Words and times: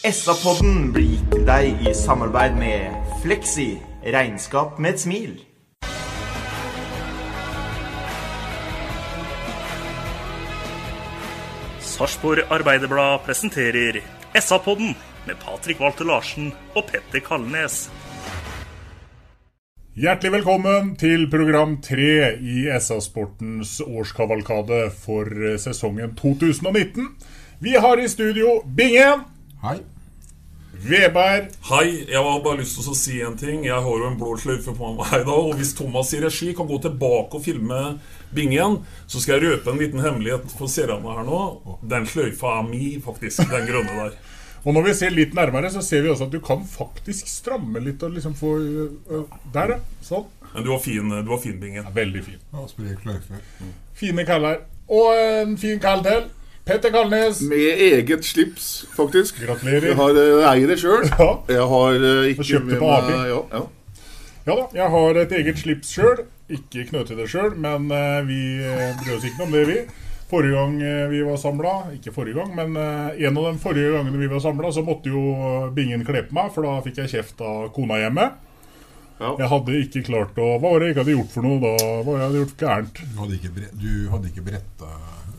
SA-podden 0.00 0.94
blir 0.94 1.10
gitt 1.10 1.26
til 1.28 1.42
deg 1.44 1.82
i 1.84 1.90
samarbeid 1.92 2.54
med 2.56 3.08
Fleksi 3.20 3.74
regnskap 4.00 4.78
med 4.80 4.94
et 4.94 5.00
smil. 5.02 5.32
Sarpsborg 11.84 12.46
Arbeiderblad 12.48 13.26
presenterer 13.26 13.98
SA-podden 14.40 14.94
med 15.26 15.36
Patrik 15.42 15.82
Walter 15.84 16.08
Larsen 16.08 16.48
og 16.72 16.86
Petter 16.88 17.20
Kalnes. 17.26 17.90
Hjertelig 20.00 20.32
velkommen 20.38 20.94
til 20.96 21.26
program 21.28 21.76
tre 21.84 22.38
i 22.40 22.62
SA-sportens 22.80 23.82
årskavalkade 23.84 24.80
for 24.96 25.28
sesongen 25.60 26.16
2019. 26.16 27.12
Vi 27.60 27.76
har 27.76 28.00
i 28.00 28.08
studio 28.08 28.62
Bingen. 28.64 29.28
Hei. 29.60 29.76
Veberg. 30.72 31.50
Hei, 31.68 31.88
jeg 32.08 32.16
har 32.24 32.38
bare 32.40 32.62
lyst 32.62 32.78
til 32.78 32.86
å 32.88 32.94
si 32.96 33.18
en 33.20 33.34
ting. 33.36 33.66
Jeg 33.66 33.76
har 33.84 33.98
jo 34.00 34.06
en 34.08 34.16
blå 34.16 34.32
sløyfe 34.40 34.72
på 34.72 34.92
meg 34.96 35.10
i 35.18 35.26
dag. 35.26 35.36
Og 35.36 35.58
hvis 35.58 35.74
Thomas 35.76 36.14
i 36.16 36.20
regi 36.22 36.54
kan 36.56 36.68
gå 36.70 36.78
tilbake 36.80 37.36
og 37.36 37.44
filme 37.44 37.80
bingen, 38.32 38.78
så 39.04 39.20
skal 39.20 39.36
jeg 39.36 39.50
røpe 39.58 39.74
en 39.74 39.82
liten 39.82 40.00
hemmelighet 40.00 40.54
for 40.56 40.72
seerne 40.72 41.12
her 41.18 41.28
nå. 41.28 41.42
Den 41.92 42.08
sløyfa 42.08 42.54
er 42.62 42.70
mi, 42.70 42.88
faktisk. 43.04 43.44
Den 43.52 43.68
grønne 43.68 43.98
der. 43.98 44.16
Og 44.64 44.72
når 44.76 44.88
vi 44.88 44.96
ser 44.96 45.12
litt 45.12 45.36
nærmere, 45.36 45.68
så 45.72 45.84
ser 45.84 46.06
vi 46.06 46.12
også 46.12 46.30
at 46.30 46.32
du 46.32 46.40
kan 46.44 46.64
faktisk 46.68 47.28
stramme 47.28 47.80
litt 47.84 48.02
og 48.04 48.12
liksom 48.12 48.34
få 48.36 48.50
øh, 48.60 49.38
Der, 49.54 49.72
ja. 49.72 49.78
Sånn. 50.04 50.26
Men 50.50 50.66
du 50.66 50.72
var 50.72 50.82
fin, 50.84 51.14
du 51.20 51.30
var 51.30 51.40
fin 51.40 51.60
bingen. 51.60 51.84
Ja, 51.84 51.92
veldig 51.96 52.24
fin. 52.26 52.42
Ja, 52.52 52.64
sprek 52.68 53.06
løyfe. 53.08 53.40
Fine 53.96 54.24
kaller. 54.28 54.64
Og 54.88 55.16
en 55.16 55.56
fin 55.60 55.80
kall 55.80 56.04
til. 56.04 56.28
Petter 56.64 56.90
Kalnes. 56.90 57.40
Med 57.40 57.80
eget 57.80 58.24
slips, 58.24 58.86
faktisk. 58.96 59.40
Gratulerer. 59.46 59.90
Jeg 59.90 59.96
har 59.98 60.18
eh, 60.20 60.48
eier 60.52 60.70
det 60.70 60.76
sjøl. 60.82 61.06
Ja. 61.08 61.30
Jeg 61.48 61.68
har 61.72 61.96
eh, 62.10 62.28
ikke 62.32 62.44
Kjøpt 62.44 62.50
kjøpte 62.52 62.80
på 62.82 62.90
Abi. 62.96 63.16
Ja, 63.30 63.40
ja. 63.54 63.62
Ja 64.48 64.54
da, 64.56 64.66
jeg 64.74 64.92
har 64.92 65.18
et 65.20 65.32
eget 65.40 65.58
slips 65.60 65.90
sjøl. 65.96 66.22
Ikke 66.50 66.84
knøte 66.88 67.16
det 67.18 67.26
sjøl, 67.30 67.52
men 67.60 67.90
eh, 67.94 68.20
vi 68.28 68.40
brød 68.60 69.02
bryr 69.02 69.16
oss 69.16 69.26
ikke 69.28 69.42
noe 69.42 69.48
om 69.48 69.56
det, 69.58 69.64
vi. 69.70 70.06
Forrige 70.30 70.54
gang 70.54 70.76
vi 71.10 71.20
var 71.26 71.38
samla, 71.42 71.70
ikke 71.96 72.12
forrige 72.14 72.36
gang, 72.38 72.52
men 72.54 72.76
en 72.78 73.38
av 73.40 73.46
de 73.48 73.58
forrige 73.58 73.96
gangene 73.96 74.20
vi 74.20 74.28
var 74.30 74.38
samla, 74.44 74.68
så 74.70 74.84
måtte 74.86 75.10
jo 75.10 75.22
Bingen 75.74 76.04
kle 76.06 76.20
på 76.28 76.36
meg, 76.36 76.52
for 76.54 76.62
da 76.62 76.76
fikk 76.84 77.00
jeg 77.02 77.10
kjeft 77.16 77.42
av 77.42 77.64
kona 77.74 77.98
hjemme. 77.98 78.28
Ja. 79.18 79.32
Jeg 79.42 79.50
hadde 79.50 79.80
ikke 79.82 80.04
klart 80.06 80.38
å 80.40 80.52
Hva 80.54 80.60
var 80.62 80.78
det 80.80 80.86
jeg 80.86 80.94
ikke 80.94 81.02
hadde 81.02 81.16
gjort 81.16 81.34
for 81.34 81.44
noe 81.48 81.58
da? 81.60 81.72
Hva 82.06 82.14
jeg 82.14 82.22
hadde 82.28 82.38
gjort 82.44 82.62
gærent? 82.62 83.00
Du 83.02 83.18
hadde 83.18 83.40
ikke, 83.40 83.50
bre 83.58 83.72
du 83.74 83.90
hadde 84.14 84.30
ikke 84.30 84.44
bretta 84.46 84.92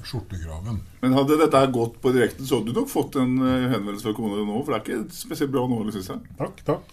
skjortekraven. 0.07 0.77
Men 1.01 1.13
hadde 1.17 1.37
dette 1.41 1.61
gått 1.75 1.95
på 2.01 2.07
direkten, 2.15 2.45
så 2.47 2.53
hadde 2.59 2.71
du 2.73 2.77
nok 2.81 2.89
fått 2.91 3.13
en 3.21 3.31
eh, 3.39 3.67
henvendelse 3.71 4.05
fra 4.07 4.15
kommunen 4.17 4.47
nå. 4.49 4.57
For 4.63 4.69
det 4.73 4.77
er 4.79 4.85
ikke 4.85 5.15
spesielt 5.15 5.53
bra 5.53 5.61
nå, 5.69 5.75
syns 5.93 6.09
jeg. 6.13 6.19
Takk, 6.39 6.55
takk. 6.67 6.83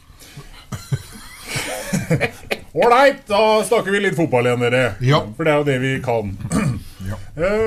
Ålreit, 2.78 3.20
da 3.30 3.40
snakker 3.64 3.90
vi 3.94 4.00
litt 4.04 4.18
fotball 4.18 4.44
igjen, 4.50 4.64
dere. 4.66 4.84
Ja. 5.04 5.18
For 5.36 5.42
det 5.48 5.52
er 5.54 5.58
jo 5.62 5.68
det 5.68 5.78
vi 5.84 5.92
kan. 6.04 6.26
Ja. 7.08 7.16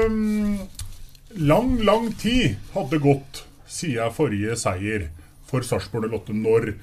um, 0.05 0.59
lang, 1.33 1.79
lang 1.81 2.11
tid 2.19 2.59
hadde 2.75 2.99
gått 3.01 3.39
siden 3.65 4.11
forrige 4.13 4.53
seier 4.59 5.07
for 5.49 5.65
Sarpsborg 5.65 6.11
08 6.13 6.35
når 6.37 6.75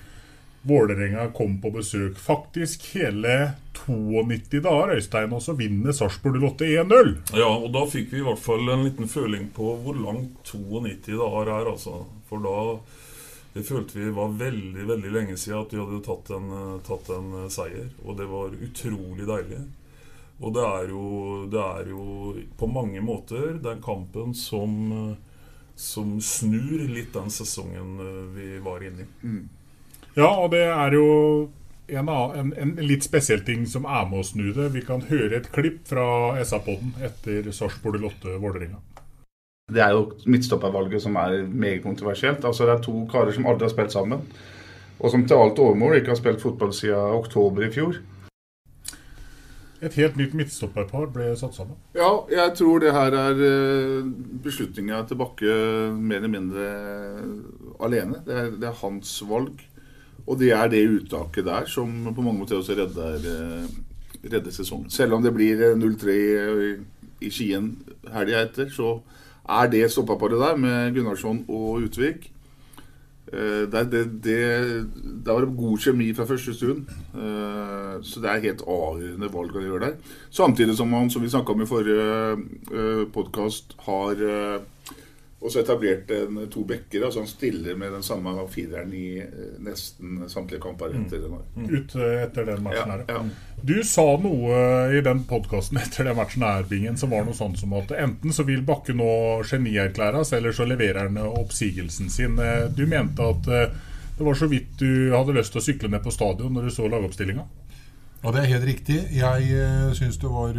Vålerenga 0.68 1.30
kom 1.36 1.56
på 1.62 1.72
besøk. 1.78 2.18
Faktisk 2.20 2.84
hele 2.94 3.54
92 3.86 4.60
dager, 4.64 4.94
Øystein, 4.98 5.32
og 5.32 5.42
så 5.42 5.54
vinner 5.56 5.96
Sarpsborg 5.96 6.42
08 6.42 6.68
1-0. 6.84 7.12
Ja, 7.38 7.48
og 7.48 7.70
da 7.72 7.86
fikk 7.88 8.12
vi 8.12 8.20
i 8.20 8.26
hvert 8.26 8.42
fall 8.42 8.68
en 8.68 8.84
liten 8.84 9.08
føling 9.08 9.48
på 9.56 9.74
hvor 9.82 9.96
langt 9.96 10.42
92 10.52 11.16
dager 11.16 11.52
er, 11.56 11.72
altså. 11.72 12.02
For 12.28 12.44
da 12.44 12.56
det 13.54 13.64
følte 13.64 13.98
vi 13.98 14.10
var 14.14 14.34
veldig 14.38 14.84
veldig 14.86 15.10
lenge 15.10 15.36
siden 15.40 15.62
at 15.64 15.72
vi 15.72 15.80
hadde 15.80 16.04
tatt 16.04 16.28
en, 16.36 16.50
tatt 16.86 17.08
en 17.16 17.32
seier. 17.50 17.88
Og 18.04 18.18
det 18.20 18.28
var 18.30 18.52
utrolig 18.54 19.26
deilig. 19.26 19.62
Og 20.38 20.52
det 20.54 20.66
er 20.66 20.92
jo, 20.92 21.04
det 21.50 21.62
er 21.64 21.88
jo 21.90 22.04
på 22.60 22.68
mange 22.70 23.00
måter 23.02 23.56
den 23.62 23.80
kampen 23.82 24.36
som, 24.38 25.16
som 25.74 26.12
snur 26.22 26.84
litt 26.92 27.10
den 27.16 27.32
sesongen 27.34 27.96
eh, 28.04 28.20
vi 28.36 28.50
var 28.62 28.84
inne 28.86 29.08
i. 29.08 29.32
Ja, 30.18 30.32
og 30.42 30.50
det 30.50 30.64
er 30.66 30.94
jo 30.96 31.08
en, 31.88 32.08
en, 32.10 32.50
en 32.58 32.72
litt 32.82 33.06
spesiell 33.06 33.44
ting 33.46 33.62
som 33.70 33.86
er 33.86 34.08
med 34.10 34.24
å 34.24 34.26
snu 34.26 34.48
det. 34.56 34.72
Vi 34.74 34.82
kan 34.82 35.04
høre 35.06 35.38
et 35.38 35.50
klipp 35.54 35.84
fra 35.86 36.34
SA-podden 36.42 36.96
etter 37.06 37.46
Sarpsborg 37.54 38.02
08 38.02 38.34
Vålerenga. 38.42 38.80
Det 39.70 39.82
er 39.84 39.94
jo 39.94 40.08
midtstoppervalget 40.26 41.04
som 41.04 41.16
er 41.20 41.44
meget 41.46 41.84
kontroversielt. 41.84 42.44
Altså 42.44 42.66
Det 42.66 42.74
er 42.74 42.84
to 42.88 43.04
karer 43.12 43.36
som 43.36 43.46
aldri 43.46 43.68
har 43.68 43.74
spilt 43.76 43.94
sammen. 43.94 44.26
Og 44.98 45.12
som 45.12 45.22
til 45.22 45.38
alt 45.38 45.60
overmål 45.62 46.00
ikke 46.00 46.16
har 46.16 46.18
spilt 46.18 46.42
fotball 46.42 46.74
siden 46.74 47.14
oktober 47.20 47.68
i 47.68 47.70
fjor. 47.70 48.00
Et 49.78 49.94
helt 50.00 50.16
nytt 50.18 50.34
midtstopperpar 50.34 51.12
ble 51.14 51.30
satt 51.38 51.54
sammen. 51.54 51.78
Ja, 51.94 52.10
jeg 52.32 52.56
tror 52.58 52.82
det 52.82 52.96
her 52.96 53.14
er 53.14 53.42
eh, 53.46 54.08
beslutninga 54.42 55.04
til 55.06 55.20
Bakke 55.20 55.58
mer 55.94 56.18
eller 56.18 56.32
mindre 56.32 56.70
alene. 57.86 58.24
Det 58.26 58.34
er, 58.34 58.50
det 58.58 58.72
er 58.72 58.80
hans 58.82 59.12
valg. 59.28 59.62
Og 60.28 60.36
det 60.40 60.50
er 60.52 60.68
det 60.68 60.82
uttaket 60.92 61.46
der 61.48 61.64
som 61.72 61.88
på 62.14 62.20
mange 62.22 62.38
måter 62.42 62.58
også 62.60 62.76
redder, 62.76 63.14
eh, 63.16 63.68
redder 64.28 64.52
sesongen. 64.52 64.90
Selv 64.92 65.14
om 65.16 65.22
det 65.24 65.32
blir 65.34 65.62
eh, 65.70 65.76
0-3 65.78 66.16
i, 67.24 67.30
Skien 67.32 67.70
helga 68.12 68.44
etter, 68.44 68.68
så 68.70 68.98
er 69.48 69.70
det 69.72 69.88
stoppaparet 69.90 70.38
der 70.38 70.56
med 70.60 70.92
Gunnarsson 70.94 71.40
og 71.48 71.80
Utvik. 71.88 72.28
Eh, 73.32 73.64
Det, 73.72 73.82
det, 73.92 74.04
det, 74.24 74.38
det 75.24 75.34
var 75.34 75.48
god 75.56 75.78
kjemi 75.78 76.12
fra 76.14 76.28
første 76.28 76.54
stund. 76.54 76.86
Eh, 77.14 77.96
Så 78.02 78.20
det 78.22 78.30
er 78.30 78.44
helt 78.44 78.62
avgjørende 78.68 79.32
valg 79.32 79.56
han 79.56 79.64
gjør 79.66 79.80
der. 79.86 79.94
Samtidig 80.30 80.76
som 80.76 80.92
han, 80.92 81.10
som 81.10 81.22
vi 81.22 81.28
snakka 81.32 81.52
om 81.52 81.62
i 81.62 81.66
forrige 81.66 83.06
podkast, 83.12 83.74
har 83.88 84.14
eh, 85.40 85.44
også 85.46 85.60
etablerte 85.62 86.16
en, 86.26 86.38
to 86.50 86.64
bekker. 86.66 87.04
Altså 87.06 87.20
han 87.20 87.28
stiller 87.30 87.76
med 87.78 87.92
den 87.92 88.02
samme 88.02 88.32
fireren 88.50 88.92
i 88.94 89.18
eh, 89.20 89.58
nesten 89.62 90.24
samtlige 90.28 90.60
kamper. 90.60 90.90
etter 90.90 91.18
den 91.22 91.36
Mm. 91.56 91.68
Ut 91.74 91.94
eh, 91.96 92.22
etter 92.24 92.44
den 92.44 92.62
matchen 92.62 92.90
her. 92.90 93.04
Ja, 93.08 93.24
Du 93.64 93.82
sa 93.84 94.16
noe 94.16 94.58
i 94.94 95.00
den 95.00 95.24
podkasten 95.24 95.78
etter 95.78 96.04
den 96.04 96.16
matchen 96.16 96.42
her, 96.42 96.62
Bingen, 96.62 96.96
som 96.96 97.10
var 97.10 97.24
noe 97.24 97.34
sånn 97.34 97.56
som 97.56 97.72
at 97.74 97.90
enten 97.90 98.32
så 98.32 98.44
vil 98.44 98.62
Bakke 98.62 98.94
nå 98.94 99.42
genierklæres, 99.44 100.32
eller 100.32 100.52
så 100.52 100.64
leverer 100.66 101.08
han 101.08 101.18
oppsigelsen 101.18 102.10
sin. 102.10 102.38
Eh, 102.38 102.68
Du 102.68 102.86
mente 102.86 103.22
at 103.22 103.44
det 104.18 104.24
var 104.26 104.34
så 104.34 104.46
vidt 104.50 104.78
du 104.78 105.12
hadde 105.14 105.32
lyst 105.34 105.52
til 105.52 105.60
å 105.60 105.64
sykle 105.64 105.88
ned 105.90 106.02
på 106.02 106.10
stadion 106.10 106.52
når 106.52 106.64
du 106.64 106.70
så 106.74 106.88
lagoppstillinga? 106.90 107.44
Ja, 108.22 108.32
det 108.34 108.40
er 108.42 108.50
helt 108.58 108.64
riktig. 108.66 108.96
Jeg 109.14 109.94
syns 109.94 110.18
det 110.18 110.26
var 110.26 110.56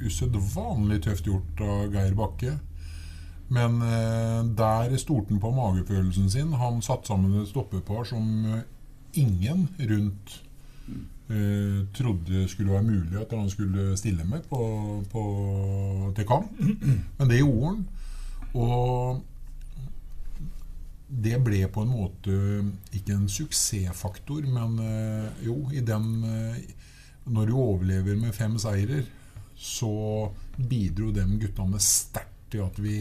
usedvanlig 0.00 1.02
tøft 1.04 1.26
gjort 1.28 1.60
av 1.60 1.92
Geir 1.92 2.14
Bakke. 2.16 2.54
Men 3.52 3.82
eh, 3.84 4.38
der 4.56 4.96
stolte 5.00 5.34
han 5.34 5.42
på 5.42 5.50
magefølelsen 5.52 6.30
sin. 6.32 6.54
Han 6.56 6.80
satte 6.84 7.10
sammen 7.10 7.42
et 7.42 7.50
stoppepar 7.50 8.06
som 8.08 8.24
eh, 8.48 8.62
ingen 9.20 9.66
rundt 9.78 10.38
eh, 11.28 11.82
trodde 11.94 12.46
skulle 12.48 12.72
være 12.72 12.86
mulig 12.86 13.20
at 13.20 13.34
han 13.36 13.50
skulle 13.50 13.96
stille 14.00 14.24
med 14.24 14.46
på, 14.48 14.62
på, 15.12 15.24
til 16.16 16.28
kamp. 16.28 16.54
Men 17.18 17.28
det 17.28 17.42
gjorde 17.42 17.66
han. 17.74 17.84
Og 18.54 19.20
det 21.12 21.38
ble 21.44 21.66
på 21.68 21.84
en 21.84 21.92
måte 21.92 22.36
ikke 22.96 23.16
en 23.18 23.28
suksessfaktor, 23.28 24.46
men 24.48 24.78
eh, 24.80 25.44
jo, 25.44 25.58
i 25.72 25.84
den 25.84 26.24
eh, 26.24 26.62
Når 27.22 27.46
du 27.46 27.52
overlever 27.54 28.16
med 28.18 28.34
fem 28.34 28.56
seirer, 28.58 29.04
så 29.54 30.32
bidro 30.56 31.12
de 31.14 31.22
guttene 31.38 31.78
sterkt 31.78 32.48
til 32.50 32.64
at 32.64 32.80
vi 32.82 32.96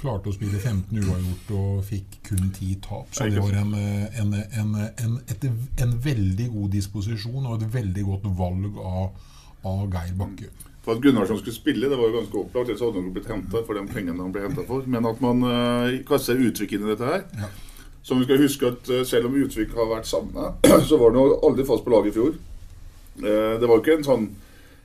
klarte 0.00 0.30
å 0.30 0.34
spille 0.34 0.58
15 0.58 0.96
uavgjort 1.02 1.52
og 1.58 1.84
fikk 1.86 2.16
kun 2.30 2.48
10 2.48 2.80
tap. 2.86 3.12
Så 3.16 3.28
det 3.28 3.42
var 3.42 3.58
en, 3.60 3.74
eh, 3.76 4.20
en, 4.22 4.34
en, 4.34 4.72
en, 5.04 5.20
et, 5.28 5.46
en 5.84 5.94
veldig 6.06 6.48
god 6.54 6.74
disposisjon 6.74 7.46
og 7.46 7.60
et 7.60 7.70
veldig 7.74 8.06
godt 8.08 8.26
valg 8.40 8.80
av, 8.80 9.30
av 9.68 9.86
Geir 9.92 10.16
Bakke. 10.18 10.50
For 10.80 10.96
at 10.96 11.02
Gunnarsson 11.04 11.38
skulle 11.38 11.56
spille, 11.56 11.88
det 11.92 11.98
var 11.98 12.08
jo 12.08 12.18
ganske 12.18 12.38
opplagt. 12.40 12.70
Ellers 12.70 12.84
hadde 12.84 13.02
han 13.02 13.10
blitt 13.14 13.28
henta 13.28 13.60
for 13.66 13.76
de 13.76 13.82
pengene 13.90 14.22
han 14.24 14.32
ble 14.32 14.46
henta 14.46 14.64
for. 14.68 14.86
Men 14.88 15.08
at 15.10 15.20
man 15.20 15.44
uh, 15.44 15.98
kaster 16.08 16.40
Utvik 16.40 16.72
inn 16.72 16.86
i 16.86 16.94
dette 16.94 17.10
her. 17.10 17.26
Ja. 17.36 17.50
Så 18.00 18.16
vi 18.16 18.24
skal 18.24 18.40
huske 18.40 18.70
at 18.72 18.88
uh, 18.88 19.02
selv 19.04 19.28
om 19.28 19.36
Utvik 19.36 19.74
har 19.76 19.90
vært 19.90 20.08
sammen, 20.08 20.56
så 20.88 21.00
var 21.00 21.12
han 21.12 21.36
aldri 21.44 21.66
fast 21.68 21.84
på 21.84 21.92
laget 21.92 22.14
i 22.14 22.16
fjor. 22.16 22.38
Uh, 23.20 23.60
det 23.60 23.68
var 23.68 23.76
jo 23.76 23.82
ikke 23.84 23.98
en 23.98 24.08
sånn 24.08 24.30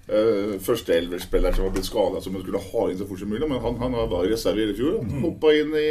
uh, 0.10 0.56
førsteelverspiller 0.64 1.56
som 1.56 1.68
var 1.68 1.74
blitt 1.76 1.88
skada 1.90 2.22
som 2.22 2.36
man 2.36 2.44
skulle 2.44 2.62
ha 2.62 2.86
inn 2.90 3.00
så 3.00 3.08
fort 3.10 3.22
som 3.22 3.32
mulig, 3.32 3.48
men 3.50 3.64
han, 3.64 3.80
han 3.82 3.98
var 4.12 4.26
i 4.26 4.34
reserve 4.34 4.62
i 4.62 4.66
hele 4.66 4.78
fjor. 4.78 5.02
Han 5.02 5.26
hoppa 5.30 5.56
inn 5.56 5.74
i 5.80 5.90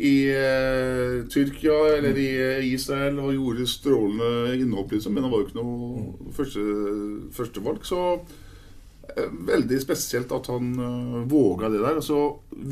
i 0.00 0.30
uh, 0.32 1.26
Tyrkia 1.28 1.76
eller 1.98 2.16
i 2.16 2.70
Israel 2.70 3.18
og 3.20 3.34
gjorde 3.34 3.66
strålende 3.68 4.54
innhopp, 4.56 4.94
liksom. 4.94 5.12
Men 5.12 5.26
han 5.26 5.32
var 5.32 5.42
jo 5.42 5.48
ikke 5.48 5.58
noe 5.58 6.30
første, 6.32 6.62
førstevalg. 7.36 7.82
Så 7.84 7.98
uh, 8.16 9.26
veldig 9.50 9.80
spesielt 9.82 10.32
at 10.32 10.48
han 10.48 10.70
våga 11.28 11.68
det 11.68 11.82
der. 11.82 12.00
Og 12.00 12.06
så 12.06 12.20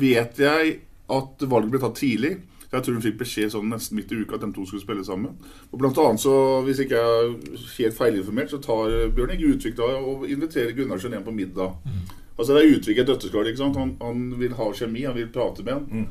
vet 0.01 0.41
jeg 0.41 0.79
at 1.09 1.45
valget 1.51 1.75
ble 1.75 1.83
tatt 1.83 2.01
tidlig. 2.01 2.33
Jeg 2.71 2.83
tror 2.85 2.93
hun 2.93 3.01
fikk 3.01 3.17
beskjed 3.17 3.49
sånn 3.49 3.71
nesten 3.71 3.97
midt 3.97 4.11
i 4.13 4.19
uka 4.21 4.35
at 4.37 4.43
de 4.45 4.51
to 4.53 4.65
skulle 4.69 4.83
spille 4.83 5.05
sammen. 5.05 5.33
Og 5.71 5.79
blant 5.81 5.97
annet 5.97 6.21
så, 6.21 6.33
Hvis 6.67 6.79
ikke 6.83 6.99
jeg 6.99 7.25
er 7.25 7.63
helt 7.79 7.97
feilinformert, 7.97 8.51
så 8.53 8.59
tar 8.61 8.93
Bjørn 9.15 9.33
Inge 9.33 9.55
Utvik 9.55 9.77
da 9.77 9.87
og 9.97 10.27
inviterer 10.29 10.75
Gunnarsen 10.77 11.15
hjem 11.17 11.25
på 11.25 11.33
middag. 11.33 11.73
Altså 12.37 12.53
Det 12.53 12.61
er 12.61 12.77
Utvik 12.77 13.01
et 13.01 13.07
døtteskall. 13.07 13.47
ikke 13.47 13.63
sant? 13.63 13.75
Han, 13.81 13.95
han 14.01 14.39
vil 14.39 14.53
ha 14.53 14.69
kjemi, 14.71 15.03
han 15.09 15.17
vil 15.17 15.31
prate 15.33 15.65
med 15.65 15.73
han. 15.73 16.07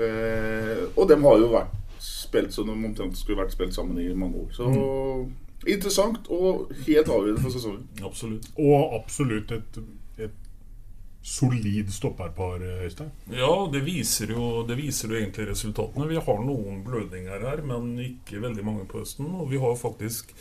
Eh, 0.00 0.82
og 0.96 1.08
de 1.08 1.18
har 1.20 1.38
jo 1.38 1.52
vært 1.52 1.78
spilt 2.02 2.54
som 2.54 2.66
de 2.66 2.72
omtrent 2.72 3.16
skulle 3.18 3.42
vært 3.42 3.52
spilt 3.52 3.74
sammen 3.76 4.00
i 4.00 4.08
mange 4.16 4.46
år. 4.46 4.48
Så 4.56 4.70
interessant 5.68 6.26
og 6.32 6.72
helt 6.86 7.08
avgjørende 7.08 7.42
for 7.44 7.54
sesongen. 7.54 7.84
Absolutt. 8.02 8.48
Og 8.58 8.96
absolutt 8.96 9.52
et 9.52 9.78
solid 11.22 11.92
stopperpar, 11.92 12.62
Øystein. 12.84 13.10
Ja, 13.30 13.52
det 13.72 13.84
viser, 13.86 14.32
jo, 14.34 14.66
det 14.66 14.76
viser 14.76 15.12
jo 15.12 15.20
egentlig 15.20 15.48
resultatene. 15.52 16.08
Vi 16.10 16.18
har 16.26 16.42
noen 16.42 16.82
blødninger 16.86 17.46
her, 17.46 17.62
men 17.66 17.94
ikke 18.02 18.42
veldig 18.42 18.64
mange 18.66 18.86
på 18.90 19.02
høsten. 19.02 19.30
Og 19.38 19.50
vi 19.52 19.60
har 19.62 19.76
faktisk, 19.78 20.34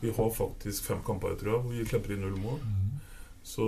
vi 0.00 0.14
har 0.16 0.30
faktisk 0.36 0.86
fem 0.92 1.02
kamper, 1.06 1.34
tror 1.40 1.52
jeg, 1.52 1.62
hvor 1.64 1.74
vi 1.74 1.88
slipper 1.90 2.14
inn 2.14 2.24
null 2.26 2.38
mål. 2.38 2.62
Så, 3.42 3.66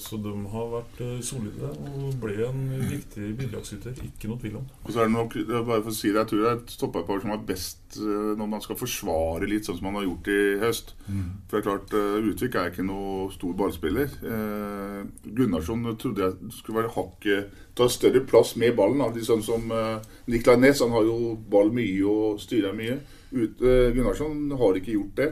så 0.00 0.16
de 0.22 0.30
har 0.52 0.68
vært 0.72 1.00
eh, 1.02 1.16
solide 1.26 1.68
og 1.68 2.14
ble 2.22 2.36
en 2.46 2.60
viktig 2.88 3.32
bidragsyter. 3.36 3.98
Ikke 4.06 4.30
noe 4.30 4.40
tvil 4.40 4.60
om. 4.60 4.68
Og 4.86 4.92
så 4.94 5.02
er 5.02 5.10
det 5.10 5.14
nok, 5.16 5.34
bare 5.50 5.82
for 5.82 5.90
å 5.90 5.96
si 5.96 6.12
det, 6.12 6.20
jeg 6.22 6.30
tror 6.30 6.42
det 6.42 6.50
er 6.52 6.60
et 6.60 6.74
stopperpar 6.76 7.24
som 7.24 7.34
er 7.34 7.42
best 7.48 7.98
eh, 7.98 8.30
når 8.38 8.52
man 8.54 8.62
skal 8.64 8.78
forsvare 8.78 9.50
litt 9.50 9.68
sånn 9.68 9.80
som 9.80 9.88
man 9.90 9.98
har 9.98 10.06
gjort 10.06 10.30
i 10.32 10.38
høst. 10.62 10.94
For 11.04 11.58
det 11.58 11.60
er 11.60 11.66
klart, 11.66 11.96
eh, 11.98 12.30
Utvik 12.30 12.56
er 12.56 12.70
ikke 12.70 12.86
noe 12.86 13.26
stor 13.34 13.58
ballspiller. 13.58 14.14
Eh, 14.22 15.02
Gunnarsson 15.26 15.90
trodde 16.00 16.24
jeg 16.28 16.54
skulle 16.60 16.80
være 16.80 16.94
hakket 16.96 17.58
ta 17.74 17.88
større 17.88 18.20
plass 18.20 18.54
med 18.56 18.76
ballen. 18.76 19.00
Da. 19.00 19.10
Litt 19.12 19.28
sånn 19.28 19.44
som 19.44 19.66
eh, 19.72 19.98
Niklas 20.32 20.60
Næss, 20.60 20.84
han 20.84 20.94
har 20.94 21.08
jo 21.08 21.34
ball 21.52 21.72
mye 21.74 22.04
og 22.08 22.40
styrer 22.42 22.76
mye. 22.76 23.00
Ut, 23.32 23.60
eh, 23.64 23.90
Gunnarsson 23.96 24.50
har 24.60 24.78
ikke 24.78 24.96
gjort 24.96 25.20
det. 25.20 25.30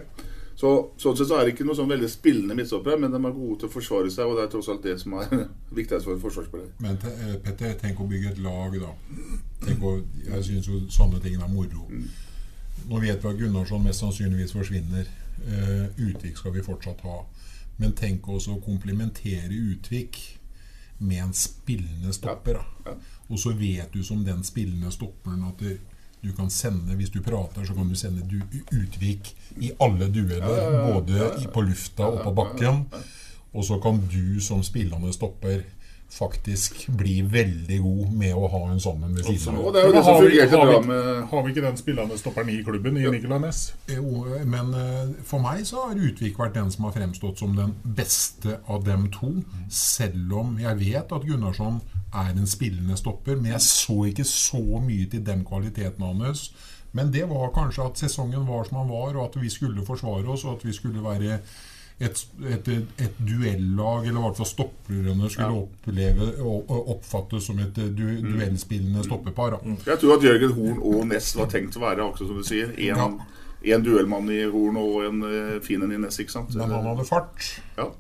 Så, 0.61 0.71
sånn 1.01 1.15
sett 1.17 1.31
så 1.31 1.39
er 1.39 1.47
det 1.47 1.55
ikke 1.55 1.65
noe 1.65 1.77
sånn 1.79 1.89
veldig 1.89 2.09
spillende 2.13 2.53
midtstoppere, 2.59 2.99
men 3.01 3.15
de 3.15 3.17
er 3.17 3.33
gode 3.33 3.63
til 3.63 3.71
å 3.71 3.73
forsvare 3.73 4.11
seg, 4.13 4.29
og 4.29 4.37
det 4.37 4.43
er 4.45 4.51
tross 4.53 4.67
alt 4.69 4.83
det 4.85 4.97
som 5.01 5.15
er 5.17 5.31
viktigst 5.79 6.05
for 6.05 6.13
en 6.13 6.21
forsvarsspiller. 6.21 6.67
Men 6.85 6.99
eh, 7.09 7.37
Petter, 7.47 7.79
tenk 7.81 8.03
å 8.03 8.09
bygge 8.11 8.35
et 8.35 8.43
lag, 8.45 8.77
da. 8.83 8.91
Tenk 9.65 9.87
å, 9.89 9.95
jeg 10.27 10.43
syns 10.51 10.69
jo 10.69 10.83
sånne 10.93 11.23
ting 11.25 11.39
er 11.41 11.49
moro. 11.49 11.87
Nå 12.91 13.01
vet 13.01 13.25
vi 13.25 13.31
at 13.31 13.41
Gunnarsson 13.41 13.87
mest 13.87 14.05
sannsynligvis 14.05 14.53
forsvinner. 14.57 15.09
Uh, 15.41 15.87
Utvik 15.97 16.37
skal 16.37 16.53
vi 16.53 16.65
fortsatt 16.65 17.01
ha. 17.09 17.23
Men 17.81 17.97
tenk 17.97 18.29
også 18.29 18.59
å 18.59 18.63
komplementere 18.65 19.57
Utvik 19.73 20.21
med 21.01 21.23
en 21.25 21.33
spillende 21.37 22.13
stopper. 22.13 22.61
Da. 22.85 22.99
Og 23.33 23.41
så 23.41 23.55
vet 23.57 23.95
du 23.95 24.03
som 24.05 24.25
den 24.27 24.45
spillende 24.45 24.93
stopperen 24.93 25.47
at 25.49 25.65
det, 25.65 25.79
du 26.21 26.33
kan 26.37 26.51
sende, 26.51 26.95
hvis 26.99 27.11
du 27.11 27.23
prater, 27.25 27.65
så 27.65 27.75
kan 27.75 27.89
du 27.89 27.97
sende 27.97 28.25
du, 28.29 28.41
Utvik 28.77 29.35
i 29.57 29.73
alle 29.81 30.11
dueller. 30.13 30.93
Både 30.93 31.33
i, 31.41 31.49
på 31.53 31.65
lufta 31.65 32.07
og 32.07 32.23
på 32.25 32.35
bakken. 32.43 32.85
Og 33.53 33.65
så 33.67 33.81
kan 33.83 33.99
du 34.13 34.41
som 34.41 34.63
spillende 34.63 35.13
stopper 35.13 35.63
faktisk 36.11 36.89
bli 36.99 37.21
veldig 37.23 37.79
god 37.83 38.15
med 38.19 38.35
å 38.35 38.49
ha 38.51 38.61
en 38.73 38.81
sånn 38.83 39.05
en 39.07 39.15
ved 39.15 39.29
siden 39.29 39.61
av. 39.61 39.69
Det 39.75 39.85
jo 39.85 39.93
det 39.95 40.03
som 40.03 40.17
har, 40.19 40.65
har, 40.65 41.21
har 41.31 41.45
vi 41.45 41.53
ikke 41.53 41.65
den 41.65 41.79
spillende 41.79 42.19
stopperen 42.19 42.51
i 42.51 42.59
klubben, 42.67 42.99
i 42.99 43.07
Nicolay 43.15 43.43
Næss? 43.45 43.61
Jo, 43.95 44.25
men 44.43 44.75
eh, 44.75 45.13
for 45.27 45.43
meg 45.45 45.63
så 45.69 45.87
har 45.87 46.03
Utvik 46.09 46.41
vært 46.41 46.59
den 46.59 46.73
som 46.75 46.89
har 46.89 46.97
fremstått 46.99 47.43
som 47.43 47.55
den 47.59 47.77
beste 47.85 48.59
av 48.67 48.83
dem 48.89 49.07
to. 49.15 49.37
Selv 49.71 50.35
om 50.43 50.59
jeg 50.59 50.83
vet 50.83 51.15
at 51.15 51.27
Gunnarsson 51.29 51.79
er 52.15 52.35
en 52.35 52.47
spillende 52.47 52.97
stopper. 52.97 53.37
Men 53.37 53.53
jeg 53.53 53.65
så 53.65 54.05
ikke 54.11 54.27
så 54.29 54.63
mye 54.83 55.09
til 55.11 55.25
den 55.27 55.45
kvaliteten 55.45 56.23
hans. 56.23 56.51
Men 56.93 57.13
det 57.15 57.29
var 57.31 57.53
kanskje 57.55 57.87
at 57.87 57.99
sesongen 57.99 58.47
var 58.49 58.65
som 58.67 58.81
den 58.81 58.91
var, 58.91 59.15
og 59.15 59.29
at 59.29 59.43
vi 59.43 59.51
skulle 59.51 59.87
forsvare 59.87 60.27
oss, 60.27 60.45
og 60.45 60.59
at 60.59 60.65
vi 60.67 60.73
skulle 60.75 61.05
være 61.05 61.39
et, 62.01 62.23
et, 62.49 62.69
et 62.99 63.19
duellag, 63.29 64.07
eller 64.09 64.21
i 64.21 64.25
hvert 64.25 64.39
fall 64.41 64.49
stopperne 64.49 65.31
skulle 65.31 65.67
oppleve 65.67 66.31
og 66.43 66.89
oppfattes 66.97 67.47
som 67.51 67.61
et 67.61 67.77
du, 67.77 68.07
duellspillende 68.25 69.05
stoppepar. 69.05 69.59
Da. 69.59 69.77
Jeg 69.87 70.01
tror 70.01 70.17
at 70.17 70.25
Jørgen 70.25 70.57
Horn 70.57 70.81
og 70.81 71.07
Ness 71.13 71.37
var 71.37 71.53
tenkt 71.53 71.77
å 71.77 71.85
være 71.85 72.09
akkurat 72.09 72.33
som 72.33 72.41
du 72.41 72.49
sier. 72.49 72.73
En, 72.89 73.21
en 73.61 73.85
duellmann 73.87 74.33
i 74.33 74.43
Horn 74.51 74.81
og 74.81 74.99
en 75.05 75.23
uh, 75.23 75.57
fin 75.63 75.85
en 75.85 75.93
i 75.93 76.01
Ness, 76.01 76.19
ikke 76.25 76.39
sant? 76.41 76.57
Men 76.57 76.73
han 76.73 76.91
hadde 76.91 77.07
fart. 77.07 77.53
Ja. 77.77 77.91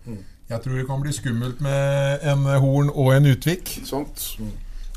Jeg 0.50 0.64
tror 0.64 0.80
det 0.80 0.86
kan 0.88 1.02
bli 1.02 1.12
skummelt 1.14 1.60
med 1.62 2.24
en 2.26 2.42
Horn 2.58 2.88
og 2.90 3.12
en 3.14 3.26
Utvik. 3.30 3.70
Sånt. 3.86 4.24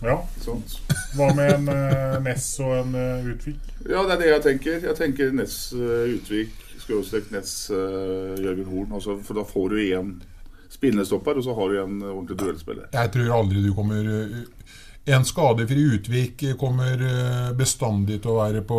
Ja. 0.01 0.15
Sånt. 0.41 0.79
Hva 1.13 1.27
med 1.37 1.51
en 1.59 1.69
uh, 1.69 2.15
Ness 2.25 2.47
og 2.63 2.71
en 2.79 2.95
uh, 2.97 3.27
Utvik? 3.29 3.59
Ja, 3.85 4.01
det 4.01 4.15
er 4.15 4.21
det 4.23 4.31
jeg 4.31 4.43
tenker. 4.47 4.79
Jeg 4.87 4.97
tenker 4.97 5.35
Ness 5.37 5.57
uh, 5.77 6.09
Utvik, 6.09 6.55
skråstrek 6.81 7.29
Ness 7.35 7.69
uh, 7.69 8.33
Jørgen 8.41 8.65
Horn. 8.71 8.97
Også, 8.97 9.19
for 9.21 9.37
da 9.37 9.45
får 9.45 9.75
du 9.75 9.77
én 9.83 10.09
spillende 10.73 11.05
stopper, 11.05 11.37
og 11.37 11.45
så 11.45 11.53
har 11.53 11.69
du 11.69 11.79
en 11.83 12.01
ordentlig 12.01 12.39
duellspiller. 12.41 12.89
Jeg 12.97 13.13
tror 13.13 13.37
aldri 13.37 13.61
du 13.61 13.69
kommer 13.77 14.09
En 15.05 15.25
skadefri 15.27 15.81
Utvik 15.97 16.43
kommer 16.59 16.93
eh, 17.03 17.49
bestandig 17.59 18.21
til 18.23 18.31
å 18.31 18.37
være 18.37 18.61
på 18.63 18.77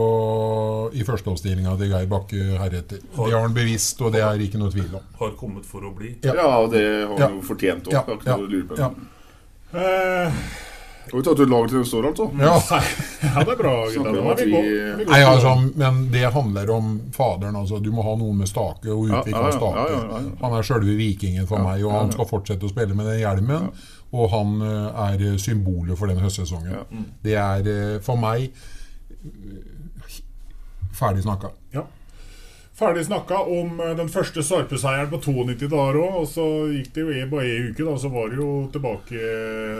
i 0.96 1.04
førsteoppstillinga 1.04 1.74
til 1.76 1.90
Geir 1.92 2.06
Bakke 2.08 2.46
heretter. 2.62 3.02
Det 3.12 3.26
har 3.34 3.42
han 3.44 3.52
bevisst, 3.56 4.00
og 4.00 4.14
det 4.14 4.22
er 4.24 4.40
ikke 4.40 4.56
noe 4.62 4.72
tvil 4.72 4.88
om. 4.96 5.04
Har 5.20 5.34
kommet 5.36 5.66
for 5.68 5.84
å 5.84 5.92
bli. 5.92 6.14
Ja, 6.24 6.46
og 6.62 6.70
det 6.72 6.80
har 7.02 7.10
han 7.12 7.20
Ja. 7.20 7.28
jo 7.34 7.42
fortjent 7.44 7.90
òg. 7.90 7.92
Ja, 7.92 8.00
ikke 8.08 8.24
noe 8.24 8.38
ja, 8.38 8.38
å 8.40 8.48
lure 8.54 8.68
på. 8.70 8.78
ja. 8.80 8.88
Eh, 9.74 10.32
Har 11.04 11.18
vi 11.20 11.22
tatt 11.26 11.40
ut 11.44 11.50
laget 11.52 11.68
til 11.74 11.78
neste 11.82 11.96
år, 12.00 12.06
altså? 12.08 12.26
Ja. 12.40 12.54
ja, 13.28 13.44
det 13.44 13.52
er 13.52 13.58
bra, 13.60 13.72
er 13.84 14.36
vi 14.40 14.44
vi- 14.48 15.04
Nei, 15.04 15.20
altså, 15.28 15.52
men 15.76 16.08
det 16.10 16.32
handler 16.32 16.70
om 16.72 16.86
faderen. 17.12 17.54
Altså. 17.60 17.82
Du 17.84 17.90
må 17.92 18.02
ha 18.02 18.14
noen 18.16 18.38
med 18.40 18.48
stake, 18.48 18.88
og 18.88 19.10
Ja, 19.12 19.20
Utvik 19.20 19.34
ja, 19.36 19.42
ja, 19.44 19.50
stake. 19.52 19.76
ja, 19.76 19.84
ja, 19.92 20.22
ja. 20.24 20.30
Han 20.40 20.56
er 20.56 20.62
sjølve 20.64 20.96
vikingen 20.96 21.46
for 21.46 21.58
meg, 21.60 21.84
og 21.84 21.92
han 21.92 22.12
skal 22.16 22.24
fortsette 22.32 22.64
å 22.64 22.72
spille 22.72 22.94
med 22.96 23.04
den 23.12 23.20
hjelmen. 23.20 23.68
Og 24.14 24.30
han 24.30 24.54
eh, 24.62 25.02
er 25.08 25.26
eh, 25.32 25.36
symbolet 25.42 25.98
for 25.98 26.10
den 26.10 26.22
høstsesongen. 26.22 27.04
Det 27.24 27.34
er 27.40 27.66
eh, 27.66 27.98
for 28.04 28.20
meg 28.20 28.52
ferdig 30.94 31.24
snakka. 31.24 31.50
Ja. 31.74 31.82
Ferdig 32.74 33.04
snakka 33.06 33.38
om 33.54 33.78
den 33.98 34.08
første 34.10 34.42
Sarpe-seieren 34.42 35.10
på 35.12 35.20
92 35.22 35.68
dager 35.70 35.98
òg. 35.98 36.16
Og 36.22 36.28
så 36.30 36.46
gikk 36.72 36.88
det 36.94 37.04
jo 37.04 37.12
i 37.14 37.24
bare 37.30 37.46
ei 37.46 37.60
uke, 37.68 37.86
da, 37.86 37.94
så 38.02 38.10
var 38.10 38.30
det 38.32 38.38
jo 38.40 38.48
tilbake 38.74 39.20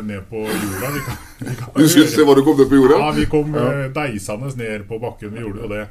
ned 0.07 0.27
på 0.31 0.45
jorda. 0.47 0.91
Vi 0.95 1.03
kan, 1.07 1.19
vi 1.41 1.57
kan 1.59 1.75
Du 1.75 1.89
skulle 1.91 2.11
se 2.11 2.27
hva 2.27 2.37
du 2.39 2.45
kom 2.47 2.59
ned 2.59 2.71
på 2.71 2.79
jorda? 2.79 3.01
Ja, 3.03 3.11
vi 3.19 3.27
kom 3.31 3.55
Ja. 3.59 3.89
deisende 3.95 4.53
ned 4.59 4.87
på 4.91 4.99
bakken. 5.03 5.35
Vi 5.35 5.43
gjorde 5.43 5.67
jo 5.67 5.73
det. 5.75 5.87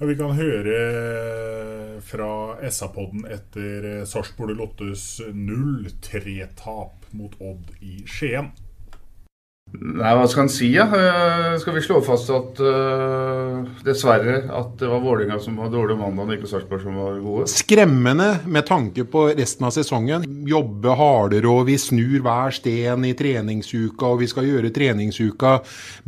Og 0.00 0.08
vi 0.08 0.14
kan 0.16 0.32
høre 0.32 0.76
eh, 0.80 1.96
fra 2.00 2.30
SA-podden 2.72 3.26
etter 3.28 3.84
eh, 3.84 4.04
Sarpsborg 4.08 4.56
Lottes 4.56 5.20
0-3-tap 5.28 7.10
mot 7.12 7.36
Odd 7.36 7.74
i 7.84 7.98
Skien. 8.08 8.48
Nei, 9.70 10.10
hva 10.18 10.24
skal 10.26 10.48
en 10.48 10.50
si, 10.50 10.72
ja? 10.74 10.88
Eh, 10.90 11.52
skal 11.62 11.76
vi 11.76 11.82
slå 11.84 12.00
fast 12.02 12.26
at 12.34 12.58
uh, 12.58 13.60
dessverre 13.86 14.40
at 14.50 14.72
det 14.80 14.88
var 14.90 15.02
Vålerenga 15.04 15.36
som 15.38 15.60
var 15.60 15.70
dårlig 15.70 15.94
mandag, 16.00 16.32
ikke 16.34 16.48
Sarpsborg 16.50 16.82
som 16.82 16.96
var 16.98 17.20
gode? 17.22 17.46
Skremmende 17.52 18.26
med 18.50 18.66
tanke 18.66 19.04
på 19.06 19.28
resten 19.38 19.68
av 19.68 19.74
sesongen. 19.76 20.26
Jobbe 20.50 20.96
hardere, 20.98 21.46
og 21.46 21.68
vi 21.68 21.76
snur 21.78 22.18
hver 22.24 22.56
sten 22.56 23.06
i 23.06 23.12
treningsuka, 23.14 24.08
og 24.08 24.24
vi 24.24 24.28
skal 24.32 24.48
gjøre 24.48 24.72
treningsuka 24.74 25.54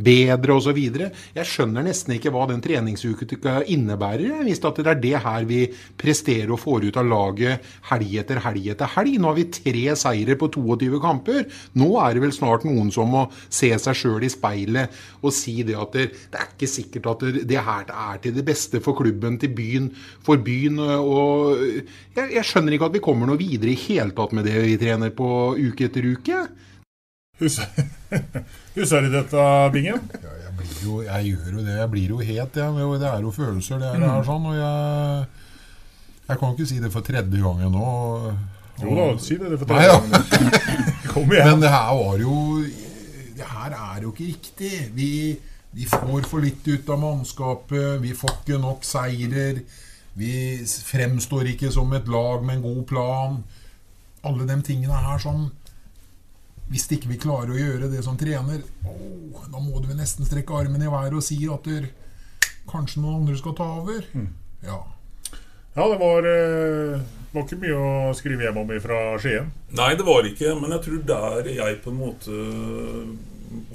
bedre 0.03 0.59
osv. 0.59 0.81
Jeg 0.83 1.47
skjønner 1.47 1.87
nesten 1.87 2.17
ikke 2.17 2.35
hva 2.35 2.49
den 2.51 2.61
treningsuka 2.63 3.61
innebærer, 3.71 4.43
hvis 4.43 4.59
det 4.59 4.83
er 4.83 4.99
det 4.99 5.15
her 5.23 5.47
vi 5.47 5.61
presterer 6.03 6.51
og 6.51 6.59
får 6.65 6.89
ut 6.89 6.99
av 6.99 7.07
laget 7.07 7.71
helg 7.93 8.19
etter 8.25 8.43
helg 8.43 8.69
etter 8.75 8.91
helg. 8.97 9.15
Nå 9.23 9.31
har 9.31 9.39
vi 9.39 9.47
tre 9.55 9.87
seire 10.03 10.35
på 10.35 10.51
22 10.51 10.99
kamper. 11.07 11.47
Nå 11.79 11.93
er 12.03 12.11
det 12.19 12.27
vel 12.27 12.35
snart 12.35 12.67
noen 12.67 12.91
som 12.91 13.07
må 13.15 13.25
se 13.53 13.69
seg 13.85 13.97
sjøl 13.99 14.25
i 14.25 14.31
speilet 14.33 14.97
og 15.21 15.35
si 15.35 15.59
det 15.67 15.77
at 15.77 15.95
det, 15.95 16.07
det 16.33 16.41
er 16.41 16.51
ikke 16.51 16.69
sikkert 16.69 17.11
at 17.13 17.25
det, 17.27 17.45
det, 17.49 17.61
her 17.63 17.85
er 17.93 18.19
til 18.23 18.35
det 18.35 18.45
beste 18.47 18.81
for 18.83 18.97
klubben, 18.97 19.37
til 19.41 19.53
byen, 19.55 19.91
for 20.25 20.41
byen. 20.41 20.81
og 20.81 21.61
jeg, 22.15 22.29
jeg 22.33 22.45
skjønner 22.49 22.75
ikke 22.75 22.89
at 22.89 22.97
vi 22.97 23.03
kommer 23.03 23.29
noe 23.29 23.39
videre 23.39 23.73
i 23.73 23.79
hele 23.85 24.13
tatt 24.17 24.33
med 24.35 24.49
det 24.49 24.57
vi 24.65 24.77
trener 24.81 25.13
på 25.15 25.29
uke 25.59 25.89
etter 25.89 26.09
uke. 26.09 26.45
Husker 27.41 29.01
du 29.05 29.09
dette, 29.11 29.45
Bingen? 29.73 30.01
Ja, 30.21 30.33
jeg, 30.43 30.53
blir 30.57 30.73
jo, 30.85 30.99
jeg 31.01 31.31
gjør 31.31 31.57
jo 31.57 31.63
det. 31.65 31.77
Jeg 31.79 31.89
blir 31.89 32.13
jo 32.13 32.19
het, 32.21 32.59
jeg. 32.61 32.89
Det 33.01 33.07
er 33.09 33.21
jo 33.25 33.31
følelser, 33.33 33.81
det 33.81 33.89
er, 33.89 34.01
det 34.03 34.09
er 34.09 34.27
sånn. 34.27 34.45
Og 34.51 34.57
jeg, 34.59 35.25
jeg 36.29 36.39
kan 36.39 36.53
ikke 36.53 36.69
si 36.69 36.81
det 36.83 36.91
for 36.93 37.05
tredje 37.05 37.41
gangen 37.41 37.73
nå. 37.73 37.89
Og, 37.89 38.29
jo 38.83 38.95
da, 38.97 39.07
si 39.21 39.37
det, 39.41 39.49
det 39.53 39.59
for 39.63 39.73
tredje 39.73 39.97
gangen. 39.97 40.53
Kom 41.13 41.33
igjen. 41.33 41.49
Men 41.49 41.65
det 41.65 41.73
her 41.73 41.89
var 41.99 42.21
jo 42.21 42.37
det 43.43 43.51
her 43.51 43.75
er 43.75 44.03
jo 44.03 44.11
ikke 44.13 44.29
riktig. 44.29 44.73
Vi, 44.95 45.37
vi 45.75 45.87
får 45.89 46.27
for 46.29 46.43
litt 46.43 46.67
ut 46.67 46.89
av 46.93 47.01
mannskapet. 47.01 47.99
Vi 48.03 48.13
får 48.15 48.37
ikke 48.39 48.61
nok 48.61 48.85
seirer. 48.87 49.59
Vi 50.13 50.35
fremstår 50.63 51.49
ikke 51.53 51.71
som 51.73 51.91
et 51.97 52.07
lag 52.07 52.45
med 52.45 52.59
en 52.59 52.65
god 52.67 52.85
plan. 52.87 53.41
Alle 54.23 54.47
de 54.47 54.57
tingene 54.63 55.03
her 55.07 55.19
som 55.19 55.49
Hvis 56.71 56.87
ikke 56.95 57.09
vi 57.11 57.19
klarer 57.19 57.51
å 57.51 57.59
gjøre 57.59 57.89
det 57.91 57.99
som 58.05 58.15
trener, 58.17 58.61
oh, 58.87 59.41
da 59.51 59.59
må 59.59 59.81
du 59.83 59.89
nesten 59.93 60.25
strekke 60.25 60.55
armen 60.55 60.81
i 60.81 60.87
været 60.89 61.13
og 61.13 61.21
si 61.21 61.35
at 61.51 61.67
der, 61.67 61.89
kanskje 62.71 63.01
noen 63.03 63.19
andre 63.19 63.35
skal 63.37 63.53
ta 63.57 63.67
over. 63.81 63.99
Mm. 64.15 64.29
Ja. 64.63 64.79
Ja, 65.75 65.89
det 65.91 65.99
var, 65.99 66.23
Det 66.23 67.01
var, 67.33 67.43
ikke 67.43 67.59
mye 67.65 67.75
å 67.75 68.15
skrive 68.15 68.47
hjem 68.47 68.61
om 68.63 68.71
fra 68.81 69.01
Skien. 69.19 69.51
Nei, 69.75 69.91
det 69.99 70.07
var 70.07 70.25
ikke. 70.31 70.55
Men 70.55 70.77
jeg 70.77 70.85
tror 70.87 71.03
der 71.11 71.51
jeg 71.51 71.81
på 71.83 71.91
en 71.91 71.99
måte 71.99 72.39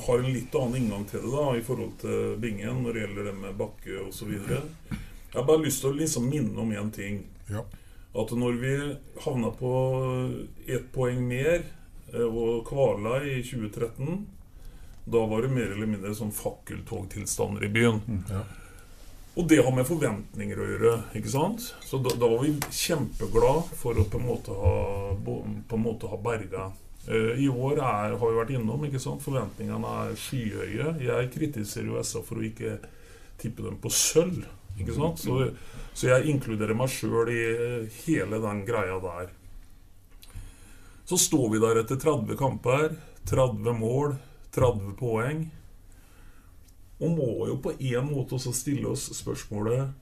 har 0.06 0.22
en 0.22 0.32
litt 0.32 0.54
annen 0.54 0.82
inngang 0.82 1.04
til 1.10 1.24
det 1.24 1.32
da, 1.32 1.44
i 1.56 1.64
forhold 1.64 1.98
til 2.02 2.36
bingen 2.42 2.82
når 2.84 2.94
det 2.94 3.04
gjelder 3.04 3.28
det 3.30 3.34
med 3.40 3.58
bakke 3.58 4.00
osv. 4.06 4.32
Jeg 4.38 5.36
har 5.36 5.46
bare 5.48 5.64
lyst 5.64 5.84
til 5.84 5.92
å 5.92 5.98
liksom 5.98 6.28
minne 6.30 6.56
om 6.62 6.72
én 6.72 6.90
ting. 6.94 7.22
Ja. 7.50 7.64
At 8.18 8.32
når 8.32 8.60
vi 8.62 8.74
havna 9.24 9.50
på 9.54 9.72
ett 10.66 10.88
poeng 10.94 11.20
mer 11.28 11.60
eh, 12.14 12.24
og 12.24 12.64
kvala 12.68 13.20
i 13.24 13.42
2013, 13.44 14.24
da 15.08 15.26
var 15.26 15.44
det 15.44 15.52
mer 15.52 15.74
eller 15.74 15.88
mindre 15.88 16.14
sånn 16.16 16.32
fakkeltogtilstander 16.34 17.64
i 17.64 17.70
byen. 17.72 18.00
Mm, 18.08 18.24
ja. 18.32 18.42
Og 19.38 19.46
det 19.48 19.60
har 19.62 19.72
med 19.72 19.86
forventninger 19.86 20.58
å 20.58 20.66
gjøre. 20.66 20.94
ikke 21.20 21.30
sant? 21.30 21.68
Så 21.86 22.00
da, 22.02 22.10
da 22.18 22.26
var 22.26 22.42
vi 22.42 22.56
kjempeglade 22.74 23.78
for 23.78 24.00
å 24.00 24.04
på 24.10 24.18
en 24.18 24.26
måte 24.26 24.56
ha, 24.56 24.74
på 25.22 25.38
en 25.46 25.84
måte 25.84 26.10
ha 26.10 26.18
berga 26.18 26.70
I 27.08 27.48
år 27.48 27.78
er, 27.78 28.14
har 28.20 28.20
vi 28.20 28.36
vært 28.36 28.50
innom 28.52 28.82
ikke 28.84 29.00
sant? 29.00 29.22
forventningene 29.24 29.92
er 30.02 30.16
skyhøye. 30.20 30.88
Jeg 31.00 31.30
kritiserer 31.32 31.94
USA 31.96 32.20
for 32.24 32.40
å 32.40 32.44
ikke 32.44 32.74
tippe 33.40 33.64
dem 33.64 33.78
på 33.80 33.92
sølv. 33.92 34.44
ikke 34.76 34.96
sant? 34.96 35.22
Så, 35.22 35.38
så 35.96 36.10
jeg 36.10 36.28
inkluderer 36.34 36.76
meg 36.76 36.92
sjøl 36.92 37.30
i 37.32 37.42
eh, 37.48 38.00
hele 38.04 38.40
den 38.42 38.64
greia 38.68 38.98
der. 39.02 39.30
Så 41.08 41.16
står 41.16 41.46
vi 41.54 41.62
der 41.62 41.80
etter 41.80 41.96
30 41.96 42.36
kamper, 42.36 42.98
30 43.30 43.78
mål, 43.78 44.18
30 44.52 44.92
poeng. 44.98 45.46
Og 46.98 47.14
må 47.14 47.30
jo 47.48 47.56
på 47.62 47.72
en 47.78 48.10
måte 48.10 48.36
også 48.36 48.52
stille 48.52 48.90
oss 48.90 49.06
spørsmålet 49.16 49.94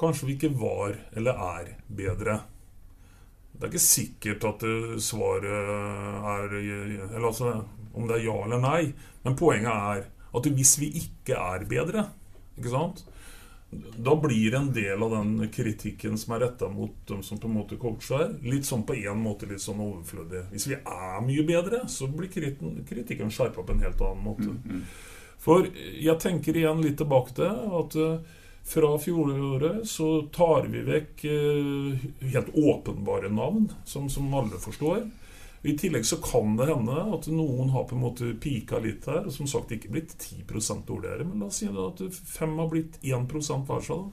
Kanskje 0.00 0.26
vi 0.26 0.34
ikke 0.34 0.50
var 0.58 0.96
eller 1.14 1.38
er 1.38 1.68
bedre. 1.86 2.40
Det 3.54 3.62
er 3.62 3.72
ikke 3.72 3.84
sikkert 3.84 4.44
at 4.50 4.64
svaret 5.02 5.46
er 5.46 6.54
Eller 6.58 7.26
altså 7.28 7.52
om 7.94 8.08
det 8.08 8.18
er 8.18 8.24
ja 8.26 8.34
eller 8.44 8.58
nei. 8.58 8.92
Men 9.22 9.36
poenget 9.38 9.70
er 9.70 10.06
at 10.34 10.48
hvis 10.56 10.74
vi 10.82 10.90
ikke 10.98 11.38
er 11.38 11.66
bedre, 11.70 12.08
ikke 12.58 12.72
sant 12.74 13.04
da 13.96 14.16
blir 14.16 14.54
en 14.54 14.72
del 14.72 15.02
av 15.02 15.10
den 15.10 15.48
kritikken 15.52 16.18
som 16.18 16.34
er 16.34 16.44
retta 16.46 16.68
mot 16.68 16.94
dem 17.08 17.22
som 17.22 17.38
på 17.40 17.48
en 17.48 17.56
måte 17.58 17.78
coacher, 17.80 18.36
litt 18.46 18.66
sånn 18.68 18.84
på 18.86 18.96
en 19.00 19.22
måte 19.22 19.48
litt 19.50 19.62
sånn 19.62 19.82
overflødig. 19.82 20.44
Hvis 20.52 20.68
vi 20.70 20.78
er 20.78 21.24
mye 21.24 21.46
bedre, 21.48 21.84
så 21.90 22.08
blir 22.10 22.30
kritikken 22.30 23.32
skjerpa 23.34 23.64
på 23.64 23.74
en 23.74 23.84
helt 23.84 24.00
annen 24.04 24.24
måte. 24.24 24.50
Mm, 24.52 24.78
mm. 24.78 24.86
For 25.44 25.68
jeg 25.68 26.16
tenker 26.22 26.56
igjen 26.56 26.82
litt 26.84 26.98
tilbake 27.00 27.34
til 27.36 27.50
at 27.80 27.98
fra 28.64 28.98
fjoråret 28.98 29.88
så 29.88 30.22
tar 30.32 30.66
vi 30.72 30.80
vekk 30.86 31.24
eh, 31.24 32.06
helt 32.32 32.54
åpenbare 32.54 33.28
navn, 33.28 33.68
som, 33.84 34.08
som, 34.10 34.34
alle 34.34 34.58
forstår. 34.60 35.04
I 35.62 35.76
tillegg 35.78 36.06
så 36.06 36.16
kan 36.24 36.56
det 36.56 36.68
hende 36.68 36.96
at 37.16 37.28
noen 37.32 37.70
har 37.72 37.84
på 37.88 37.96
en 37.96 38.02
måte 38.04 38.32
pika 38.40 38.80
litt 38.84 39.06
her. 39.08 39.22
og 39.24 39.32
Som 39.32 39.48
sagt 39.48 39.72
ikke 39.72 39.92
blitt 39.92 40.16
10% 40.16 40.84
dårligere, 40.88 41.24
men 41.28 41.44
la 41.44 41.48
oss 41.48 41.60
si 41.60 41.68
at 41.68 42.02
fem 42.12 42.56
har 42.60 42.68
blitt 42.72 42.98
1 43.04 43.28
hver 43.68 43.84
seg. 43.84 44.08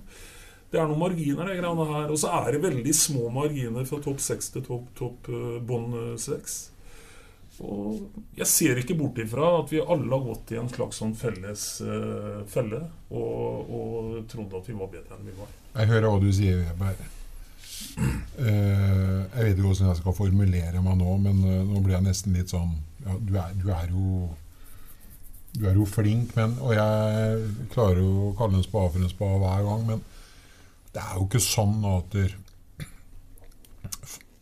Det 0.72 0.80
er 0.80 0.88
noen 0.88 1.02
marginer, 1.02 1.48
de 1.48 1.58
greiene 1.60 1.88
her. 1.90 2.12
Og 2.12 2.20
så 2.20 2.32
er 2.40 2.54
det 2.54 2.64
veldig 2.64 2.96
små 2.96 3.28
marginer 3.36 3.88
fra 3.88 4.00
topp 4.04 4.24
seks 4.24 4.54
til 4.54 4.64
topp 4.68 4.94
topp 4.96 5.28
uh, 5.32 5.58
bånn 5.60 6.16
seks. 6.20 6.71
Og 7.62 8.22
jeg 8.38 8.48
ser 8.50 8.80
ikke 8.82 8.98
bort 8.98 9.20
ifra 9.22 9.48
at 9.60 9.72
vi 9.72 9.82
alle 9.82 10.10
har 10.10 10.26
gått 10.26 10.54
i 10.56 10.60
en 10.62 10.70
slags 10.72 11.02
sånn 11.02 11.14
felles 11.18 11.66
uh, 11.86 12.42
felle 12.50 12.80
og, 13.14 13.72
og 13.78 14.22
trodde 14.32 14.62
at 14.62 14.70
vi 14.70 14.78
var 14.78 14.90
bedre 14.92 15.18
enn 15.18 15.28
vi 15.28 15.36
var. 15.38 15.52
Jeg 15.76 15.92
hører 15.92 16.08
hva 16.10 16.22
du 16.24 16.30
sier, 16.34 16.64
Weber. 16.72 17.02
Uh, 17.92 19.28
jeg 19.28 19.44
vet 19.44 19.52
ikke 19.54 19.66
hvordan 19.66 19.92
jeg 19.92 20.00
skal 20.02 20.18
formulere 20.18 20.84
meg 20.86 20.98
nå, 21.02 21.18
men 21.22 21.42
uh, 21.46 21.58
nå 21.70 21.82
blir 21.84 21.98
jeg 21.98 22.08
nesten 22.08 22.38
litt 22.38 22.54
sånn 22.54 22.74
ja, 23.02 23.18
du, 23.18 23.34
er, 23.38 23.54
du, 23.58 23.68
er, 23.74 23.90
jo 23.90 24.30
Du 25.58 25.66
er 25.68 25.78
jo 25.78 25.86
flink, 25.90 26.36
men, 26.38 26.56
og 26.62 26.76
jeg 26.78 27.70
klarer 27.74 28.02
jo 28.02 28.30
å 28.30 28.36
kalle 28.40 28.60
en 28.60 28.66
spade 28.66 28.94
for 28.94 29.02
en 29.04 29.12
spade 29.12 29.42
hver 29.42 29.66
gang, 29.68 29.88
men 29.90 30.04
det 30.92 31.02
er 31.02 31.18
jo 31.18 31.26
ikke 31.28 31.42
sånn 31.44 31.82
at 31.88 32.14
der, 32.16 32.36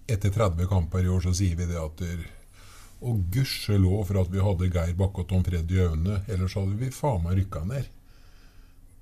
etter 0.10 0.34
30 0.34 0.70
kamper 0.70 1.06
i 1.06 1.12
år 1.14 1.24
så 1.28 1.34
sier 1.38 1.58
vi 1.58 1.68
det 1.70 1.80
at 1.80 2.02
der, 2.02 2.24
og 3.00 3.22
gudskjelov 3.34 4.04
for 4.10 4.20
at 4.24 4.34
vi 4.34 4.44
hadde 4.44 4.72
Geir 4.74 4.98
Bakke 5.00 5.24
og 5.24 5.30
Tom 5.30 5.44
Freddy 5.46 5.80
Aune. 5.86 6.20
Ellers 6.28 6.58
hadde 6.60 6.76
vi 6.80 6.92
faen 6.94 7.24
meg 7.24 7.40
rykka 7.40 7.64
ned. 7.70 7.88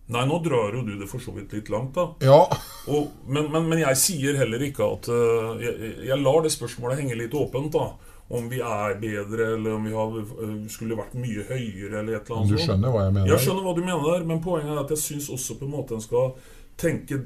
Nei, 0.08 0.24
nå 0.24 0.38
drar 0.40 0.76
jo 0.78 0.86
du 0.88 0.94
det 0.96 1.08
for 1.12 1.20
så 1.20 1.34
vidt 1.36 1.52
litt 1.52 1.70
langt, 1.74 1.98
da. 1.98 2.06
Ja. 2.24 2.40
Og, 2.88 3.10
men, 3.28 3.50
men, 3.52 3.66
men, 3.68 3.82
jeg 3.82 4.00
sier 4.00 4.38
heller 4.40 4.62
ikke 4.64 4.86
at 4.96 5.10
uh, 5.12 5.58
jeg, 5.60 5.96
jeg, 6.08 6.20
lar 6.22 6.46
det 6.46 6.54
spørsmålet 6.54 7.02
henge 7.02 7.18
litt 7.20 7.36
åpent, 7.36 7.74
da. 7.76 7.90
Om 8.38 8.48
vi 8.52 8.60
er 8.60 8.96
bedre, 9.00 9.54
eller 9.56 9.76
om 9.76 9.84
vi 9.88 9.92
har, 9.96 10.16
uh, 10.16 10.54
skulle 10.72 10.96
vært 11.00 11.18
mye 11.20 11.44
høyere, 11.50 11.92
eller 12.00 12.22
et 12.22 12.30
eller 12.30 12.40
annet. 12.40 12.54
Du 12.56 12.64
skjønner 12.64 12.96
hva 12.96 13.04
jeg 13.04 13.18
mener? 13.18 13.34
Jeg 13.34 13.44
skjønner 13.44 13.68
hva 13.68 13.76
du 13.76 13.84
mener, 13.84 14.24
men 14.32 14.40
poenget 14.46 14.72
er 14.72 14.82
at 14.86 14.96
jeg 14.96 15.04
syns 15.04 15.28
også 15.36 15.60
på 15.60 15.68
en 15.68 15.76
måte 15.76 15.98
en 15.98 16.06
skal 16.06 16.32
tenke 16.78 17.18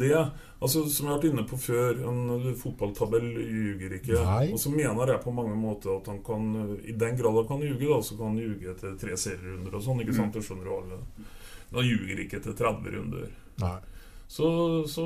det. 0.00 0.14
Altså, 0.60 0.84
Som 0.92 1.06
jeg 1.06 1.12
har 1.14 1.18
vært 1.18 1.30
inne 1.30 1.44
på 1.48 1.58
før, 1.60 2.00
en 2.10 2.54
fotballtabell 2.60 3.28
ljuger 3.40 3.94
ikke. 3.96 4.18
Nei. 4.18 4.50
Og 4.52 4.60
så 4.60 4.72
mener 4.74 5.14
jeg 5.14 5.24
på 5.24 5.32
mange 5.34 5.56
måter 5.56 5.94
at 5.96 6.10
han 6.12 6.20
kan 6.24 6.50
I 6.84 6.92
den 6.92 7.16
grad 7.16 7.38
han 7.40 7.48
kan 7.48 7.64
ljuge, 7.64 7.88
da, 7.88 8.00
så 8.04 8.18
kan 8.18 8.34
han 8.34 8.42
ljuge 8.42 8.74
etter 8.74 8.98
tre 9.00 9.16
serierunder 9.16 9.78
og 9.78 9.86
sånn. 9.86 10.02
ikke 10.04 10.16
sant? 10.18 10.36
Det 10.36 10.44
skjønner 10.44 10.68
jo 10.68 10.82
alle. 10.82 11.00
Men 11.70 11.80
han 11.80 11.88
ljuger 11.88 12.24
ikke 12.26 12.42
etter 12.42 12.58
30 12.60 12.96
runder. 12.96 13.30
Nei. 13.64 13.78
Så, 14.30 14.84
så, 14.88 15.02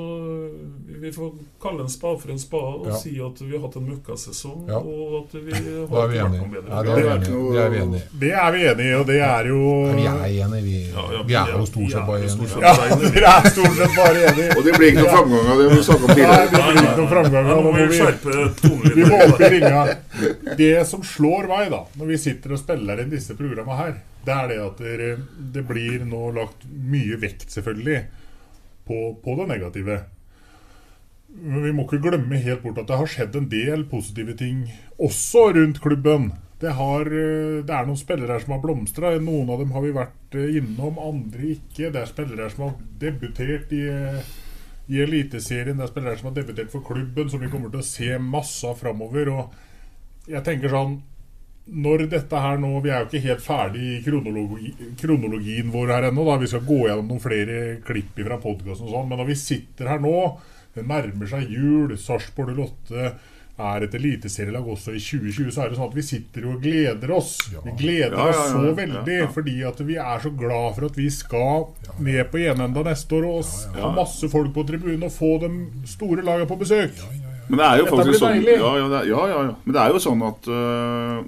vi 1.01 1.11
får 1.11 1.31
kalle 1.61 1.83
en 1.83 1.89
spade 1.89 2.19
for 2.19 2.31
en 2.31 2.39
spade 2.39 2.73
og 2.77 2.89
ja. 2.91 2.97
si 3.01 3.15
at 3.17 3.39
vi 3.41 3.55
har 3.55 3.63
hatt 3.63 3.77
en 3.79 3.87
møkkasesong. 3.89 4.67
Ja. 4.69 4.77
Og 4.77 5.15
at 5.17 5.31
vi 5.47 5.53
har 5.55 5.87
da 5.89 6.01
er 6.03 6.11
vi 6.11 6.17
enige. 6.21 6.59
Ja, 6.69 6.81
det, 6.85 6.91
er 6.91 6.99
vi 6.99 7.07
enige. 7.13 7.31
det 7.55 7.63
er 7.63 7.71
vi 7.71 7.79
enige 7.79 8.01
Det 8.21 8.29
er 8.29 8.51
vi 8.53 8.59
enige 8.69 8.91
i, 8.91 8.91
og 8.99 9.07
det 9.07 9.15
er 9.25 9.47
jo 9.49 9.61
Vi 9.97 10.03
er 10.11 10.27
enige. 10.43 10.61
Vi, 10.67 10.75
vi 11.31 11.37
er 11.39 11.49
jo 11.55 11.65
stort 11.65 11.95
sett 11.95 12.05
bare 12.05 12.19
enige. 12.27 12.49
Ja, 12.65 12.73
dere 13.01 13.31
er 13.31 13.49
stort 13.55 13.79
sett 13.79 13.95
bare 13.97 14.27
enige. 14.27 14.57
og 14.57 14.67
det 14.67 14.75
blir 14.75 14.91
ikke 14.91 15.05
noe 15.07 15.15
framgang 15.15 15.49
av 15.53 15.61
det 15.63 15.69
vi 15.71 15.79
snakket 15.87 16.05
om 16.05 16.13
tidligere. 16.13 16.35
Nei, 16.35 16.51
det 16.51 16.61
blir 16.67 16.77
ikke 16.83 16.99
noe 16.99 17.09
framgang 17.15 17.49
av 17.55 17.71
det. 17.79 17.87
Vi, 18.83 18.91
vi 18.99 19.07
må 19.09 19.23
opp 19.23 19.41
i 19.41 19.49
ringa. 19.55 19.79
Det 20.61 20.75
som 20.91 21.07
slår 21.15 21.49
meg, 21.49 21.71
da, 21.73 21.79
når 21.97 22.13
vi 22.13 22.19
sitter 22.27 22.53
og 22.53 22.61
spiller 22.61 23.01
inn 23.01 23.09
disse 23.15 23.33
programma 23.41 23.79
her, 23.79 23.97
det 24.29 24.37
er 24.37 24.53
det 24.53 24.59
at 24.67 24.85
det, 24.85 25.09
det 25.57 25.65
blir 25.65 26.05
nå 26.05 26.29
lagt 26.37 26.69
mye 26.69 27.17
vekt, 27.25 27.49
selvfølgelig 27.57 28.03
på, 28.87 29.15
på, 29.23 29.35
det 29.39 29.47
negative. 29.49 29.99
Men 31.35 31.63
vi 31.65 31.73
må 31.75 31.85
ikke 31.85 32.03
glemme 32.05 32.39
helt 32.39 32.63
bort 32.63 32.79
at 32.79 32.89
det 32.89 32.99
har 32.99 33.11
skjedd 33.11 33.35
en 33.35 33.49
del 33.51 33.85
positive 33.91 34.37
ting 34.39 34.65
også 35.01 35.49
rundt 35.57 35.81
klubben. 35.83 36.31
Det 36.61 36.71
har, 36.77 37.09
eh, 37.11 37.63
det 37.67 37.73
er 37.75 37.87
noen 37.87 37.99
spillere 37.99 38.37
her 38.37 38.45
som 38.45 38.55
har 38.55 38.61
blomstra. 38.63 39.11
Noen 39.19 39.49
av 39.51 39.59
dem 39.59 39.73
har 39.75 39.83
vi 39.83 39.91
vært 39.95 40.37
eh, 40.39 40.55
innom, 40.61 40.99
andre 41.01 41.51
ikke. 41.57 41.91
Det 41.91 42.01
er 42.01 42.11
spillere 42.11 42.47
som 42.53 42.69
har 42.69 42.77
debutert 43.01 43.73
i, 43.75 43.81
eh, 43.91 44.21
i 44.87 45.01
Eliteserien. 45.03 45.75
Det 45.75 45.89
er 45.89 45.91
spillere 45.91 46.21
som 46.21 46.31
har 46.31 46.37
debutert 46.39 46.71
for 46.71 46.85
klubben, 46.85 47.29
som 47.29 47.43
vi 47.43 47.51
kommer 47.51 47.73
til 47.73 47.83
å 47.83 47.89
se 47.89 48.15
masse 48.21 48.63
av 48.69 48.79
framover. 48.79 49.33
Og 49.35 50.31
jeg 50.31 50.45
tenker 50.47 50.71
sånn 50.71 51.01
når 51.67 52.03
dette 52.11 52.37
her 52.39 52.59
nå 52.61 52.81
Vi 52.83 52.91
er 52.93 52.99
jo 53.01 53.07
ikke 53.09 53.23
helt 53.25 53.41
ferdig 53.41 53.85
i 53.95 54.01
kronologi, 54.05 54.73
kronologien 55.01 55.71
vår 55.73 55.93
her 55.95 56.09
ennå. 56.11 56.25
da 56.27 56.35
Vi 56.37 56.47
skal 56.51 56.65
gå 56.67 56.81
gjennom 56.87 57.07
noen 57.09 57.23
flere 57.23 57.61
klipp 57.85 58.19
fra 58.25 58.37
podkasten 58.37 58.85
og 58.85 58.91
sånn. 58.93 59.07
Men 59.09 59.17
når 59.23 59.31
vi 59.31 59.35
sitter 59.39 59.89
her 59.89 59.99
nå, 60.03 60.17
det 60.75 60.85
nærmer 60.85 61.27
seg 61.31 61.49
jul, 61.49 61.95
Sarpsborg 61.97 62.53
08 62.59 63.15
er 63.55 63.85
et 63.85 63.93
eliteserielag 63.95 64.65
også 64.67 64.91
i 64.91 64.99
2020, 64.99 65.51
så 65.55 65.61
er 65.63 65.69
det 65.71 65.77
sånn 65.79 65.87
at 65.87 65.93
vi 65.95 66.03
sitter 66.03 66.45
og 66.51 66.57
gleder 66.61 67.11
oss. 67.15 67.29
Vi 67.63 67.71
gleder 67.79 68.17
Ja, 68.19 68.25
ja, 68.27 68.33
oss 68.33 68.49
så 68.51 68.63
ja, 68.65 68.73
veldig, 68.81 69.15
ja. 69.21 69.27
fordi 69.31 69.53
at 69.63 69.79
vi 69.87 69.95
er 69.95 70.19
så 70.25 70.31
glad 70.35 70.75
for 70.75 70.89
at 70.89 70.97
vi 70.99 71.05
skal 71.09 71.69
ned 72.03 72.19
på 72.33 72.41
enenda 72.43 72.83
neste 72.83 73.15
år 73.15 73.29
og 73.29 73.79
ha 73.79 73.93
masse 73.95 74.27
folk 74.29 74.51
på 74.57 74.65
tribunen 74.67 75.07
og 75.07 75.13
få 75.15 75.37
de 75.45 75.49
store 75.87 76.21
lagene 76.27 76.49
på 76.51 76.57
besøk. 76.59 76.99
Men 77.47 77.61
det 77.61 77.65
er 77.69 77.79
jo 77.79 77.85
Dette 77.87 77.95
faktisk 77.95 78.11
blir 78.11 78.19
sånn 78.19 78.35
deilig. 78.35 78.57
ja, 78.59 78.71
ja, 78.75 78.87
ja, 78.91 79.23
ja, 79.31 79.41
ja. 79.47 79.55
Men 79.63 79.73
det 79.79 79.81
er 79.85 79.95
jo 79.95 80.03
sånn 80.03 80.23
at 80.27 80.51
øh, 80.51 81.23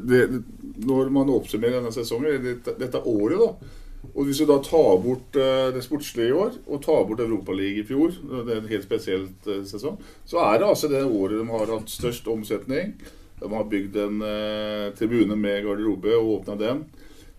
det, 0.00 0.42
Når 0.86 1.08
man 1.14 1.30
oppsummerer 1.30 1.78
denne 1.78 1.92
sesongen, 1.94 2.42
dette, 2.44 2.76
dette 2.80 3.00
året, 3.04 3.38
da 3.38 4.12
Og 4.14 4.26
hvis 4.26 4.40
du 4.42 4.46
da 4.48 4.58
tar 4.64 4.96
bort 5.02 5.36
øh, 5.38 5.68
det 5.74 5.84
sportslige 5.84 6.32
i 6.32 6.36
år, 6.36 6.56
og 6.66 6.82
tar 6.82 7.04
bort 7.06 7.20
Europaligaen 7.20 7.84
i 7.84 7.86
fjor, 7.86 8.14
det 8.46 8.56
er 8.56 8.60
en 8.60 8.72
helt 8.72 8.84
spesielt 8.84 9.46
øh, 9.46 9.62
sesong, 9.66 10.00
så 10.26 10.42
er 10.42 10.58
det 10.58 10.68
altså 10.68 10.90
det 10.90 11.04
året 11.04 11.38
de 11.38 11.46
har 11.46 11.70
hatt 11.70 11.90
størst 11.90 12.28
omsetning. 12.28 12.96
De 13.42 13.48
har 13.50 13.70
bygd 13.70 13.96
en 13.96 14.22
øh, 14.22 14.94
tribune 14.98 15.36
med 15.36 15.62
garderobe 15.64 16.16
og 16.18 16.34
åpna 16.40 16.58
den. 16.58 16.84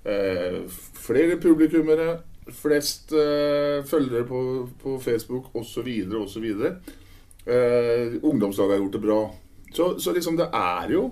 Eh, 0.06 0.64
flere 1.00 1.38
publikummere, 1.40 2.18
flest 2.52 3.14
eh, 3.14 3.84
følgere 3.88 4.26
på, 4.28 4.70
på 4.84 5.00
Facebook 5.00 5.46
osv. 5.56 5.88
osv. 6.16 6.46
Eh, 7.46 8.14
ungdomslaget 8.24 8.72
har 8.72 8.80
gjort 8.80 8.94
det 8.94 9.02
bra. 9.02 9.22
Så, 9.74 10.00
så 10.00 10.14
liksom 10.14 10.38
det 10.38 10.48
er 10.54 10.92
jo 10.92 11.12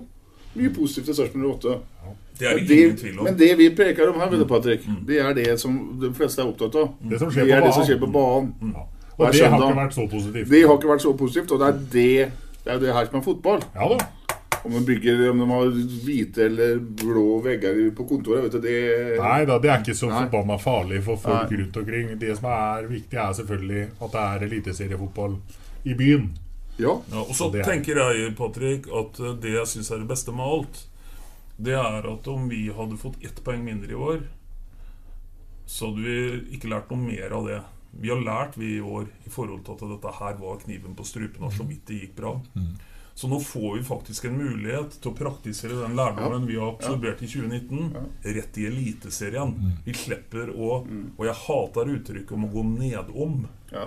mye 0.54 0.72
positivt 0.74 1.10
til 1.10 1.16
Sarpsborg 1.16 1.58
08. 1.58 1.76
Det 2.38 2.48
er 2.48 2.58
det 2.58 2.78
ingen 2.78 2.96
tvil 2.96 3.18
om. 3.18 3.26
Men 3.28 3.36
det 3.38 3.50
vi 3.58 3.68
preker 3.76 4.08
om 4.10 4.20
her, 4.20 4.30
vet 4.32 4.40
du, 4.42 4.46
Patrick, 4.48 4.86
det 5.06 5.20
er 5.20 5.36
det 5.36 5.60
som 5.60 5.76
de 6.00 6.10
fleste 6.16 6.42
er 6.42 6.48
opptatt 6.48 6.78
av. 6.80 6.88
Det 7.10 7.20
som 7.20 7.30
skjer 7.32 7.46
det 7.46 7.54
er 7.56 7.62
på 7.62 7.68
det 7.68 7.76
som 7.76 7.86
skjer 7.86 8.00
på 8.02 8.08
banen. 8.14 8.74
Og 9.18 9.28
det 9.28 9.44
har 9.44 9.60
ikke 9.60 9.76
vært 9.76 9.94
så 9.94 10.08
positivt. 10.08 10.48
Det 10.50 10.64
har 10.64 10.80
ikke 10.80 10.90
vært 10.90 11.04
så 11.04 11.12
positivt, 11.18 11.52
og 11.52 11.62
det 11.62 11.68
er 11.68 11.78
det, 11.92 12.32
det, 12.64 12.74
er 12.74 12.82
det 12.82 12.96
her 12.96 13.08
som 13.10 13.20
er 13.20 13.24
fotball. 13.28 13.64
Ja 13.76 13.88
da. 13.92 14.00
Om 14.62 14.76
de 14.76 14.80
bygger, 14.86 15.24
om 15.30 15.40
de 15.42 15.46
har 15.50 15.70
hvite 16.06 16.44
eller 16.44 16.76
blå 16.78 17.40
vegger 17.42 17.80
på 17.98 18.06
kontoret, 18.06 18.44
vet 18.44 18.54
du, 18.54 18.60
det 18.62 18.76
Nei 19.18 19.40
da, 19.48 19.56
det 19.58 19.72
er 19.72 19.80
ikke 19.82 19.96
så 19.98 20.10
forbanna 20.12 20.58
farlig 20.62 21.00
for 21.02 21.18
folk 21.18 21.50
Nei. 21.50 21.58
rundt 21.62 21.80
omkring. 21.82 22.12
Det 22.20 22.36
som 22.38 22.46
er 22.54 22.86
viktig, 22.90 23.18
er 23.18 23.34
selvfølgelig 23.40 23.82
at 23.98 24.14
det 24.14 24.22
er 24.22 24.46
eliteseriefotball 24.46 25.34
i 25.82 25.98
byen. 25.98 26.30
Ja. 26.78 26.94
og 27.12 27.34
så 27.36 27.46
Og 27.50 27.56
er- 27.56 27.64
tenker 27.68 27.96
jeg, 28.00 28.34
Patrick, 28.36 28.86
at 28.88 29.20
eh, 29.20 29.34
det 29.42 29.52
jeg 29.52 29.66
syns 29.66 29.90
er 29.92 29.98
det 29.98 30.08
beste 30.08 30.32
med 30.32 30.46
alt, 30.46 30.86
det 31.58 31.74
er 31.74 32.06
at 32.12 32.28
om 32.28 32.48
vi 32.48 32.68
hadde 32.72 32.96
fått 32.98 33.22
ett 33.24 33.42
poeng 33.44 33.62
mindre 33.64 33.90
i 33.92 33.94
år, 33.94 34.22
så 35.66 35.90
hadde 35.90 36.02
vi 36.04 36.56
ikke 36.56 36.68
lært 36.72 36.90
noe 36.90 36.98
mer 37.02 37.32
av 37.36 37.46
det. 37.46 37.60
Vi 38.00 38.08
har 38.08 38.22
lært, 38.24 38.56
vi 38.56 38.76
i 38.78 38.80
år, 38.80 39.06
i 39.26 39.30
forhold 39.30 39.64
til 39.66 39.74
at 39.76 39.84
dette 39.92 40.14
her 40.18 40.34
var 40.40 40.56
kniven 40.64 40.94
på 40.96 41.04
strupen, 41.06 41.44
og 41.44 41.52
så 41.52 41.66
vidt 41.68 41.84
det 41.86 42.00
gikk 42.00 42.16
bra. 42.16 42.34
Så 43.14 43.28
nå 43.28 43.36
får 43.44 43.74
vi 43.76 43.82
faktisk 43.84 44.24
en 44.24 44.38
mulighet 44.40 44.94
til 45.02 45.12
å 45.12 45.16
praktisere 45.18 45.76
den 45.82 45.94
lærdommen 45.98 46.46
vi 46.48 46.56
har 46.56 46.72
absorbert 46.72 47.20
i 47.22 47.26
2019, 47.28 47.92
rett 48.24 48.56
i 48.58 48.64
Eliteserien. 48.70 49.52
Vi 49.84 49.92
slipper 49.92 50.48
å 50.56 50.86
Og 51.18 51.26
jeg 51.28 51.34
hater 51.44 51.92
uttrykket 51.92 52.32
om 52.32 52.46
å 52.48 52.52
gå 52.52 52.64
nedom, 52.78 53.46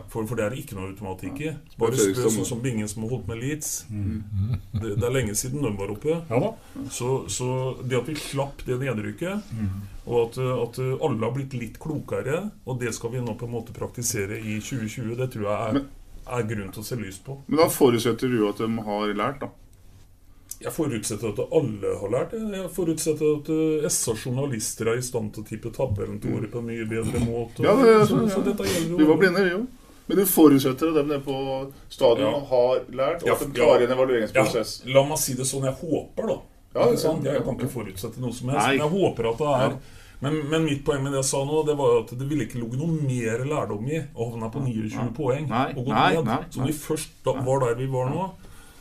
for, 0.10 0.25
for 0.25 0.39
det 0.39 0.46
er 0.48 0.56
ikke 0.58 0.77
noe 0.77 0.89
automatikk 0.92 1.42
i. 1.46 1.51
Bare 1.82 1.98
Spør 2.00 2.32
sånn 2.34 2.48
som 2.48 2.62
Bingen 2.63 2.89
som 2.89 3.04
har 3.06 3.12
holdt 3.15 3.27
med 3.30 3.42
Leeds. 3.42 3.74
Det, 4.75 4.96
det 5.00 5.06
er 5.08 5.13
lenge 5.13 5.36
siden 5.39 5.63
de 5.63 5.72
var 5.77 5.92
oppe. 5.94 6.18
Ja 6.30 6.39
da. 6.42 6.50
Så, 6.92 7.12
så 7.32 7.48
det 7.82 7.96
at 8.00 8.10
vi 8.10 8.15
slapp 8.20 8.65
det 8.68 8.75
nedrykket, 8.82 9.51
og 10.06 10.18
at, 10.20 10.39
at 10.42 10.80
alle 10.84 11.24
har 11.24 11.34
blitt 11.36 11.56
litt 11.58 11.77
klokere, 11.82 12.42
og 12.65 12.82
det 12.82 12.92
skal 12.98 13.13
vi 13.15 13.24
nå 13.24 13.38
på 13.39 13.48
en 13.48 13.54
måte 13.56 13.75
praktisere 13.75 14.38
i 14.42 14.58
2020, 14.60 15.15
det 15.22 15.30
tror 15.34 15.48
jeg 15.48 15.70
er, 15.70 15.80
er 16.38 16.50
grunn 16.51 16.74
til 16.75 16.84
å 16.84 16.88
se 16.89 17.00
lyst 17.00 17.24
på. 17.25 17.40
Men 17.48 17.64
da 17.64 17.70
forutsetter 17.72 18.29
du 18.29 18.44
at 18.50 18.62
de 18.62 18.70
har 18.90 19.16
lært, 19.16 19.46
da. 19.46 19.51
Jeg 20.66 20.74
forutsetter 20.74 21.32
at 21.32 21.40
alle 21.60 21.94
har 22.01 22.12
lært 22.16 22.34
det. 22.34 22.42
Jeg 22.58 22.70
forutsetter 22.74 23.32
at 23.38 23.50
uh, 23.54 23.88
SA 23.94 24.16
journalister 24.18 24.90
er 24.92 25.00
i 25.00 25.06
stand 25.06 25.32
til 25.36 25.46
å 25.46 25.50
tippe 25.50 25.72
tabellen 25.75 26.20
til 26.24 26.36
året 26.40 26.51
på 26.54 26.62
en 26.64 26.70
mye 26.72 26.88
bedre 26.90 27.22
måte. 27.24 27.66
Ja, 27.66 27.75
det, 27.80 27.92
er 27.92 28.06
så, 28.06 28.16
sånn, 28.16 28.30
så 28.34 28.42
ja. 28.42 28.46
dette 28.50 28.70
gjelder 28.70 28.96
jo 28.96 29.01
Vi 29.01 29.10
var 29.12 29.22
blinde, 29.22 29.46
vi 29.46 29.56
òg. 29.60 29.68
Men 30.06 30.20
du 30.22 30.25
forutsetter 30.30 30.92
at 30.92 30.98
dem 31.00 31.08
nede 31.10 31.24
på 31.25 31.36
stadion 31.90 32.34
Ja. 32.36 32.40
har 32.51 32.82
lært, 32.94 33.24
og 33.24 33.30
Ja, 33.30 33.38
at 33.38 33.46
de 33.46 33.54
klarer 33.58 33.86
en 33.88 33.96
evalueringsprosess. 33.96 34.74
Ja, 34.86 34.94
la 34.98 35.06
meg 35.10 35.22
si 35.22 35.34
det 35.38 35.48
sånn. 35.50 35.66
Jeg 35.66 35.78
håper, 35.82 36.28
da. 36.30 36.40
Ja, 36.75 36.90
Jeg 36.92 37.44
kan 37.46 37.56
ikke 37.56 37.72
forutsette 37.72 38.20
noe 38.22 38.34
som 38.36 38.51
helst. 38.51 38.66
Nei. 38.66 38.78
Men 38.78 38.84
jeg 38.86 38.94
håper 39.00 39.30
at 39.32 39.38
det 39.42 39.54
er 39.60 39.78
men, 40.24 40.38
men 40.50 40.64
mitt 40.66 40.84
poeng 40.88 41.04
med 41.04 41.12
det 41.14 41.20
jeg 41.22 41.28
sa 41.28 41.42
nå, 41.46 41.62
det 41.68 41.75
var 41.78 42.00
at 42.01 42.12
det 42.18 42.25
ville 42.30 42.46
ikke 42.48 42.62
ligget 42.62 42.80
noe 42.80 42.96
mer 43.04 43.44
lærdom 43.50 43.90
i 43.92 44.00
å 44.16 44.30
havne 44.32 44.50
på 44.54 44.62
29 44.64 45.10
poeng 45.18 45.48
Nei, 45.51 45.68
og 45.75 45.82
gå 45.84 45.92
nei, 45.92 46.06
ned. 46.16 46.30
nei, 46.30 46.38
Så 46.50 46.62
når 46.62 46.72
vi 46.72 46.75
først 46.80 47.18
da, 47.28 47.34
var 47.46 47.66
der 47.66 47.75
vi 47.82 47.88
var 47.92 48.10
nå, 48.14 48.30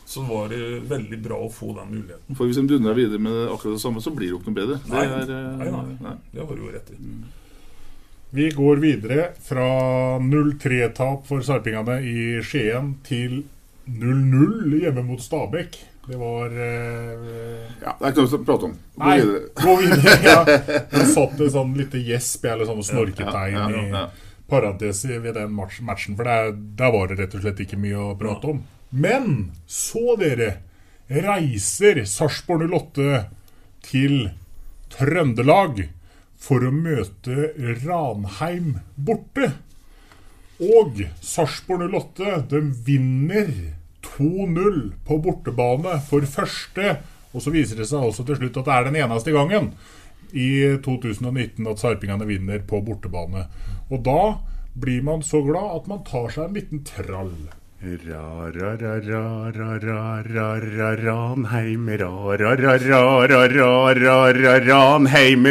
så 0.06 0.22
var 0.28 0.50
det 0.52 0.58
veldig 0.90 1.18
bra 1.24 1.38
å 1.46 1.48
få 1.52 1.70
den 1.78 1.88
muligheten. 1.94 2.36
For 2.36 2.46
hvis 2.48 2.58
de 2.60 2.66
dundrer 2.74 2.94
videre 2.98 3.22
med 3.24 3.38
akkurat 3.54 3.78
det 3.78 3.82
samme, 3.82 4.02
så 4.04 4.12
blir 4.12 4.28
det 4.28 4.34
jo 4.34 4.40
ikke 4.42 4.52
noe 4.52 4.58
bedre. 4.60 4.76
Det 4.84 4.92
Nei, 4.92 5.04
er, 5.06 5.32
nei, 5.62 5.70
nei, 5.72 5.96
nei. 6.04 6.14
Det 6.34 6.42
har 6.44 6.52
du 6.58 6.62
jo 6.66 6.74
rett 6.74 6.92
i. 6.92 6.98
Vi 8.34 8.48
går 8.50 8.80
videre 8.82 9.28
fra 9.46 9.66
0-3-tap 10.20 11.24
for 11.28 11.44
sarpingene 11.46 12.00
i 12.02 12.16
Skien 12.44 12.96
til 13.06 13.44
0-0 13.88 14.78
hjemme 14.82 15.04
mot 15.06 15.22
Stabæk. 15.22 15.78
Det 16.04 16.18
var 16.20 16.52
eh, 16.52 17.62
Ja, 17.80 17.94
det 17.96 18.04
er 18.04 18.12
ikke 18.12 18.24
noe 18.26 18.36
å 18.36 18.42
prate 18.44 18.68
om. 18.68 18.74
Gå 18.98 19.06
Nei, 19.06 19.14
videre. 19.22 19.46
gå 19.62 19.76
videre. 19.80 20.18
Ja. 20.28 20.36
Det 20.92 21.06
satt 21.14 21.40
et 21.40 21.54
sånn 21.54 21.72
lite 21.78 22.02
gjesp 22.04 22.44
eller 22.50 22.68
sånn 22.68 22.82
snorketegn 22.84 23.56
Ja, 23.56 23.64
ja, 23.70 23.70
ja, 23.72 23.84
ja. 23.88 24.04
i 24.10 24.50
parentes 24.50 25.00
ved 25.08 25.30
den 25.38 25.54
matchen, 25.56 26.16
for 26.18 26.28
der, 26.28 26.50
der 26.52 26.92
var 26.92 27.08
det 27.08 27.16
rett 27.22 27.38
og 27.38 27.46
slett 27.46 27.62
ikke 27.64 27.78
mye 27.80 28.02
å 28.10 28.10
prate 28.20 28.50
om. 28.52 28.60
Men 28.94 29.52
så, 29.66 30.14
dere, 30.20 30.60
reiser 31.10 32.04
Sarpsborg 32.06 32.70
08 32.70 33.24
til 33.84 34.28
Trøndelag 34.94 35.88
for 36.38 36.62
å 36.62 36.70
møte 36.74 37.50
Ranheim 37.82 38.76
borte. 38.94 39.50
Og 40.62 41.02
Sarpsborg 41.24 41.90
08 41.90 42.36
de 42.52 42.62
vinner 42.86 43.50
2-0 44.06 44.78
på 45.08 45.18
bortebane 45.26 45.98
for 46.06 46.26
første. 46.30 46.98
Og 47.34 47.42
så 47.42 47.50
viser 47.50 47.80
det 47.80 47.88
seg 47.90 48.06
også 48.06 48.26
til 48.28 48.38
slutt 48.38 48.62
at 48.62 48.70
det 48.70 48.76
er 48.76 48.88
den 48.88 49.00
eneste 49.02 49.34
gangen 49.34 49.72
i 50.34 50.78
2019 50.82 51.66
at 51.70 51.82
sarpingene 51.82 52.30
vinner 52.30 52.62
på 52.66 52.78
bortebane. 52.86 53.48
Og 53.90 54.06
da 54.06 54.38
blir 54.78 55.02
man 55.06 55.26
så 55.26 55.42
glad 55.46 55.80
at 55.80 55.90
man 55.90 56.06
tar 56.06 56.30
seg 56.34 56.46
en 56.46 56.56
liten 56.58 56.86
trall. 56.86 57.36
Ranheim, 64.74 65.44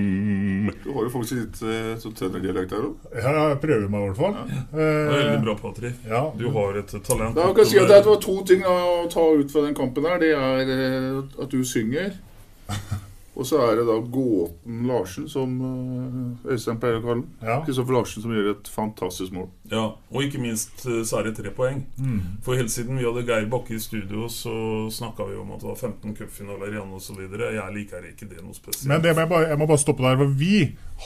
Du 0.85 0.91
har 0.95 1.03
jo 1.05 1.11
faktisk 1.13 1.37
litt 1.39 1.59
eh, 1.65 1.93
sånn 2.01 2.15
trønderdialekt 2.17 2.73
her 2.77 2.83
òg. 2.87 2.95
Ja, 3.13 3.33
jeg 3.51 3.59
prøver 3.65 3.89
meg 3.93 4.01
i 4.01 4.03
hvert 4.07 4.21
fall. 4.21 4.35
Det 4.73 4.87
er 4.87 5.11
veldig 5.13 5.41
bra, 5.45 5.55
Patrick. 5.63 5.97
Ja. 6.09 6.23
Du 6.39 6.47
har 6.55 6.71
et 6.81 6.91
talent. 7.11 7.35
Da 7.37 7.43
kan 7.51 7.61
jeg 7.65 7.71
si 7.73 7.79
at 7.83 7.89
Det 7.93 8.01
var 8.07 8.19
to 8.25 8.37
ting 8.49 8.63
å 8.69 8.71
ta 9.13 9.25
ut 9.41 9.49
fra 9.53 9.61
den 9.67 9.77
kampen. 9.79 10.03
her 10.09 10.19
Det 10.23 10.33
er 10.37 10.59
eh, 10.79 11.43
at 11.43 11.49
du 11.53 11.61
synger. 11.65 12.11
Og 13.39 13.47
så 13.47 13.61
er 13.63 13.77
det 13.79 13.85
da 13.87 13.95
Gåten 14.03 14.87
Larsen, 14.89 15.29
som 15.31 15.53
eh, 15.63 16.53
Øystein 16.53 16.81
pleier 16.83 16.99
å 16.99 17.05
kalle 17.05 17.21
den. 17.21 17.29
Ja. 17.47 17.61
Kristoffer 17.63 17.95
Larsen 17.95 18.25
som 18.25 18.35
gjør 18.35 18.51
et 18.51 18.71
fantastisk 18.75 19.35
mål. 19.37 19.47
Ja, 19.71 19.85
og 19.95 20.25
ikke 20.27 20.41
minst 20.43 20.83
eh, 20.89 21.05
så 21.07 21.21
er 21.21 21.29
det 21.29 21.37
tre 21.39 21.53
poeng. 21.55 21.85
Mm. 22.03 22.41
For 22.43 22.59
helt 22.59 22.75
siden 22.75 22.99
vi 22.99 23.07
hadde 23.07 23.23
Geir 23.29 23.47
Bakke 23.53 23.77
i 23.77 23.83
studio, 23.83 24.27
så 24.33 24.53
snakka 24.95 25.29
vi 25.31 25.39
om 25.39 25.55
at 25.55 25.63
det 25.63 25.71
var 25.71 25.79
15 25.79 26.17
cupfinaler 26.19 26.75
igjen 26.75 26.97
osv. 26.99 27.23
Jeg 27.23 27.75
liker 27.77 28.11
ikke 28.11 28.27
det 28.27 28.43
noe 28.43 28.59
spesielt. 28.59 28.91
Men 28.91 29.07
det 29.07 29.15
jeg, 29.15 29.31
bare, 29.31 29.53
jeg 29.53 29.63
må 29.63 29.71
bare 29.71 29.85
stoppe 29.85 30.07
der, 30.09 30.19
for 30.19 30.35
vi 30.43 30.55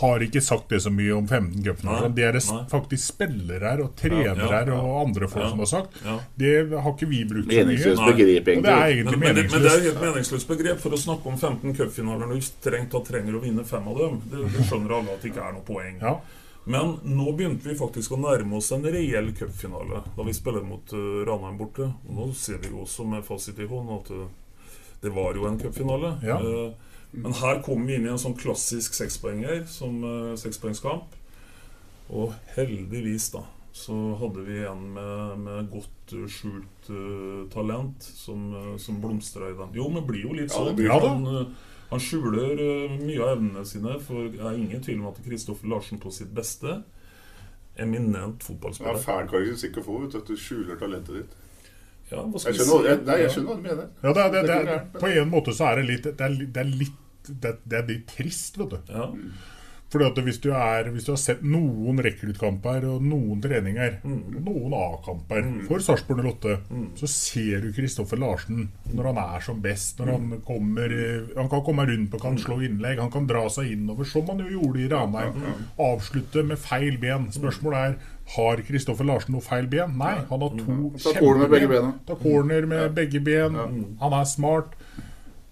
har 0.00 0.22
ikke 0.24 0.40
sagt 0.40 0.70
det 0.72 0.78
så 0.80 0.90
mye 0.92 1.12
om 1.12 1.26
15 1.28 1.64
cupfinaler. 1.64 2.12
Det 2.16 2.24
er 2.24 2.36
det 2.38 2.42
faktisk 2.70 3.04
spillere 3.12 3.60
her 3.60 3.82
og 3.84 3.90
trenere 3.98 4.32
Ja, 4.40 4.48
ja, 4.48 4.60
ja. 4.70 4.78
og 4.80 5.00
andre 5.02 5.28
folk 5.28 5.44
Ja, 5.44 5.50
som 5.50 5.58
har 5.60 5.68
sagt. 5.68 5.98
Det 6.40 6.52
har 6.72 6.92
ikke 6.94 7.08
vi 7.10 7.24
brukt 7.28 7.44
så 7.44 7.52
mye. 7.52 7.64
Meningsløst 7.66 8.04
begrep, 8.06 8.48
egentlig. 8.48 8.62
det 8.64 8.76
er 8.76 8.92
egentlig 8.94 9.18
men, 9.18 9.26
men, 9.26 9.36
det, 9.36 9.44
men 9.52 9.66
det 9.66 9.72
er 9.72 9.74
et 9.74 9.82
meningsløst. 9.82 9.88
helt 9.90 10.04
meningsløst 10.06 10.52
begrep 10.52 10.80
for 10.80 10.96
å 10.96 11.00
snakke 11.02 11.28
om 11.28 11.36
15 11.36 11.76
cupfinaler 11.76 12.30
når 12.30 12.40
du 12.40 12.46
strengt 12.46 12.92
tatt 12.94 13.10
trenger 13.10 13.36
å 13.36 13.42
vinne 13.44 13.64
fem 13.68 13.90
av 13.92 13.98
dem. 14.00 14.22
Det, 14.32 14.46
det 14.54 14.68
skjønner 14.70 14.96
alle 14.98 15.16
at 15.16 15.26
det 15.26 15.32
ikke 15.34 15.44
er 15.48 15.58
noe 15.58 15.66
poeng. 15.66 15.98
Ja. 16.00 16.14
Men 16.64 16.94
nå 17.02 17.32
begynte 17.36 17.68
vi 17.68 17.74
faktisk 17.76 18.14
å 18.14 18.20
nærme 18.22 18.60
oss 18.60 18.70
en 18.72 18.86
reell 18.86 19.32
cupfinale 19.34 20.04
da 20.14 20.24
vi 20.24 20.34
spiller 20.36 20.62
mot 20.62 20.94
uh, 20.94 21.24
Ranheim 21.26 21.58
borte. 21.58 21.88
Og 22.06 22.14
nå 22.16 22.28
ser 22.38 22.62
vi 22.62 22.70
jo 22.70 22.84
også 22.86 23.04
med 23.08 23.26
fasit 23.26 23.58
i 23.58 23.66
hånd 23.68 23.90
at 23.98 24.12
uh, 24.14 24.24
det 25.02 25.10
var 25.12 25.34
jo 25.36 25.48
en 25.50 25.58
cupfinale. 25.58 26.14
Ja. 26.22 26.38
Uh, 26.38 26.91
men 27.12 27.32
her 27.36 27.62
kommer 27.64 27.86
vi 27.86 27.94
inn 27.98 28.06
i 28.06 28.12
en 28.12 28.18
sånn 28.20 28.36
klassisk 28.40 28.94
sekspoenger, 28.96 29.64
som 29.68 29.98
uh, 30.04 30.32
sekspoengskamp. 30.40 31.18
Og 32.12 32.32
heldigvis, 32.56 33.30
da, 33.34 33.42
så 33.72 33.94
hadde 34.20 34.42
vi 34.44 34.58
en 34.68 34.82
med, 34.94 35.38
med 35.46 35.68
godt 35.72 36.14
uh, 36.16 36.24
skjult 36.28 36.88
uh, 36.92 37.44
talent 37.52 38.02
som, 38.04 38.48
uh, 38.56 38.72
som 38.80 38.98
blomstra 39.00 39.50
i 39.52 39.56
den. 39.58 39.76
Jo, 39.76 39.86
men 39.92 40.04
blir 40.08 40.24
jo 40.26 40.32
litt 40.36 40.50
Ja, 40.52 40.58
sånn. 40.64 40.80
Ja, 40.84 40.98
han, 41.04 41.28
uh, 41.28 41.70
han 41.92 42.00
skjuler 42.00 42.56
uh, 42.60 42.96
mye 43.00 43.20
av 43.24 43.34
evnene 43.38 43.64
sine, 43.68 43.98
for 44.04 44.28
det 44.32 44.40
er 44.40 44.56
ingen 44.60 44.80
tvil 44.84 45.00
om 45.02 45.10
at 45.12 45.20
Kristoffer 45.24 45.68
Larsen 45.72 46.00
på 46.02 46.12
sitt 46.12 46.32
beste 46.36 46.80
Eminent 47.80 48.42
fotballspiller. 48.44 48.98
Ja, 48.98 49.00
fæl 49.00 49.28
karakteristikk 49.30 49.78
å 49.80 49.84
få, 49.86 49.94
vet 50.02 50.12
du, 50.12 50.18
at 50.20 50.28
du 50.28 50.36
skjuler 50.36 50.76
talentet 50.80 51.14
ditt. 51.22 51.38
Ja, 52.12 52.20
hva 52.28 52.40
skal 52.42 52.52
Jeg 52.58 52.66
skjønner, 52.68 52.98
nei, 53.08 53.14
jeg 53.22 53.30
skjønner 53.32 53.48
hva 53.48 53.56
du 53.56 53.62
mener. 53.64 53.86
Ja, 54.02 54.10
det, 54.12 54.24
er- 54.26 54.32
det, 54.34 54.42
det, 54.42 54.48
Det 54.48 54.56
er- 54.58 54.74
er- 54.74 55.00
på 55.00 55.12
en 55.22 55.30
måte 55.32 55.54
så 55.56 55.70
er 55.70 55.80
det 55.80 55.84
litt 55.88 56.08
Det 56.10 56.26
er, 56.26 56.68
litt- 56.68 56.98
det 57.28 57.54
er 57.54 57.58
det, 57.64 57.82
er 57.90 58.06
trist, 58.16 58.58
vet 58.58 58.70
du. 58.70 58.78
Ja. 58.92 59.10
Fordi 59.92 60.06
at 60.08 60.18
hvis 60.24 60.38
du, 60.40 60.46
er, 60.56 60.86
hvis 60.88 61.04
du 61.04 61.10
har 61.12 61.18
sett 61.20 61.42
noen 61.44 61.98
rekruttkamper 62.00 62.86
og 62.88 63.02
noen 63.04 63.42
treninger, 63.44 63.98
Mm. 64.00 64.38
noen 64.40 64.72
A-kamper 64.72 65.44
for 65.66 65.84
Sarpsborg 65.84 66.24
08, 66.24 66.54
så 66.96 67.08
ser 67.12 67.60
du 67.60 67.74
Kristoffer 67.76 68.16
Larsen 68.16 68.70
når 68.94 69.10
han 69.10 69.20
er 69.20 69.44
som 69.44 69.60
best. 69.60 69.98
Når 70.00 70.12
han 70.14 70.40
kommer 70.48 70.88
eh, 70.96 71.28
Han 71.36 71.50
kan 71.52 71.60
komme 71.62 71.84
rundt 71.90 72.08
på, 72.10 72.22
kan 72.24 72.38
slå 72.40 72.62
innlegg, 72.64 72.98
han 73.04 73.12
kan 73.12 73.26
dra 73.28 73.44
seg 73.52 73.68
innover, 73.74 74.08
som 74.08 74.24
han 74.32 74.40
jo 74.40 74.48
gjorde 74.62 74.80
i 74.80 74.88
Ranheim. 74.88 75.36
Avslutte 75.78 76.42
med 76.48 76.56
feil 76.64 76.96
ben. 76.96 77.28
Spørsmålet 77.36 77.78
er 77.84 77.96
har 78.38 78.64
Kristoffer 78.64 79.04
Larsen 79.04 79.36
noe 79.36 79.44
feil 79.44 79.66
ben. 79.68 79.92
Nei, 80.00 80.14
han 80.30 80.40
har 80.40 80.56
to 80.56 80.90
Ta 81.04 81.12
corner 81.20 81.44
med 81.44 81.50
begge 81.52 81.68
bena. 81.68 81.92
Ta 82.08 82.16
corner 82.16 82.64
med 82.66 82.94
begge 82.96 83.20
ben. 83.20 83.60
Han 84.00 84.12
er 84.22 84.24
smart. 84.24 84.72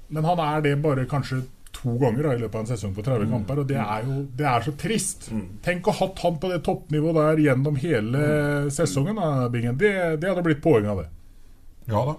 Men 0.09 0.25
han 0.25 0.41
er 0.41 0.65
det 0.65 0.79
bare 0.83 1.05
kanskje 1.05 1.45
to 1.81 1.97
ganger 2.01 2.27
da, 2.29 2.33
i 2.37 2.41
løpet 2.43 2.55
av 2.59 2.65
en 2.67 2.71
sesong 2.71 2.95
på 2.97 3.05
30 3.07 3.31
kamper, 3.33 3.61
og 3.63 3.69
det 3.71 3.79
er 3.81 4.07
jo 4.09 4.17
det 4.37 4.49
er 4.53 4.67
så 4.67 4.75
trist. 4.77 5.31
Tenk 5.65 5.89
å 5.89 5.95
ha 5.97 6.07
hatt 6.07 6.25
han 6.27 6.41
på 6.43 6.51
det 6.53 6.63
toppnivået 6.67 7.17
der 7.21 7.45
gjennom 7.49 7.79
hele 7.81 8.25
sesongen, 8.75 9.17
da, 9.21 9.49
Bingen. 9.53 9.79
Det, 9.81 9.95
det 10.21 10.29
hadde 10.33 10.45
blitt 10.45 10.61
poeng 10.65 10.91
av 10.93 11.01
det. 11.05 11.09
Ja 11.91 12.05
da. 12.13 12.19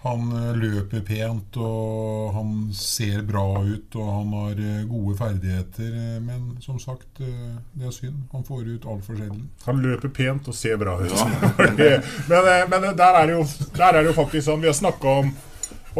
Han 0.00 0.30
eh, 0.32 0.54
løper 0.56 1.02
pent, 1.04 1.56
og 1.60 2.30
han 2.32 2.52
ser 2.72 3.20
bra 3.28 3.42
ut, 3.60 3.92
og 4.00 4.06
han 4.08 4.30
har 4.32 4.62
eh, 4.64 4.78
gode 4.88 5.12
ferdigheter. 5.18 5.90
eh, 5.92 6.14
Men 6.24 6.54
som 6.64 6.78
sagt, 6.80 7.20
det 7.20 7.84
er 7.84 7.92
synd. 7.92 8.22
Han 8.32 8.46
får 8.48 8.62
ut 8.70 8.86
altfor 8.88 9.18
sjelden. 9.20 9.50
Han 9.66 9.82
løper 9.84 10.08
pent 10.16 10.48
og 10.48 10.56
ser 10.56 10.80
bra 10.80 10.96
ut. 11.02 11.12
Ja. 11.12 12.00
men 12.32 12.72
men 12.72 12.96
der, 12.96 13.20
er 13.20 13.34
jo, 13.34 13.44
der 13.76 13.90
er 13.90 14.00
det 14.00 14.08
jo 14.14 14.16
faktisk 14.22 14.46
sånn 14.48 14.64
Vi 14.64 14.70
har 14.72 14.78
snakka 14.80 15.18
om, 15.20 15.34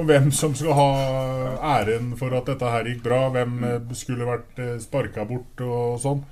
om 0.00 0.08
hvem 0.10 0.28
som 0.34 0.56
skal 0.58 0.76
ha 0.76 0.88
æren 1.78 2.12
for 2.20 2.34
at 2.36 2.50
dette 2.50 2.74
her 2.74 2.90
gikk 2.90 3.04
bra. 3.06 3.22
Hvem 3.36 3.56
eh, 3.68 3.96
skulle 3.98 4.28
vært 4.28 4.60
sparka 4.82 5.24
bort 5.28 5.64
og 5.66 5.96
sånn. 6.02 6.22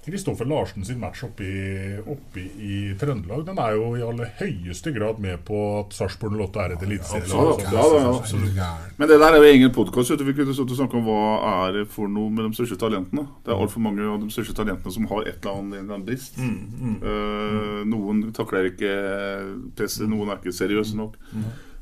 Kristoffer 0.00 0.48
Larsen 0.48 0.84
sin 0.84 0.96
match 1.00 1.20
oppe 1.26 1.44
i, 1.44 1.96
oppe 2.08 2.40
i 2.40 2.76
Trøndelag 2.96 3.42
Den 3.44 3.58
er 3.60 3.74
jo 3.76 3.90
i 3.98 4.00
aller 4.00 4.30
høyeste 4.38 4.94
grad 4.96 5.20
med 5.20 5.42
på 5.44 5.58
at 5.82 5.92
Sarpsborg 5.92 6.38
08 6.40 6.62
er 6.64 6.74
et 6.74 6.84
eliteserie. 6.86 7.28
Ja, 7.28 7.42
ja, 7.60 7.66
da, 7.68 8.00
ja, 8.00 8.14
absolutt. 8.14 8.62
Men 8.96 9.10
det 9.10 9.18
der 9.20 9.36
er 9.36 9.44
jo 9.44 9.50
egen 9.50 9.74
podkast. 9.76 10.14
Vi 10.24 10.36
kunne 10.38 10.56
stått 10.56 10.72
og 10.72 10.80
snakka 10.80 10.96
om 11.02 11.04
hva 11.04 11.20
er 11.66 11.76
det 11.76 11.84
for 11.92 12.08
noe 12.08 12.32
med 12.32 12.48
de 12.48 12.56
største 12.56 12.80
talentene. 12.80 13.26
Det 13.44 13.52
er 13.52 13.60
altfor 13.60 13.84
mange 13.84 14.08
av 14.08 14.22
de 14.24 14.32
største 14.32 14.56
talentene 14.56 14.96
som 14.96 15.08
har 15.12 15.28
et 15.28 15.36
eller 15.36 15.60
annet, 15.60 15.80
en 15.82 15.84
eller 15.84 15.98
Mm, 16.00 16.06
brist. 16.08 16.38
Eh, 16.40 17.80
noen 17.92 18.22
takler 18.32 18.70
ikke 18.70 18.94
presset, 19.76 20.08
noen 20.08 20.32
er 20.32 20.40
ikke 20.40 20.56
seriøse 20.56 20.96
nok. 20.96 21.20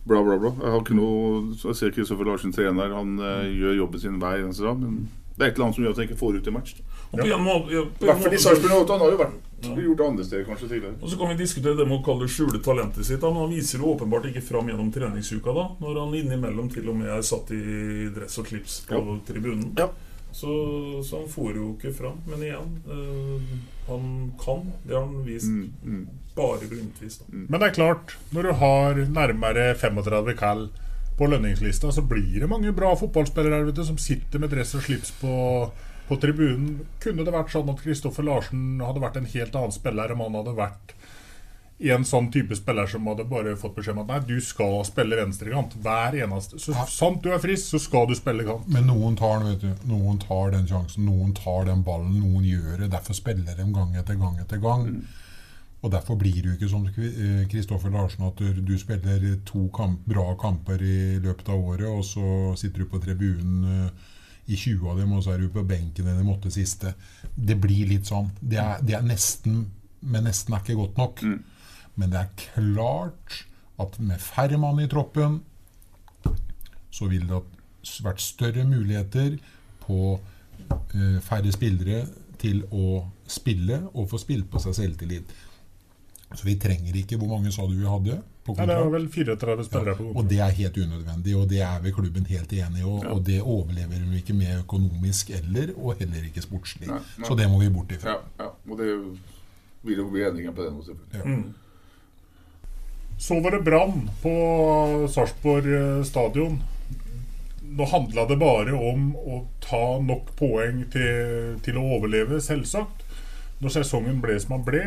Bla, 0.08 0.22
bla, 0.24 0.38
bla. 0.40 0.54
Jeg 0.56 0.72
har 0.72 0.80
ikke 0.80 0.96
noe 0.96 1.40
Jeg 1.52 1.76
ser 1.76 1.92
Kristoffer 1.92 2.28
Larsen 2.28 2.54
trener, 2.54 2.94
han 2.96 3.18
eh, 3.20 3.50
gjør 3.60 3.82
jobben 3.82 4.00
sin 4.00 4.20
hver 4.22 4.40
eneste 4.40 4.64
dag. 4.64 4.80
Men 4.80 5.02
det 5.38 5.44
er 5.44 5.50
et 5.52 5.58
eller 5.58 5.68
annet 5.68 5.76
som 5.76 5.84
gjør 5.84 5.92
at 5.94 6.00
han 6.00 6.08
ikke 6.08 6.18
får 6.18 6.38
ut 6.38 6.48
i 6.48 6.54
match. 6.54 6.78
Ja, 7.18 7.36
I 7.38 7.82
hvert 8.04 8.24
fall 8.24 8.34
i 8.34 8.40
Sarpsborg 8.42 8.72
08. 8.82 8.96
Han 8.96 9.04
har 9.04 9.12
jo 9.12 9.20
vært 9.20 9.36
gjort 9.68 10.00
det 10.00 10.06
andre 10.06 10.24
steder 10.26 10.48
kanskje 10.48 10.70
tidligere. 10.72 10.96
Og 11.02 11.12
så 11.12 11.18
kan 11.20 11.30
vi 11.30 11.36
diskutere 11.38 11.78
det 11.78 11.86
med 11.86 11.98
å 12.00 12.02
kalle 12.08 12.26
det 12.26 12.32
skjule 12.34 12.60
talentet 12.64 13.06
sitt. 13.06 13.20
Da. 13.22 13.30
Men 13.30 13.44
han 13.44 13.52
viser 13.54 13.82
jo 13.84 13.92
åpenbart 13.92 14.26
ikke 14.32 14.42
fram 14.48 14.72
gjennom 14.72 14.90
treningsuka, 14.94 15.54
da 15.54 15.66
når 15.84 16.00
han 16.02 16.16
innimellom 16.18 16.72
til 16.72 16.90
og 16.90 16.98
med 16.98 17.12
er 17.14 17.24
satt 17.26 17.52
i 17.54 18.08
dress 18.16 18.40
og 18.42 18.48
clips 18.50 18.80
på 18.88 19.02
tribunen. 19.28 19.70
Så, 20.32 20.52
så 21.04 21.22
han 21.22 21.30
får 21.32 21.56
jo 21.56 21.72
ikke 21.74 21.94
fram. 21.96 22.20
Men 22.28 22.44
igjen, 22.44 22.74
øh, 22.86 23.52
han 23.88 24.10
kan. 24.40 24.66
Det 24.84 24.94
har 24.94 25.06
han 25.06 25.24
vist 25.26 25.52
bare 26.38 26.68
glimtvis. 26.70 27.18
Da. 27.18 27.24
Men 27.32 27.60
det 27.60 27.70
er 27.70 27.78
klart, 27.78 28.16
når 28.30 28.48
du 28.48 28.52
har 28.60 29.02
nærmere 29.10 29.72
35 29.74 30.36
kall 30.38 30.68
på 31.18 31.26
lønningslista, 31.26 31.90
så 31.92 32.04
blir 32.06 32.40
det 32.40 32.50
mange 32.50 32.72
bra 32.72 32.92
fotballspillere 32.96 33.62
her, 33.62 33.72
du, 33.74 33.82
som 33.84 33.98
sitter 33.98 34.38
med 34.38 34.52
dress 34.54 34.76
og 34.78 34.84
slips 34.86 35.10
på, 35.18 35.32
på 36.08 36.18
tribunen. 36.22 36.84
Kunne 37.02 37.26
det 37.26 37.34
vært 37.34 37.50
sånn 37.54 37.72
at 37.72 37.82
Kristoffer 37.82 38.26
Larsen 38.26 38.78
hadde 38.84 39.02
vært 39.02 39.18
en 39.18 39.32
helt 39.32 39.58
annen 39.58 39.74
spiller 39.74 40.14
om 40.14 40.22
han 40.26 40.38
hadde 40.38 40.54
vært 40.58 40.94
en 41.78 42.04
sånn 42.06 42.26
type 42.34 42.56
spiller 42.58 42.88
som 42.90 43.06
hadde 43.06 43.26
bare 43.30 43.52
fått 43.58 43.76
beskjed 43.76 43.94
om 43.94 44.00
at 44.02 44.08
nei, 44.10 44.18
du 44.26 44.42
skal 44.42 44.80
spille 44.86 45.18
venstrekant 45.20 45.76
hver 45.84 46.16
eneste 46.24 46.58
Så 46.58 46.74
sant 46.90 47.22
du 47.22 47.30
er 47.30 47.38
frisk, 47.42 47.68
så 47.70 47.78
skal 47.82 48.08
du 48.10 48.16
spille 48.18 48.46
kant. 48.46 48.66
Men 48.74 48.88
noen 48.90 49.14
tar 49.18 49.44
den, 49.44 49.52
vet 49.52 49.62
du. 49.62 49.86
Noen 49.92 50.18
tar 50.22 50.50
den 50.56 50.66
sjansen, 50.66 51.06
noen 51.06 51.30
tar 51.38 51.68
den 51.68 51.84
ballen, 51.86 52.18
noen 52.18 52.42
gjør 52.48 52.82
det. 52.82 52.90
Derfor 52.96 53.14
spiller 53.14 53.54
de 53.54 53.66
gang 53.76 53.94
etter 54.00 54.18
gang 54.18 54.40
etter 54.42 54.62
gang. 54.62 54.88
Og 55.78 55.92
derfor 55.94 56.18
blir 56.18 56.40
det 56.40 56.48
jo 56.48 56.56
ikke 56.56 56.70
som 56.72 56.86
eh, 56.90 57.44
Kristoffer 57.50 57.92
Larsen 57.94 58.26
at 58.26 58.40
du, 58.42 58.58
du 58.66 58.74
spiller 58.80 59.22
to 59.46 59.68
kamp, 59.74 60.00
bra 60.10 60.32
kamper 60.40 60.82
i 60.82 61.18
løpet 61.22 61.52
av 61.54 61.62
året, 61.62 61.86
og 61.86 62.02
så 62.06 62.56
sitter 62.58 62.82
du 62.82 62.90
på 62.90 62.98
tribunen 63.04 63.68
eh, 63.70 64.08
i 64.50 64.56
20 64.56 64.90
av 64.90 64.98
dem, 64.98 65.12
og 65.14 65.22
så 65.22 65.36
er 65.36 65.44
du 65.44 65.52
på 65.54 65.62
benken 65.68 66.08
i 66.10 66.16
de 66.18 66.26
åtte 66.32 66.50
siste. 66.50 66.96
Det 67.22 67.54
blir 67.62 67.86
litt 67.92 68.10
sånn. 68.10 68.32
Det 68.40 68.58
er, 68.58 68.82
det 68.82 68.98
er 68.98 69.06
nesten, 69.06 69.62
men 70.00 70.26
nesten 70.26 70.56
er 70.56 70.64
ikke 70.64 70.80
godt 70.80 70.98
nok. 70.98 71.24
Men 71.98 72.12
det 72.14 72.20
er 72.22 72.34
klart 72.38 73.42
at 73.82 73.98
med 74.00 74.22
færre 74.22 74.58
mann 74.58 74.80
i 74.82 74.88
troppen, 74.90 75.40
så 76.90 77.10
vil 77.10 77.26
det 77.26 77.36
ha 77.36 77.42
vært 78.06 78.22
større 78.22 78.64
muligheter 78.66 79.36
på 79.82 80.00
eh, 80.70 81.18
færre 81.24 81.52
spillere 81.54 82.06
til 82.38 82.64
å 82.74 83.02
spille 83.28 83.82
og 83.92 84.08
få 84.10 84.20
spilt 84.22 84.48
på 84.50 84.62
seg 84.62 84.76
selvtillit. 84.78 85.36
Så 86.36 86.44
vi 86.44 86.58
trenger 86.60 86.92
ikke 87.00 87.16
Hvor 87.16 87.30
mange 87.30 87.48
sa 87.54 87.64
du 87.64 87.72
vi 87.72 87.86
hadde 87.88 88.18
på 88.44 88.52
kontrakt? 88.52 88.58
Nei, 88.58 88.66
det 88.68 88.74
er 88.74 88.82
kontrakt? 88.82 88.96
vel 88.98 89.06
34 89.14 89.64
spillere 89.64 89.94
på 89.96 90.08
Og 90.12 90.26
det 90.28 90.40
er 90.44 90.58
helt 90.58 90.76
unødvendig, 90.76 91.36
og 91.38 91.46
det 91.48 91.62
er 91.64 91.78
vel 91.86 91.94
klubben 91.96 92.28
helt 92.28 92.52
enig 92.52 92.82
i. 92.82 92.84
Og, 92.84 93.06
og 93.14 93.22
det 93.24 93.38
overlever 93.40 94.02
vi 94.10 94.20
ikke 94.20 94.36
med 94.36 94.58
økonomisk 94.58 95.32
eller, 95.38 95.72
og 95.76 96.02
heller 96.02 96.28
ikke 96.28 96.44
sportslig. 96.44 96.90
Nei, 96.90 97.00
nei. 97.00 97.30
Så 97.30 97.38
det 97.38 97.48
må 97.48 97.62
vi 97.62 97.70
bort 97.72 97.96
ifra. 97.96 98.18
Ja, 98.18 98.44
ja. 98.44 98.50
Og 98.68 98.82
det 98.82 98.90
vil 99.88 100.02
jo 100.02 100.10
bli 100.12 100.26
endringer 100.28 100.52
på 100.52 100.66
det 100.66 100.74
nå, 100.74 100.84
selvfølgelig. 100.90 101.38
Så 103.18 103.40
var 103.40 103.50
det 103.50 103.64
brann 103.66 104.10
på 104.22 104.34
Sarpsborg 105.10 105.74
eh, 105.74 106.02
stadion. 106.04 106.60
Nå 107.62 107.84
handla 107.84 108.24
det 108.26 108.36
bare 108.36 108.72
om 108.72 109.10
å 109.16 109.40
ta 109.60 109.98
nok 109.98 110.30
poeng 110.38 110.84
til, 110.92 111.58
til 111.66 111.80
å 111.80 111.86
overleve, 111.98 112.38
selvsagt. 112.40 113.02
Når 113.58 113.74
sesongen 113.74 114.22
ble 114.22 114.38
som 114.38 114.54
den 114.56 114.64
ble. 114.68 114.84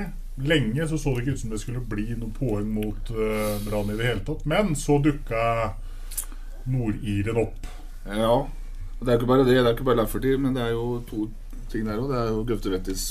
Lenge 0.48 0.88
så 0.88 0.98
så 0.98 1.12
det 1.14 1.26
ikke 1.26 1.36
ut 1.36 1.44
som 1.44 1.52
det 1.52 1.60
skulle 1.60 1.84
bli 1.84 2.08
noen 2.16 2.32
poeng 2.32 2.72
mot 2.72 3.12
uh, 3.12 3.60
Brann 3.66 3.92
i 3.92 4.00
det 4.00 4.08
hele 4.08 4.24
tatt. 4.26 4.48
Men 4.48 4.74
så 4.80 4.96
dukka 5.04 5.44
Nordiren 6.72 7.44
opp. 7.44 7.68
Ja. 8.08 8.34
Og 8.48 9.04
det 9.04 9.12
er 9.12 9.20
ikke 9.20 9.32
bare 9.34 9.44
det, 9.44 9.60
det 9.60 9.66
er 9.66 9.76
ikke 9.76 9.90
bare 9.92 10.00
Lafferty, 10.06 10.38
men 10.40 10.56
det 10.56 10.70
er 10.70 10.74
jo 10.78 11.02
to 11.10 11.28
ting 11.72 11.84
der 11.84 12.00
òg. 12.00 12.08
Det 12.14 12.20
er 12.24 12.32
jo 12.32 12.46
Gøftevettis 12.48 13.06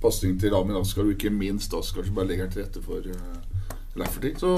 pasning 0.00 0.38
til 0.40 0.54
Ramin 0.54 0.78
Askar, 0.78 1.10
og 1.10 1.18
ikke 1.18 1.34
minst 1.34 1.74
Askar 1.74 2.06
som 2.06 2.16
bare 2.16 2.30
legger 2.30 2.54
til 2.54 2.62
rette 2.62 2.86
for 2.86 3.02
uh, 3.02 3.49
Lafferty. 3.96 4.34
Så 4.38 4.52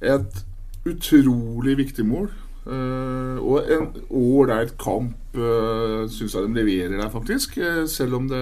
et 0.00 0.44
utrolig 0.88 1.76
viktig 1.80 2.06
mål. 2.06 2.30
Uh, 2.66 3.40
og 3.40 3.70
en 3.72 3.86
ålreit 4.12 4.74
kamp 4.78 5.36
uh, 5.38 6.04
syns 6.12 6.34
jeg 6.36 6.44
de 6.44 6.58
leverer 6.58 6.96
der, 7.00 7.10
faktisk. 7.10 7.56
Uh, 7.56 7.86
selv 7.88 8.18
om 8.20 8.28
de 8.28 8.40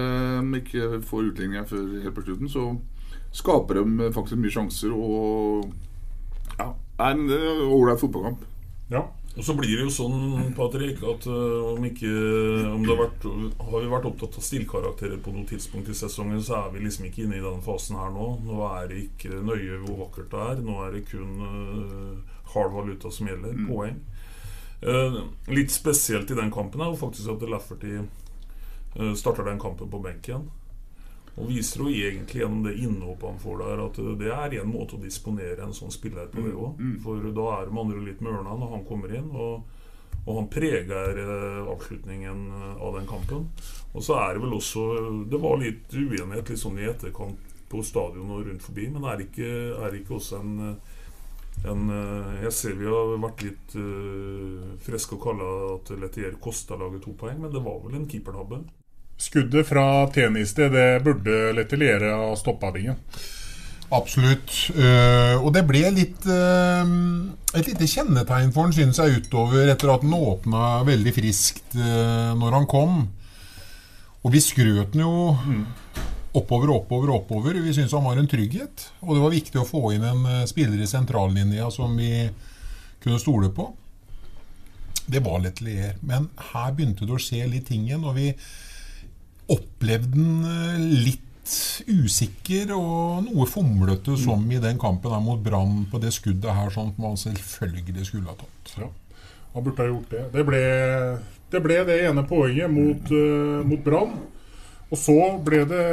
ikke 0.59 0.99
får 1.07 1.31
utligninga 1.31 1.63
før 1.69 1.85
helt 2.03 2.15
på 2.15 2.25
slutten, 2.27 2.51
så 2.51 2.73
skaper 3.31 3.79
de 3.79 4.11
faktisk 4.13 4.41
mye 4.41 4.53
sjanser. 4.53 4.91
Og 4.93 5.71
ja, 6.59 6.73
er 6.99 7.15
en 7.15 7.29
eh, 7.31 7.63
ålreit 7.71 8.01
fotballkamp. 8.01 8.43
Ja. 8.91 9.05
Og 9.39 9.45
så 9.47 9.55
blir 9.55 9.71
det 9.71 9.85
jo 9.85 9.93
sånn, 9.95 10.49
Patrick, 10.57 10.99
at 11.07 11.25
uh, 11.31 11.69
om 11.71 11.85
ikke 11.87 12.09
om 12.73 12.83
det 12.83 12.91
har, 12.91 12.99
vært, 13.05 13.27
har 13.63 13.85
vi 13.85 13.91
vært 13.93 14.07
opptatt 14.09 14.35
av 14.41 14.43
stillkarakterer 14.43 15.21
på 15.23 15.31
noe 15.31 15.47
tidspunkt 15.47 15.87
i 15.87 15.95
sesongen, 15.95 16.41
så 16.43 16.57
er 16.57 16.73
vi 16.73 16.83
liksom 16.83 17.07
ikke 17.07 17.23
inne 17.23 17.39
i 17.39 17.45
den 17.45 17.63
fasen 17.63 17.95
her 17.99 18.11
nå. 18.11 18.27
Nå 18.43 18.59
er 18.67 18.91
det 18.91 19.03
ikke 19.05 19.39
nøye 19.39 19.79
hvor 19.85 20.01
vakkert 20.03 20.33
det 20.33 20.45
er. 20.49 20.63
Nå 20.67 20.79
er 20.83 20.97
det 20.97 21.05
kun 21.07 21.39
uh, 21.39 22.39
hard 22.51 22.75
valuta 22.75 23.13
som 23.15 23.31
gjelder. 23.31 23.55
Poeng. 23.69 24.01
Uh, 24.83 25.21
litt 25.51 25.71
spesielt 25.71 26.31
i 26.31 26.39
den 26.39 26.51
kampen 26.51 26.83
er 26.83 26.91
jo 26.91 26.99
faktisk 26.99 27.31
at 27.37 27.47
Lafferty 27.47 28.01
Uh, 28.97 29.13
Starter 29.13 29.43
den 29.45 29.59
kampen 29.59 29.89
på 29.89 29.99
benken. 29.99 30.49
Og 31.39 31.47
viser 31.47 31.83
jo 31.83 31.89
egentlig 31.89 32.41
gjennom 32.43 32.63
det 32.65 32.75
innhoppet 32.83 33.29
han 33.29 33.41
får 33.41 33.61
der, 33.63 33.83
at 33.85 33.99
det 34.19 34.31
er 34.35 34.55
en 34.59 34.71
måte 34.71 34.97
å 34.97 35.01
disponere 35.01 35.63
en 35.63 35.75
sånn 35.75 35.93
spiller 35.93 36.27
på 36.31 36.43
det 36.43 36.51
òg. 36.53 36.79
Mm. 36.79 36.95
For 37.03 37.29
da 37.35 37.45
er 37.55 37.69
de 37.69 37.83
andre 37.83 38.03
litt 38.03 38.23
mørna 38.25 38.57
når 38.59 38.73
han 38.75 38.87
kommer 38.87 39.13
inn. 39.15 39.29
Og, 39.31 39.63
og 40.25 40.31
han 40.35 40.49
preger 40.51 41.21
eh, 41.23 41.61
avslutningen 41.63 42.45
eh, 42.59 42.73
av 42.75 42.99
den 42.99 43.07
kampen. 43.09 43.47
Og 43.93 44.03
så 44.05 44.19
er 44.19 44.35
det 44.35 44.43
vel 44.43 44.57
også 44.59 44.83
Det 45.31 45.39
var 45.41 45.61
litt 45.61 45.95
uenighet 45.95 46.51
litt 46.51 46.61
sånn 46.61 46.77
i 46.81 46.89
etterkant 46.91 47.57
på 47.69 47.81
stadion 47.85 48.31
og 48.33 48.47
rundt 48.47 48.65
forbi, 48.65 48.87
men 48.89 49.05
er 49.05 49.21
ikke, 49.23 49.49
er 49.77 49.95
ikke 49.99 50.17
også 50.17 50.39
en 50.41 50.79
en, 51.67 51.89
eh, 51.89 52.43
jeg 52.45 52.53
ser 52.55 52.75
vi 52.79 52.87
har 52.87 53.17
vært 53.19 53.41
litt 53.43 53.73
uh, 53.75 54.75
friske 54.79 55.17
og 55.17 55.23
kalle 55.25 55.47
at 55.73 55.91
Letier 55.99 56.37
kosta 56.39 56.77
laget 56.79 57.03
to 57.03 57.15
poeng, 57.19 57.41
men 57.41 57.51
det 57.51 57.63
var 57.65 57.81
vel 57.83 57.97
en 57.99 58.07
keepertabbe. 58.07 58.61
Skuddet 59.19 59.67
fra 59.67 59.83
Tjeneste, 60.15 60.69
det 60.71 60.87
burde 61.03 61.51
Leteliere 61.57 62.13
ha 62.15 62.31
stoppa 62.39 62.71
bingen. 62.71 62.95
Absolutt. 63.89 64.53
Uh, 64.77 65.41
og 65.41 65.49
det 65.55 65.65
ble 65.67 65.81
litt 65.95 66.27
uh, 66.29 66.85
et 67.57 67.67
lite 67.71 67.87
kjennetegn 67.89 68.53
for 68.53 68.67
han, 68.67 68.75
synes 68.75 69.01
jeg, 69.01 69.23
utover 69.23 69.71
etter 69.73 69.91
at 69.91 70.05
han 70.05 70.13
åpna 70.13 70.83
veldig 70.87 71.13
friskt 71.15 71.75
uh, 71.79 72.35
når 72.37 72.59
han 72.59 72.69
kom. 72.69 73.01
Og 74.21 74.33
vi 74.35 74.43
skrøt 74.43 74.93
han 74.93 75.03
jo 75.03 75.11
oppover, 76.37 76.71
oppover, 76.75 77.11
oppover. 77.17 77.59
Vi 77.65 77.73
syntes 77.73 77.95
han 77.97 78.05
var 78.05 78.21
en 78.21 78.29
trygghet. 78.29 78.87
Og 79.01 79.15
det 79.15 79.25
var 79.25 79.35
viktig 79.35 79.59
å 79.59 79.67
få 79.67 79.83
inn 79.95 80.05
en 80.05 80.47
spiller 80.47 80.79
i 80.79 80.87
sentrallinja 80.87 81.71
som 81.73 81.95
vi 81.97 82.27
kunne 83.01 83.19
stole 83.19 83.49
på. 83.55 83.67
Det 85.09 85.23
var 85.25 85.41
Letelier. 85.41 85.95
Men 86.05 86.27
her 86.51 86.75
begynte 86.77 87.07
det 87.07 87.15
å 87.15 87.23
skje 87.23 87.47
litt 87.49 87.65
ting 87.71 87.87
igjen. 87.87 88.05
Og 88.05 88.19
vi 88.19 88.33
opplevde 89.53 90.13
den 90.13 90.45
eh, 90.45 90.85
litt 91.07 91.25
usikker 91.89 92.69
og 92.75 93.25
noe 93.25 93.47
fomlete 93.49 94.13
som 94.21 94.43
i 94.53 94.59
den 94.61 94.77
kampen 94.81 95.13
her 95.15 95.23
mot 95.23 95.41
Brann 95.41 95.87
på 95.89 96.01
det 96.01 96.11
skuddet 96.13 96.53
her, 96.53 96.69
som 96.73 96.91
man 97.01 97.17
selvfølgelig 97.17 98.05
skulle 98.05 98.29
ha 98.29 98.37
tatt. 98.37 98.73
Ja, 98.77 98.89
han 99.55 99.65
burde 99.65 99.81
ha 99.81 99.89
gjort 99.89 100.13
det. 100.13 100.25
Det 100.35 100.45
ble 100.45 100.61
det, 101.49 101.63
ble 101.65 101.79
det 101.87 101.97
ene 102.05 102.25
poenget 102.29 102.69
mot, 102.69 103.09
uh, 103.09 103.65
mot 103.65 103.81
Brann. 103.85 104.13
Og 104.89 104.97
så 104.97 105.17
ble 105.45 105.63
det 105.69 105.87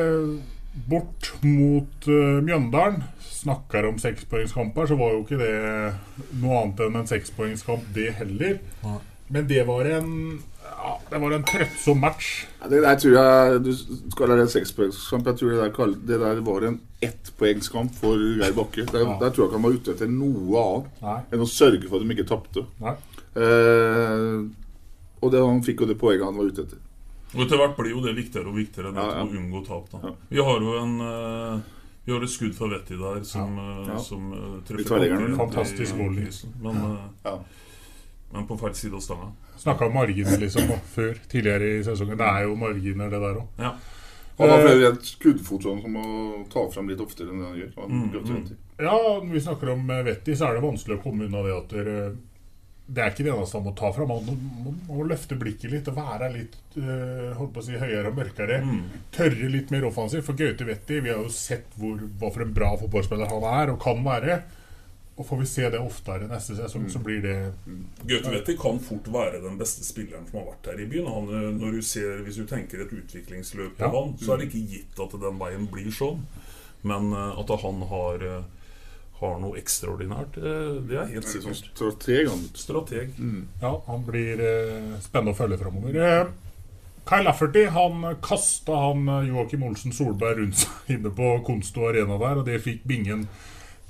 bort 0.89 1.33
mot 1.41 2.09
uh, 2.11 2.43
Mjøndalen. 2.45 3.07
Snakker 3.37 3.89
om 3.89 4.01
sekspoengskamper, 4.03 4.91
så 4.91 4.99
var 5.01 5.15
jo 5.15 5.25
ikke 5.25 5.41
det 5.41 5.55
noe 6.43 6.61
annet 6.61 6.85
enn 6.85 7.01
en 7.01 7.09
sekspoengskamp, 7.09 7.89
det 7.97 8.11
heller. 8.21 8.59
Ja. 8.83 8.99
Men 9.33 9.49
det 9.49 9.65
var 9.69 9.89
en 9.89 10.11
ja, 10.71 10.93
det 11.11 11.21
var 11.23 11.33
en 11.37 11.45
trøttsom 11.45 12.01
match. 12.01 12.47
Ja, 12.63 12.69
det 12.69 12.83
der 12.83 12.97
tror 13.03 13.15
jeg 13.17 13.63
du 13.65 13.73
skal 14.11 14.29
ha 14.33 14.37
en 14.43 14.49
sekspoengskamp. 14.53 15.27
Jeg 15.27 15.37
tror 15.41 15.51
det 15.55 15.61
der, 15.63 15.71
kall- 15.77 15.99
det 16.07 16.19
der 16.21 16.41
var 16.47 16.67
en 16.69 16.81
ettpoengskamp 17.03 17.95
for 17.95 18.17
Geir 18.19 18.53
Bakke. 18.57 18.85
Der, 18.91 19.05
Ja. 19.07 19.19
der 19.21 19.31
tror 19.31 19.45
jeg 19.45 19.49
ikke 19.51 19.59
han 19.61 19.63
var 19.69 19.77
ute 19.79 19.91
etter 19.95 20.09
noe 20.09 20.65
annet 20.65 21.03
Nei. 21.03 21.21
enn 21.33 21.41
å 21.45 21.49
sørge 21.51 21.89
for 21.89 21.97
at 22.01 22.07
de 22.09 22.15
ikke 22.17 22.29
tapte. 22.29 22.67
Nei. 22.81 22.97
Eh, 23.37 24.41
og 25.23 25.33
det, 25.33 25.41
han 25.45 25.63
fikk 25.65 25.81
jo 25.85 25.87
det 25.91 25.99
poenget 26.01 26.27
han 26.29 26.37
var 26.37 26.51
ute 26.51 26.63
etter. 26.67 26.83
Og 27.37 27.43
etter 27.45 27.59
hvert 27.61 27.77
blir 27.77 27.91
jo 27.93 28.03
det 28.05 28.15
viktigere 28.17 28.49
og 28.49 28.57
viktigere 28.57 28.93
det 28.95 29.03
Ja, 29.03 29.17
ja. 29.19 29.25
å 29.25 29.33
unngå 29.41 29.65
tap. 29.67 29.91
da 29.93 30.13
Vi 30.31 30.39
har 30.41 30.61
jo 30.61 30.77
en 30.79 31.01
eh, 31.01 31.61
Vi 32.07 32.13
har 32.15 32.23
et 32.23 32.31
skudd 32.31 32.55
fra 32.55 32.69
Vetti 32.71 32.95
der 32.97 33.25
som, 33.25 33.59
eh, 33.59 33.89
Ja. 33.89 33.99
som 33.99 34.33
eh, 34.33 34.61
treffer 34.69 35.03
i- 35.03 35.37
Fantastisk 35.37 35.95
i 35.95 35.99
mål. 35.99 36.29
Men, 36.63 36.99
eh, 37.25 37.39
men 38.33 38.47
på 38.47 38.59
feil 38.59 38.75
side 38.75 38.95
av 38.95 39.01
stanga. 39.01 39.33
Snakka 39.59 39.89
om 39.89 39.95
marginer 39.97 40.41
liksom 40.41 40.73
før, 40.93 41.15
tidligere 41.33 41.77
i 41.79 41.85
sesongen. 41.87 42.19
Det 42.21 42.29
er 42.29 42.47
jo 42.47 42.57
marginer, 42.61 43.13
det 43.13 43.21
der 43.23 43.41
òg. 43.43 43.63
Ja. 43.63 43.75
Han 44.37 44.51
har 44.53 44.63
flere 44.63 44.81
for 44.81 44.99
et 44.99 45.09
skuddfot 45.09 45.65
sånn 45.65 45.79
som 45.81 45.95
må 45.97 46.07
ta 46.53 46.67
fram 46.73 46.91
litt 46.93 47.01
oftere 47.01 47.33
enn 47.33 47.41
det 47.41 47.49
han 47.49 47.61
gjør. 47.63 47.75
Han 47.81 47.95
Mm, 47.97 48.09
mm. 48.13 48.57
Ja, 48.77 48.97
når 49.23 49.33
vi 49.33 49.41
snakker 49.41 49.71
om 49.73 49.91
eh, 49.91 50.03
Vetti, 50.05 50.37
så 50.37 50.51
er 50.51 50.59
det 50.59 50.67
vanskelig 50.67 50.99
å 50.99 51.03
komme 51.03 51.25
unna 51.25 51.41
det 51.47 51.55
at 51.57 51.71
dere, 51.73 51.95
det 52.87 53.03
er 53.03 53.15
ikke 53.15 53.25
det 53.25 53.33
eneste 53.33 53.57
han 53.57 53.65
må 53.65 53.73
ta 53.79 53.93
fram. 53.97 54.13
Han 54.13 54.27
må, 54.27 54.75
må, 54.91 55.07
løfte 55.09 55.39
blikket 55.41 55.73
litt 55.73 55.89
og 55.89 55.97
være 55.97 56.29
litt 56.35 56.77
eh, 56.77 57.33
holdt 57.39 57.55
på 57.55 57.63
å 57.63 57.65
si, 57.65 57.79
høyere 57.81 58.13
og 58.13 58.21
mørkere. 58.21 58.61
Mm. 58.67 58.83
Tørre 59.17 59.49
litt 59.55 59.73
mer 59.73 59.89
offensivt. 59.89 60.27
For 60.29 60.37
Gaute 60.37 60.69
Vetti, 60.69 61.01
vi 61.01 61.15
har 61.15 61.25
jo 61.25 61.33
sett 61.33 61.73
hvor, 61.81 61.97
hva 62.21 62.31
for 62.35 62.45
en 62.45 62.53
bra 62.57 62.75
fotballspiller 62.83 63.33
han 63.33 63.49
er 63.55 63.73
og 63.73 63.81
kan 63.83 64.05
være. 64.05 64.39
Og 65.17 65.25
får 65.25 65.39
vi 65.41 65.47
se 65.49 65.69
det 65.73 65.79
oftere 65.81 66.27
neste 66.29 66.53
sesong, 66.59 66.91
så 66.93 67.01
blir 67.01 67.23
det 67.25 67.37
Gaute 68.05 68.57
kan 68.61 68.77
fort 68.85 69.07
være 69.09 69.39
den 69.41 69.55
beste 69.57 69.85
spilleren 69.87 70.27
som 70.29 70.43
har 70.43 70.51
vært 70.51 70.69
her 70.75 70.83
i 70.85 70.89
byen. 70.91 71.07
Han, 71.09 71.31
eh, 71.33 71.47
når 71.57 71.79
du 71.79 71.83
ser, 71.89 72.19
hvis 72.27 72.37
du 72.37 72.45
tenker 72.51 72.83
et 72.85 72.93
utviklingsløp 72.93 73.79
på 73.79 73.87
Ja. 73.87 73.89
han, 73.95 74.13
så 74.21 74.35
er 74.35 74.43
det 74.43 74.51
ikke 74.51 74.67
gitt 74.75 75.01
at 75.01 75.17
den 75.23 75.39
veien 75.41 75.65
blir 75.73 75.89
sånn. 75.91 76.21
Men 76.85 77.13
eh, 77.17 77.41
at 77.41 77.49
han 77.63 77.81
har, 77.89 78.27
eh, 78.29 78.43
har 79.23 79.41
noe 79.41 79.57
ekstraordinært, 79.57 80.37
det 80.37 80.99
er 81.01 81.07
helt 81.15 81.25
er 81.25 81.41
sånn 81.41 81.55
sikkert. 81.57 81.73
Strateg, 81.81 82.29
han. 82.29 82.45
Strateg. 82.53 83.17
Ja, 83.63 83.73
han 83.87 84.05
blir 84.05 84.37
spennende 85.01 85.33
å 85.33 85.39
følge 85.41 85.57
framover. 85.65 86.29
Kyle 87.07 87.23
Lafferty 87.25 87.65
han 87.71 88.03
kasta 88.21 88.77
han 88.91 89.07
Joakim 89.31 89.63
Olsen 89.63 89.93
Solberg 89.97 90.37
rundt 90.43 90.57
seg 90.67 90.91
inne 90.99 91.09
på 91.09 91.39
Konsto 91.47 91.89
Arena 91.89 92.19
der, 92.19 92.43
og 92.43 92.45
det 92.45 92.61
fikk 92.61 92.85
Bingen 92.85 93.29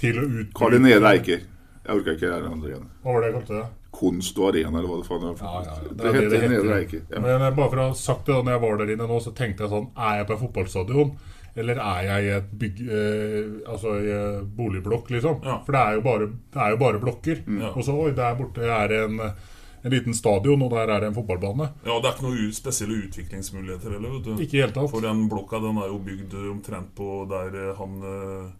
til 0.00 0.20
å 0.20 0.26
ut... 0.26 0.54
Karl 0.56 0.78
Nede 0.82 1.12
Eiker. 1.12 1.44
Jeg 1.86 2.00
orker 2.00 2.16
ikke 2.16 2.30
det 2.32 2.50
andre 2.50 2.72
igjen. 2.72 2.86
Hva 3.02 3.14
var 3.14 3.22
det 3.22 3.28
jeg 3.28 3.36
kalte 3.38 3.56
det? 3.60 3.66
Konst 3.96 4.38
og 4.40 4.50
arena, 4.50 4.80
eller 4.80 4.90
hva 4.90 4.98
det 5.00 5.06
faen 5.08 5.24
er. 5.24 5.38
Ja, 5.40 5.52
ja, 5.54 5.76
ja. 5.76 5.86
Det, 5.86 5.96
det, 6.02 6.12
heter 6.16 6.36
det 6.36 6.50
Nede 6.52 6.76
Eiker. 6.80 7.02
Ja. 7.14 7.22
Men 7.24 7.46
bare 7.46 7.70
for 7.70 7.80
å 7.80 7.88
ha 7.88 7.96
sagt 8.00 8.26
det 8.26 8.34
da 8.34 8.42
når 8.42 8.56
jeg 8.56 8.64
var 8.66 8.80
der 8.82 8.94
inne 8.96 9.08
nå, 9.08 9.20
så 9.24 9.32
tenkte 9.36 9.64
jeg 9.64 9.72
sånn 9.72 9.88
Er 9.94 10.20
jeg 10.20 10.28
på 10.28 10.36
en 10.36 10.42
fotballstadion? 10.42 11.16
Eller 11.56 11.78
er 11.80 12.00
jeg 12.04 12.24
i 12.26 12.32
et 12.36 12.48
bygg, 12.60 12.80
eh, 12.92 13.44
altså 13.72 13.94
i 13.96 14.16
boligblokk, 14.58 15.08
liksom? 15.14 15.38
Ja. 15.46 15.60
For 15.64 15.72
det 15.72 15.80
er 15.82 15.94
jo 15.96 16.02
bare, 16.04 16.26
det 16.52 16.64
er 16.66 16.74
jo 16.74 16.80
bare 16.82 17.00
blokker. 17.00 17.40
Mm. 17.46 17.62
Og 17.70 17.78
så 17.86 17.94
oi, 17.96 18.10
der 18.16 18.36
borte 18.36 18.66
er 18.66 18.92
det 18.92 18.98
en, 19.06 19.22
en 19.22 19.94
liten 19.94 20.16
stadion, 20.18 20.66
og 20.66 20.74
der 20.74 20.92
er 20.92 21.00
det 21.00 21.08
en 21.08 21.16
fotballbane. 21.16 21.70
Ja, 21.86 21.96
Det 21.96 22.10
er 22.10 22.18
ikke 22.18 22.26
noen 22.26 22.52
spesielle 22.52 23.00
utviklingsmuligheter 23.06 23.96
heller. 23.96 24.18
vet 24.18 24.28
du. 24.28 24.44
Ikke 24.44 24.60
helt 24.60 24.76
alt. 24.76 24.82
tatt. 24.82 24.92
For 24.92 25.08
den 25.08 25.24
blokka 25.32 25.62
den 25.64 25.80
er 25.80 25.88
jo 25.94 25.98
bygd 26.10 26.36
omtrent 26.52 26.92
på 26.98 27.24
der 27.32 27.56
eh, 27.62 27.72
han, 27.80 27.96
eh, 28.12 28.52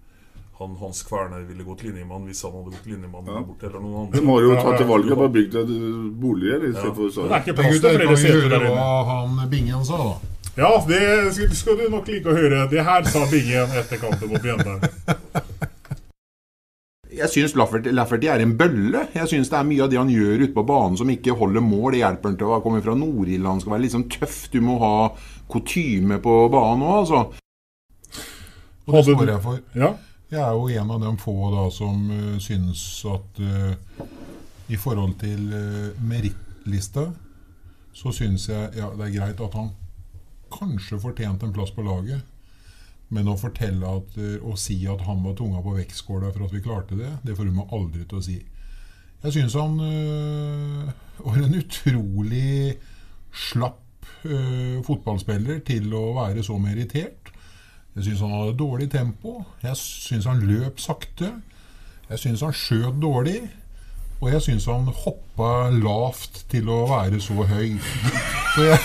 han 0.58 0.76
Hans 0.80 1.02
Kværner 1.04 1.42
ville 1.46 1.64
gått 1.64 1.82
linjemann 1.84 2.24
hvis 2.28 2.40
han 2.46 2.52
hadde 2.56 2.70
gått 2.72 2.86
linjemann 2.88 3.26
Ja. 3.28 3.40
bort, 3.44 3.62
eller 3.62 3.80
noen 3.80 4.06
andre. 4.06 4.20
De 4.20 4.26
har 4.26 4.40
jo 4.46 4.54
tatt 4.62 4.78
til 4.78 4.86
valget 4.88 5.18
på 5.18 5.26
å 5.26 5.32
bygge 5.34 5.64
boliger 6.20 6.64
i 6.64 6.72
Ja. 6.72 6.92
for 6.94 7.10
Det 7.10 7.30
er 7.30 7.40
ikke 7.44 7.56
plass 7.58 7.80
til 7.80 7.98
flere 7.98 8.16
seter 8.16 8.48
der 8.48 8.64
hva 8.64 8.70
inne. 8.72 9.04
han 9.10 9.48
Bingen 9.50 9.84
sa, 9.84 9.96
da? 9.98 10.14
Ja, 10.56 10.70
det 10.88 11.34
skal, 11.34 11.50
skal 11.54 11.76
du 11.76 11.88
nok 11.90 12.06
like 12.08 12.24
å 12.24 12.32
høre. 12.36 12.62
Det 12.70 12.82
her 12.84 13.02
sa 13.04 13.26
Bingen 13.30 13.68
etter 13.76 13.98
kampen 14.00 14.30
mot 14.32 14.40
Bjørndalen. 14.40 14.88
Jeg 17.16 17.28
syns 17.32 17.54
Lafferty, 17.56 17.92
Lafferty 17.96 18.26
er 18.28 18.40
en 18.44 18.56
bølle. 18.58 19.06
Jeg 19.14 19.28
syns 19.30 19.48
det 19.48 19.56
er 19.56 19.64
mye 19.64 19.82
av 19.84 19.90
det 19.92 19.96
han 20.00 20.08
gjør 20.10 20.42
ute 20.42 20.52
på 20.56 20.64
banen 20.68 20.96
som 21.00 21.08
ikke 21.08 21.36
holder 21.38 21.60
mål. 21.64 21.92
Det 21.92 22.00
hjelper 22.02 22.28
han 22.32 22.36
til 22.36 22.46
å 22.52 22.58
komme 22.64 22.82
fra 22.84 22.94
Nord-Irland. 22.98 23.46
Han 23.46 23.60
skal 23.60 23.72
være 23.76 23.92
sånn 23.94 24.08
tøff. 24.10 24.50
Du 24.52 24.58
må 24.60 24.78
ha 24.80 24.90
kutyme 25.48 26.18
på 26.20 26.34
banen 26.52 26.82
òg, 26.84 26.98
altså. 27.04 27.22
Og 28.86 28.92
det 28.94 29.04
spør 29.06 29.16
står 29.16 29.32
jeg 29.32 29.42
for. 29.46 29.60
Ja. 29.74 29.92
Jeg 30.30 30.42
er 30.42 30.54
jo 30.58 30.68
en 30.68 30.90
av 30.90 31.02
de 31.04 31.12
få 31.22 31.34
da 31.54 31.66
som 31.70 32.08
uh, 32.10 32.38
syns 32.42 32.82
at 33.06 33.40
uh, 33.40 34.06
i 34.66 34.78
forhold 34.80 35.14
til 35.22 35.52
uh, 35.52 36.00
merittlista, 36.02 37.08
så 37.94 38.12
syns 38.12 38.48
jeg 38.50 38.72
ja, 38.76 38.90
det 38.96 39.06
er 39.06 39.14
greit 39.14 39.42
at 39.42 39.54
han 39.54 39.70
kanskje 40.52 40.98
fortjente 41.00 41.46
en 41.46 41.54
plass 41.54 41.70
på 41.74 41.84
laget. 41.86 42.24
Men 43.14 43.30
å 43.30 43.36
fortelle 43.38 43.86
at, 43.86 44.16
eh, 44.18 44.36
og 44.42 44.58
si 44.58 44.80
at 44.90 45.04
han 45.06 45.22
var 45.22 45.36
tunga 45.38 45.62
på 45.62 45.76
vektskåla 45.76 46.32
for 46.34 46.46
at 46.46 46.54
vi 46.54 46.62
klarte 46.64 46.98
det, 46.98 47.12
det 47.22 47.36
får 47.38 47.52
hun 47.52 47.62
aldri 47.70 48.02
til 48.02 48.18
å 48.18 48.24
si. 48.24 48.40
Jeg 49.22 49.34
syns 49.34 49.54
han 49.58 49.78
øh, 49.80 50.90
var 51.22 51.38
en 51.40 51.54
utrolig 51.56 52.76
slapp 53.46 54.08
øh, 54.26 54.82
fotballspiller 54.86 55.62
til 55.66 55.94
å 55.96 56.02
være 56.18 56.44
så 56.46 56.58
merittert. 56.62 57.30
Jeg 57.96 58.04
syns 58.10 58.20
han 58.20 58.34
hadde 58.36 58.56
dårlig 58.60 58.90
tempo. 58.92 59.38
Jeg 59.64 59.76
syns 59.80 60.26
han 60.28 60.42
løp 60.44 60.80
sakte. 60.82 61.30
Jeg 62.10 62.18
syns 62.22 62.42
han 62.44 62.52
skjøt 62.52 62.98
dårlig. 63.02 63.38
Og 64.20 64.30
jeg 64.32 64.40
syns 64.46 64.64
han 64.68 64.86
hoppa 65.04 65.48
lavt 65.76 66.42
til 66.48 66.68
å 66.72 66.82
være 66.88 67.18
så 67.20 67.34
høy. 67.48 67.74
Så 68.54 68.64
jeg, 68.64 68.78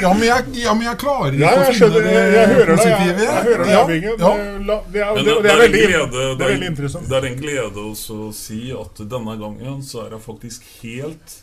ja, 0.00 0.12
men 0.14 0.22
jeg, 0.24 0.44
ja, 0.62 0.72
men 0.76 0.86
jeg 0.86 0.98
klarer 1.00 1.34
ikke 1.36 1.44
Ja, 1.44 1.50
å 1.60 1.74
finne 1.76 2.00
det. 2.04 2.14
Jeg 2.14 2.48
hører 2.54 2.70
deg. 2.70 2.84
Jeg, 2.84 2.94
positive. 2.94 3.26
jeg 3.26 3.44
hører 3.48 3.64
deg, 3.64 3.72
Ja, 3.74 3.82
Bingen. 3.90 4.16
ja. 4.16 4.32
Det, 4.64 4.78
det, 4.94 5.02
er- 5.04 5.18
det, 5.18 5.24
det, 5.44 5.52
er 5.52 5.60
veldig, 5.64 5.82
det 6.14 6.22
er 6.24 6.52
veldig 6.54 6.70
interessant. 6.72 7.08
det 7.10 7.18
er 7.20 7.28
en 7.30 7.40
glede 7.40 7.84
også 7.90 8.18
å 8.28 8.32
si 8.36 8.60
at 8.76 9.04
denne 9.12 9.36
gangen 9.40 9.82
så 9.84 10.04
er 10.06 10.16
jeg 10.16 10.24
faktisk 10.28 10.68
helt 10.82 11.36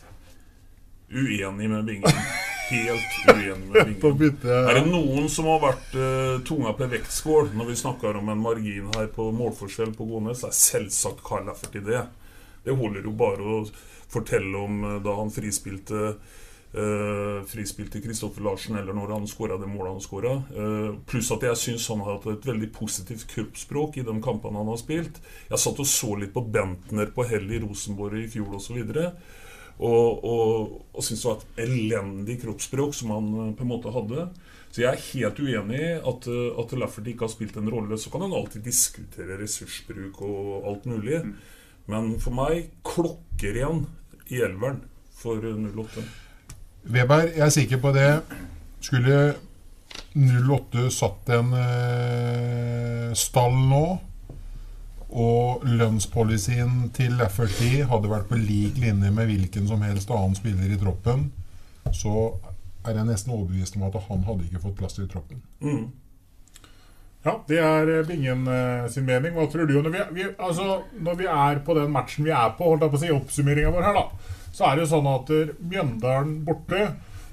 uenig 1.12 1.70
med 1.70 1.84
Bingen. 1.86 2.22
Helt 2.72 3.36
uenig 3.36 3.68
med 3.68 3.94
På 4.00 4.08
Er 4.08 4.74
det 4.78 4.84
noen 4.88 5.28
som 5.30 5.48
har 5.50 5.60
vært 5.62 5.96
uh, 5.96 6.40
tunga 6.48 6.72
på 6.76 6.88
vektskål 6.92 7.50
når 7.56 7.72
vi 7.72 7.80
snakker 7.82 8.16
om 8.20 8.30
en 8.32 8.40
margin 8.40 8.88
her 8.96 9.10
på 9.12 9.28
målforskjell 9.36 9.92
på 9.96 10.06
Godnes, 10.08 10.40
Det 10.40 10.48
er 10.48 10.60
selvsagt 10.60 11.20
Carl 11.26 11.50
i 11.52 11.84
det. 11.84 12.06
Det 12.64 12.76
holder 12.78 13.04
jo 13.04 13.12
bare 13.18 13.42
å 13.42 13.58
fortelle 14.12 14.56
om 14.56 14.80
uh, 14.86 14.94
da 15.04 15.18
han 15.18 15.34
frispilte 15.34 16.14
uh, 16.14 17.42
frispilte 17.50 18.00
Kristoffer 18.00 18.44
Larsen, 18.46 18.78
eller 18.80 18.96
når 18.96 19.12
han 19.18 19.28
skåra 19.28 19.60
det 19.60 19.68
målet 19.68 19.92
han 19.92 20.00
skåra. 20.00 20.38
Pluss 21.04 21.28
at 21.34 21.44
jeg 21.44 21.60
syns 21.60 21.90
han 21.92 22.00
har 22.00 22.16
hatt 22.16 22.30
et 22.32 22.48
veldig 22.48 22.70
positivt 22.72 23.26
kroppsspråk 23.34 24.00
i 24.00 24.06
de 24.08 24.16
kampene 24.24 24.62
han 24.62 24.72
har 24.72 24.80
spilt. 24.80 25.20
Jeg 25.50 25.60
satt 25.60 25.84
og 25.84 25.90
så 25.90 26.16
litt 26.16 26.32
på 26.32 26.46
Bentner 26.48 27.12
på 27.12 27.28
hell 27.28 27.52
i 27.52 27.60
Rosenborg 27.60 28.24
i 28.24 28.30
fjor 28.32 28.56
osv. 28.56 28.80
Og, 28.80 29.12
og, 29.82 30.74
og 30.92 31.04
syntes 31.04 31.22
det 31.22 31.28
var 31.30 31.40
et 31.40 31.62
elendig 31.64 32.38
kroppsspråk 32.42 32.94
som 32.96 33.14
han 33.14 33.30
eh, 33.34 33.54
på 33.58 33.64
en 33.66 33.72
måte 33.72 33.94
hadde. 33.94 34.26
Så 34.72 34.84
jeg 34.84 34.88
er 34.88 35.06
helt 35.10 35.40
uenig 35.42 35.80
i 35.80 35.90
at, 35.98 36.28
eh, 36.32 36.60
at 36.62 36.74
Lafferty 36.78 37.14
ikke 37.14 37.26
har 37.26 37.34
spilt 37.34 37.58
en 37.60 37.70
rolle. 37.72 37.98
Så 37.98 38.12
kan 38.12 38.24
han 38.24 38.36
alltid 38.36 38.64
diskutere 38.64 39.40
ressursbruk 39.40 40.22
og 40.26 40.68
alt 40.70 40.88
mulig. 40.90 41.22
Men 41.90 42.14
for 42.22 42.36
meg 42.36 42.70
klokker 42.86 43.58
igjen 43.58 43.86
i 44.30 44.42
elveren 44.44 44.84
for 45.18 45.42
08. 45.42 46.04
Weber, 46.92 47.28
jeg 47.30 47.46
er 47.46 47.54
sikker 47.54 47.82
på 47.82 47.92
det. 47.94 48.10
Skulle 48.82 49.18
08 50.14 50.88
satt 50.92 51.30
en 51.36 51.52
eh, 51.58 53.12
stall 53.18 53.54
nå, 53.68 53.84
og 55.12 55.64
lønnspolicyen 55.68 56.88
til 56.96 57.18
Lafferty 57.20 57.82
hadde 57.88 58.10
vært 58.10 58.30
på 58.30 58.38
lik 58.40 58.78
linje 58.80 59.12
med 59.12 59.28
hvilken 59.28 59.68
som 59.68 59.84
helst 59.84 60.10
annen 60.10 60.36
spiller 60.38 60.72
i 60.72 60.78
troppen, 60.80 61.26
så 61.92 62.32
er 62.86 62.96
jeg 62.96 63.08
nesten 63.10 63.34
overbevist 63.34 63.76
om 63.76 63.84
at 63.88 63.98
han 64.08 64.24
hadde 64.26 64.46
ikke 64.48 64.62
fått 64.62 64.78
plass 64.80 64.96
i 64.98 65.08
troppen. 65.10 65.42
Mm. 65.60 65.90
Ja, 67.22 67.36
det 67.46 67.58
er 67.62 67.90
eh, 67.92 68.06
Bingen 68.06 68.48
eh, 68.50 68.88
sin 68.90 69.06
mening. 69.06 69.36
Hva 69.36 69.46
tror 69.50 69.68
du? 69.68 69.76
Når 69.78 69.92
vi, 69.94 70.02
vi, 70.16 70.24
altså, 70.42 70.80
når 70.98 71.20
vi 71.20 71.28
er 71.30 71.60
på 71.66 71.76
den 71.78 71.92
matchen 71.94 72.26
vi 72.26 72.34
er 72.34 72.56
på, 72.58 72.66
holdt 72.72 72.82
jeg 72.82 72.94
på 72.94 72.98
å 72.98 73.02
si 73.04 73.12
oppsummeringa 73.14 73.70
vår 73.74 73.86
her, 73.86 74.00
da, 74.00 74.38
så 74.52 74.66
er 74.66 74.74
det 74.74 74.84
jo 74.84 74.92
sånn 74.96 75.10
at 75.12 75.30
eh, 75.36 75.52
Mjøndalen 75.60 76.40
borte 76.48 76.82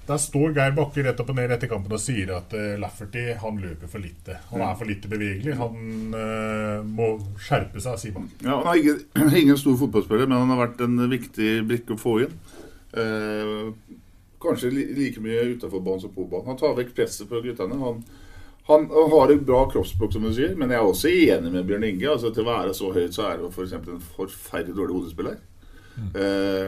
der 0.10 0.22
står 0.22 0.56
Geir 0.58 0.74
Bakke 0.78 1.04
rett 1.06 1.20
opp 1.22 1.30
og 1.30 1.38
ned 1.38 1.52
etter 1.54 1.70
kampen 1.70 1.94
og 1.94 2.02
sier 2.02 2.32
at 2.34 2.54
uh, 2.58 2.78
Lafferty 2.82 3.28
han 3.38 3.60
løper 3.62 3.92
for 3.92 4.02
lite. 4.02 4.40
Han 4.50 4.64
er 4.66 4.78
for 4.80 4.90
lite 4.90 5.12
bevegelig. 5.12 5.54
Han 5.60 6.16
uh, 6.16 6.80
må 6.86 7.12
skjerpe 7.38 7.84
seg, 7.84 8.00
sier 8.02 8.16
Bakke. 8.18 8.40
Ja, 8.42 8.58
han 8.58 8.72
er 8.74 8.82
ikke, 8.82 8.96
ingen 9.44 9.60
stor 9.62 9.78
fotballspiller, 9.84 10.30
men 10.30 10.42
han 10.42 10.54
har 10.56 10.64
vært 10.66 10.82
en 10.86 11.04
viktig 11.12 11.52
brikke 11.70 11.94
å 11.94 12.02
få 12.02 12.16
inn. 12.26 12.34
Uh, 12.96 13.70
kanskje 14.42 14.74
li, 14.74 14.88
like 14.98 15.22
mye 15.22 15.46
utafor 15.54 15.84
banen 15.86 16.02
som 16.06 16.16
på 16.16 16.26
banen. 16.32 16.50
Han 16.50 16.60
tar 16.60 16.76
vekk 16.80 16.96
presset 16.98 17.30
på 17.30 17.44
guttene. 17.46 17.78
Han, 17.84 18.02
han, 18.70 18.90
har 19.14 19.34
et 19.34 19.46
bra 19.46 19.64
kroppsspråk, 19.70 20.16
som 20.16 20.26
du 20.26 20.34
sier, 20.34 20.58
men 20.58 20.74
jeg 20.74 20.82
er 20.82 20.90
også 20.90 21.14
enig 21.14 21.54
med 21.54 21.70
Bjørn 21.70 21.86
Inge. 21.92 22.10
Altså, 22.16 22.34
til 22.34 22.48
å 22.48 22.50
være 22.50 22.74
så 22.78 22.92
høyt, 22.96 23.14
så 23.14 23.30
er 23.30 23.40
det 23.42 23.54
f.eks. 23.54 23.78
en 23.78 24.04
forferdelig 24.18 24.78
dårlig 24.78 24.98
hodespiller. 24.98 25.40
Eh, 26.16 26.68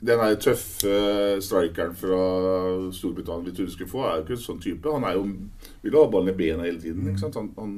Den 0.00 0.18
der 0.22 0.34
tøffe 0.38 0.90
strikeren 1.42 1.94
fra 1.98 2.18
Storbritannia 2.94 3.48
vi 3.50 3.56
trodde 3.56 3.72
skulle 3.72 3.90
få, 3.90 4.04
er 4.06 4.16
jo 4.20 4.22
ikke 4.26 4.36
en 4.36 4.42
sånn 4.44 4.60
type. 4.62 4.92
Han 4.94 5.04
er 5.08 5.16
jo, 5.18 5.24
vil 5.82 5.92
jo 5.96 6.02
ha 6.04 6.10
ballen 6.12 6.30
i 6.30 6.36
bena 6.38 6.62
hele 6.68 6.78
tiden. 6.80 7.08
ikke 7.10 7.18
sant? 7.24 7.34
Han, 7.40 7.48
han 7.58 7.72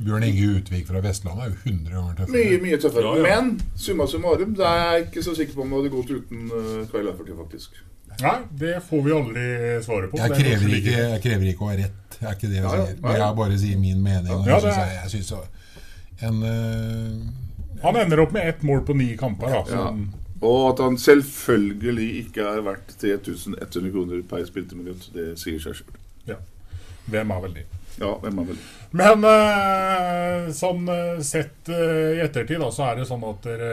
Bjørn 0.00 0.22
Inge 0.24 0.46
Utvik 0.60 0.86
fra 0.88 1.00
Vestlandet 1.04 1.44
er 1.44 1.50
jo 1.50 1.58
100 1.74 1.90
ganger 1.96 2.14
tøffere. 2.20 2.36
Mye 2.38 2.60
mye 2.62 2.78
tøffere. 2.80 3.10
Ja, 3.18 3.26
ja. 3.26 3.40
Men 3.42 3.60
summa 3.76 4.06
summarum, 4.08 4.54
det 4.56 4.64
er 4.64 4.78
jeg 4.94 5.02
ikke 5.08 5.22
så 5.26 5.34
sikker 5.36 5.58
på 5.58 5.64
om 5.66 5.74
det 5.74 5.80
hadde 5.80 5.90
gått 5.96 6.12
uten 6.14 6.46
uh, 6.54 6.86
Kyle 6.92 7.02
Lafferty, 7.10 7.34
faktisk. 7.36 7.80
Nei, 8.20 8.36
det 8.62 8.78
får 8.86 9.02
vi 9.04 9.12
aldri 9.18 9.44
svaret 9.84 10.10
på. 10.14 10.18
Jeg 10.22 10.30
er 10.30 10.38
krever, 10.40 10.72
ikke, 10.78 10.94
jeg 10.96 11.20
krever 11.26 11.50
ikke 11.52 11.66
å 11.66 11.68
ha 11.72 11.76
rett. 11.82 11.98
Det 12.20 12.26
er 12.28 12.38
ikke 12.38 12.48
det 12.54 12.58
jeg 12.62 12.70
sier. 12.70 12.96
Men 13.04 13.18
jeg 13.20 13.36
bare 13.42 13.58
sier 13.60 13.78
min 13.82 14.00
mening. 14.06 14.30
Ja, 14.30 14.40
jeg 14.46 14.62
det 14.62 14.62
synes 14.62 14.78
er- 14.78 14.94
jeg, 14.94 15.02
jeg 15.02 15.10
synes 15.10 15.32
en, 16.30 16.42
Uh, 16.44 17.84
Han 17.84 17.96
ender 17.96 18.20
opp 18.20 18.32
med 18.36 18.48
ett 18.48 18.62
mål 18.62 18.82
på 18.84 18.92
ni 18.96 19.16
kamper. 19.16 19.46
Da, 19.48 19.60
Ja. 19.70 19.86
som- 19.88 20.08
Og 20.40 20.60
at 20.70 20.80
han 20.84 20.96
selvfølgelig 20.98 22.08
ikke 22.24 22.46
er 22.48 22.62
verdt 22.64 22.94
3100 23.00 23.92
kroner 23.92 24.22
per 24.28 24.46
spilte 24.48 24.78
minutt, 24.78 25.10
det 25.12 25.34
sier 25.40 25.60
seg 25.60 25.82
sjøl. 25.82 26.00
Ja. 26.30 26.40
Hvem 27.10 27.34
er 27.34 27.42
vel 27.44 27.58
det? 27.58 27.66
Ja, 28.00 28.14
hvem 28.22 28.38
er 28.40 28.46
vel 28.48 28.56
det? 28.56 28.68
Men 28.96 29.24
eh, 29.28 30.46
sånn 30.56 30.88
eh, 30.90 31.20
sett 31.26 31.68
eh, 31.68 32.16
i 32.16 32.22
ettertid, 32.24 32.58
da, 32.62 32.70
så 32.72 32.86
er 32.88 33.00
det 33.00 33.08
sånn 33.10 33.26
at 33.28 33.44
dere 33.44 33.72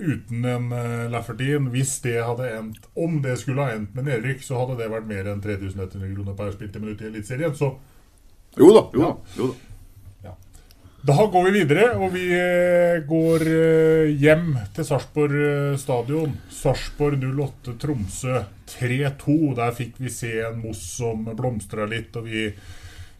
uten 0.00 0.46
en 0.48 0.70
uh, 0.72 1.10
Laffertin 1.12 1.68
Hvis 1.74 1.98
det 2.02 2.16
hadde 2.24 2.48
endt 2.56 2.88
Om 2.98 3.20
det 3.22 3.36
skulle 3.38 3.66
ha 3.66 3.76
endt 3.76 3.92
med 3.94 4.08
nedrykk, 4.08 4.42
så 4.46 4.62
hadde 4.62 4.78
det 4.80 4.88
vært 4.90 5.10
mer 5.10 5.28
enn 5.30 5.44
3100 5.44 6.16
kroner 6.16 6.38
per 6.38 6.54
spilte 6.56 6.82
minutt 6.82 7.04
i 7.04 7.10
Eliteserien. 7.10 7.54
Så 7.58 7.74
Jo 8.58 8.72
da. 8.72 8.86
jo 8.96 9.04
da, 9.04 9.12
jo 9.36 9.52
da. 9.52 9.71
Da 11.02 11.26
går 11.26 11.44
vi 11.44 11.52
videre, 11.56 11.86
og 11.98 12.12
vi 12.14 12.28
eh, 12.30 13.00
går 13.02 13.42
eh, 13.50 14.10
hjem 14.22 14.52
til 14.70 14.86
Sarpsborg 14.86 15.32
eh, 15.34 15.78
stadion. 15.80 16.36
Sarpsborg 16.54 17.24
08 17.26 17.74
Tromsø 17.82 18.36
3-2. 18.70 19.34
Der 19.58 19.72
fikk 19.74 19.96
vi 19.98 20.12
se 20.14 20.30
en 20.46 20.60
Moss 20.62 20.84
som 21.00 21.24
blomstra 21.26 21.88
litt, 21.90 22.14
og 22.14 22.28
vi, 22.30 22.44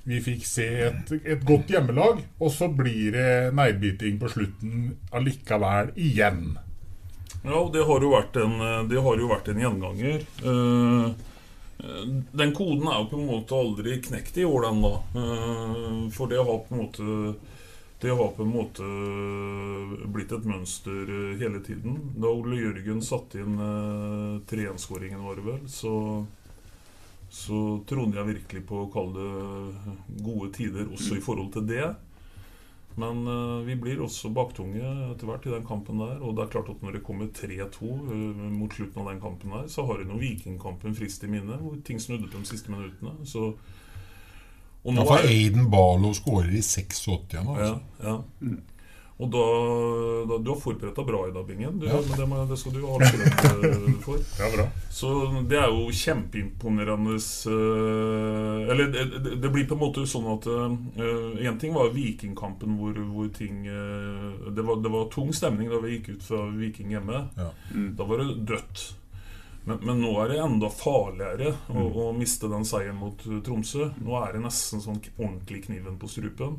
vi 0.06 0.20
fikk 0.22 0.46
se 0.46 0.68
et, 0.92 1.10
et 1.26 1.42
godt 1.48 1.74
hjemmelag. 1.74 2.22
Og 2.38 2.54
så 2.54 2.68
blir 2.70 3.16
det 3.16 3.32
neglebiting 3.58 4.20
på 4.20 4.30
slutten 4.30 4.92
allikevel 5.10 5.90
igjen. 5.98 6.52
Ja, 7.42 7.64
det 7.74 7.82
har 7.88 8.06
jo 8.06 8.12
vært 8.12 8.38
en, 8.38 8.60
jo 8.94 9.32
vært 9.32 9.50
en 9.50 9.64
gjenganger. 9.64 10.22
Eh, 10.38 11.08
den 12.30 12.54
koden 12.54 12.86
er 12.86 13.02
jo 13.02 13.10
på 13.10 13.18
en 13.18 13.26
måte 13.26 13.58
aldri 13.58 13.98
knekt 14.06 14.38
i 14.38 14.46
år, 14.46 14.68
den 14.68 14.84
da. 14.86 14.92
For 16.14 16.30
det 16.30 16.38
har 16.38 16.62
på 16.62 16.76
en 16.76 16.84
måte 16.84 17.50
Det 18.02 18.10
har 18.10 18.32
på 18.34 18.42
en 18.42 18.50
måte 18.50 18.86
blitt 20.10 20.32
et 20.34 20.46
mønster 20.48 21.06
eh, 21.06 21.34
hele 21.38 21.62
tiden. 21.62 21.98
Da 22.18 22.30
Ole 22.34 22.58
Jørgen 22.58 23.02
satte 23.06 23.38
inn 23.44 23.58
uh, 23.62 24.40
3-1-skåringen, 24.50 25.22
var 25.22 25.38
det 25.38 25.44
vel, 25.46 25.66
så 25.70 25.92
så 27.32 27.80
trodde 27.88 28.18
jeg 28.18 28.28
virkelig 28.28 28.60
på 28.68 28.76
å 28.82 28.88
kalle 28.92 29.12
det 29.16 29.92
gode 30.20 30.50
tider 30.52 30.90
også 30.92 31.16
i 31.16 31.22
forhold 31.24 31.54
til 31.54 31.64
det. 31.70 31.86
Men 33.00 33.22
eh, 33.24 33.62
vi 33.64 33.76
blir 33.80 34.02
også 34.04 34.28
baktunge 34.36 34.82
etter 34.84 35.28
hvert 35.28 35.46
i 35.48 35.54
den 35.54 35.64
kampen 35.64 36.02
der. 36.02 36.18
Og 36.20 36.36
det 36.36 36.44
er 36.44 36.52
klart 36.52 36.68
at 36.68 36.82
når 36.84 36.98
det 36.98 37.04
kommer 37.06 37.30
3-2 37.32 37.88
eh, 37.88 38.42
mot 38.52 38.76
slutten 38.76 39.00
av 39.00 39.08
den 39.08 39.22
kampen 39.22 39.54
der, 39.56 39.70
så 39.72 39.86
har 39.88 40.02
vi 40.02 40.10
nå 40.10 40.18
Vikingkampen 40.20 40.96
frist 40.98 41.24
i 41.24 41.30
minne, 41.32 41.56
hvor 41.62 41.78
ting 41.86 42.02
snudde 42.02 42.28
på 42.28 42.42
de 42.42 42.50
siste 42.52 42.72
minuttene. 42.74 43.14
Så, 43.24 43.54
og 44.84 44.94
Ja, 44.94 45.04
for 45.04 45.16
er- 45.18 45.28
Aiden 45.30 45.70
Barlow 45.70 46.12
skårer 46.12 46.50
i 46.58 46.62
86 46.62 47.06
igjen. 47.32 47.48
Altså. 47.48 47.80
ja, 48.02 48.10
ja. 48.10 48.58
Og 49.22 49.28
da, 49.30 49.42
da 50.26 50.38
Du 50.42 50.48
har 50.50 50.58
forberedt 50.58 50.96
deg 50.96 51.06
bra 51.06 51.18
i 51.28 51.32
dag, 51.32 51.44
Bingen. 51.46 51.76
Du, 51.78 51.84
Ja. 51.86 52.00
men 52.00 52.18
det, 52.18 52.24
må, 52.26 52.40
det 52.48 52.56
skal 52.58 52.72
du 52.72 52.80
ha 52.86 52.96
kred 52.98 54.00
for. 54.02 54.18
Ja, 54.40 54.48
bra. 54.56 54.64
Så 54.90 55.12
det 55.48 55.58
er 55.60 55.68
jo 55.70 55.84
kjempeimponerende 55.94 57.14
eh, 57.14 58.70
Eller 58.72 58.90
det, 58.90 59.40
det- 59.42 59.52
blir 59.52 59.68
på 59.68 59.76
en 59.76 59.82
måte 59.84 60.06
sånn 60.08 60.26
at 60.32 60.48
Én 61.38 61.58
ting 61.60 61.74
var 61.74 61.92
Vikingkampen, 61.94 62.74
hvor, 62.80 62.94
hvor 63.12 63.28
ting 63.36 63.66
eh, 63.66 64.50
det, 64.50 64.64
var, 64.66 64.82
det 64.82 64.90
var 64.90 65.06
tung 65.12 65.30
stemning 65.32 65.70
da 65.70 65.78
vi 65.84 65.98
gikk 66.00 66.16
ut 66.16 66.22
fra 66.26 66.42
Viking 66.56 66.90
hjemme. 66.96 67.22
Da 67.96 68.04
var 68.08 68.18
det 68.24 68.46
dødt. 68.48 68.88
Men, 69.64 69.78
men 69.86 70.00
nå 70.02 70.10
er 70.24 70.32
det 70.32 70.38
enda 70.42 70.68
farligere 70.74 71.52
å, 71.70 71.84
å 72.02 72.06
miste 72.16 72.48
den 72.50 72.64
seieren 72.66 72.96
mot 72.98 73.20
eh, 73.28 73.36
Tromsø. 73.46 73.90
Nå 74.02 74.16
er 74.18 74.32
det 74.34 74.40
nesten 74.42 74.82
sånn 74.82 74.98
ordentlig 75.18 75.60
kniven 75.68 75.98
på 76.02 76.08
strupen. 76.10 76.56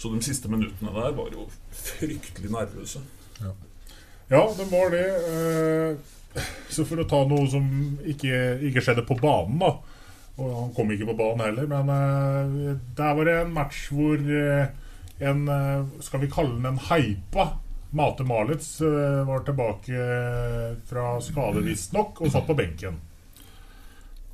Så 0.00 0.08
de 0.14 0.20
siste 0.24 0.48
minuttene 0.48 0.92
der 0.94 1.12
var 1.18 1.28
jo 1.34 1.44
fryktelig 1.74 2.52
nervøse. 2.54 3.02
Ja, 4.30 4.44
det 4.56 4.66
var 4.70 4.90
det. 4.94 5.04
eh, 5.28 6.42
Så 6.70 6.84
for 6.88 7.00
å 7.02 7.06
ta 7.08 7.22
noe 7.28 7.46
som 7.50 7.64
ikke, 8.06 8.40
ikke 8.68 8.82
skjedde 8.84 9.04
på 9.08 9.16
banen, 9.20 9.58
da. 9.60 9.74
Og 10.38 10.50
han 10.54 10.72
kom 10.76 10.92
ikke 10.94 11.08
på 11.08 11.16
banen 11.18 11.40
heller, 11.48 11.66
men 11.66 11.88
eh, 11.94 12.76
der 12.96 13.16
var 13.18 13.26
det 13.28 13.38
en 13.42 13.52
match 13.56 13.88
hvor 13.90 14.20
en 15.18 15.40
Skal 16.04 16.20
vi 16.22 16.28
kalle 16.30 16.54
den 16.60 16.68
en 16.76 16.78
hypa? 16.88 17.48
Mate 17.90 18.24
Malitz 18.24 18.80
eh, 18.84 19.24
var 19.26 19.40
tilbake 19.46 19.96
eh, 19.96 20.76
fra 20.90 21.16
skade, 21.24 21.62
visstnok, 21.64 22.20
og 22.20 22.32
satt 22.32 22.46
på 22.46 22.56
benken. 22.58 22.98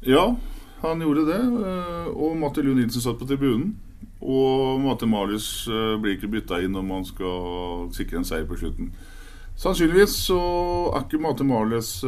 Ja, 0.05 0.35
han 0.83 1.01
gjorde 1.05 1.27
det. 1.31 1.41
eh, 1.41 2.09
Og 2.13 2.35
Matti 2.41 2.65
Lund 2.67 2.81
Nilsen 2.83 3.05
satt 3.05 3.21
på 3.21 3.29
tribunen. 3.31 3.77
Og 4.25 4.81
Mate 4.83 5.07
Malitz 5.07 5.67
blir 6.01 6.17
ikke 6.17 6.31
bytta 6.33 6.59
inn 6.65 6.73
når 6.73 6.85
man 6.89 7.05
skal 7.05 7.91
sikre 7.93 8.19
en 8.21 8.25
seier 8.27 8.47
på 8.49 8.57
slutten. 8.57 8.89
Sannsynligvis 9.61 10.15
så 10.31 10.39
er 10.97 11.05
ikke 11.05 11.21
Mate 11.23 11.45
Malitz 11.47 11.99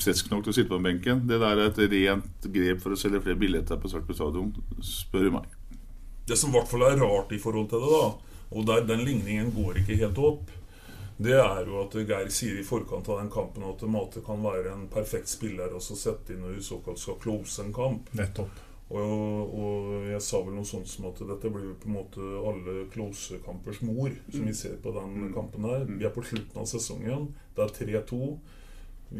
frisk 0.00 0.30
nok 0.30 0.44
til 0.46 0.52
å 0.52 0.56
sitte 0.56 0.70
på 0.72 0.78
benken. 0.84 1.24
Det 1.28 1.40
der 1.42 1.58
er 1.58 1.72
et 1.72 1.80
rent 1.90 2.46
grep 2.54 2.80
for 2.84 2.94
å 2.94 2.98
selge 3.00 3.20
flere 3.24 3.40
billetter 3.40 3.80
på 3.82 3.90
Sarpsborg 3.90 4.16
stadion, 4.16 4.52
spør 4.80 5.26
du 5.26 5.34
meg. 5.40 5.50
Det 6.30 6.38
som 6.38 6.52
i 6.52 6.56
hvert 6.56 6.70
fall 6.70 6.86
er 6.86 7.02
rart 7.02 7.34
i 7.34 7.40
forhold 7.42 7.68
til 7.72 7.82
det, 7.82 7.90
da, 7.98 8.38
og 8.54 8.66
der 8.70 8.86
den 8.86 9.02
ligningen 9.08 9.50
går 9.56 9.82
ikke 9.82 9.98
helt 10.04 10.22
opp, 10.22 10.54
det 11.20 11.36
er 11.36 11.66
jo 11.68 11.82
at 11.82 11.94
Geir 12.00 12.30
sier 12.32 12.56
i 12.60 12.64
forkant 12.64 13.08
av 13.12 13.18
den 13.20 13.30
kampen 13.32 13.66
at 13.68 13.82
Mate 13.84 14.22
kan 14.24 14.40
være 14.40 14.72
en 14.72 14.86
perfekt 14.92 15.28
spiller 15.28 15.74
og 15.76 15.82
så 15.84 15.98
sette 15.98 16.32
inn 16.32 16.40
når 16.40 16.56
du 16.56 16.64
såkalt 16.64 17.00
skal 17.02 17.18
close 17.20 17.60
en 17.60 17.74
kamp. 17.76 18.08
Nettopp. 18.16 18.66
Og, 18.90 19.52
og, 19.54 19.90
jeg 20.10 20.22
sa 20.26 20.40
vel 20.42 20.56
noe 20.56 20.66
sånt 20.66 20.88
som 20.90 21.04
at 21.12 21.20
dette 21.22 21.50
blir 21.52 21.68
jo 21.68 21.76
på 21.78 21.86
en 21.86 21.94
måte 21.94 22.30
alle 22.50 22.88
close-kampers 22.90 23.84
mor, 23.86 24.10
som 24.32 24.48
vi 24.48 24.54
ser 24.56 24.80
på 24.82 24.90
den 24.96 25.28
kampen 25.36 25.68
her. 25.68 25.84
Vi 25.86 26.08
er 26.08 26.14
på 26.14 26.24
slutten 26.26 26.58
av 26.58 26.66
sesongen. 26.66 27.28
Det 27.54 27.68
er 27.68 27.76
3-2. 28.00 28.32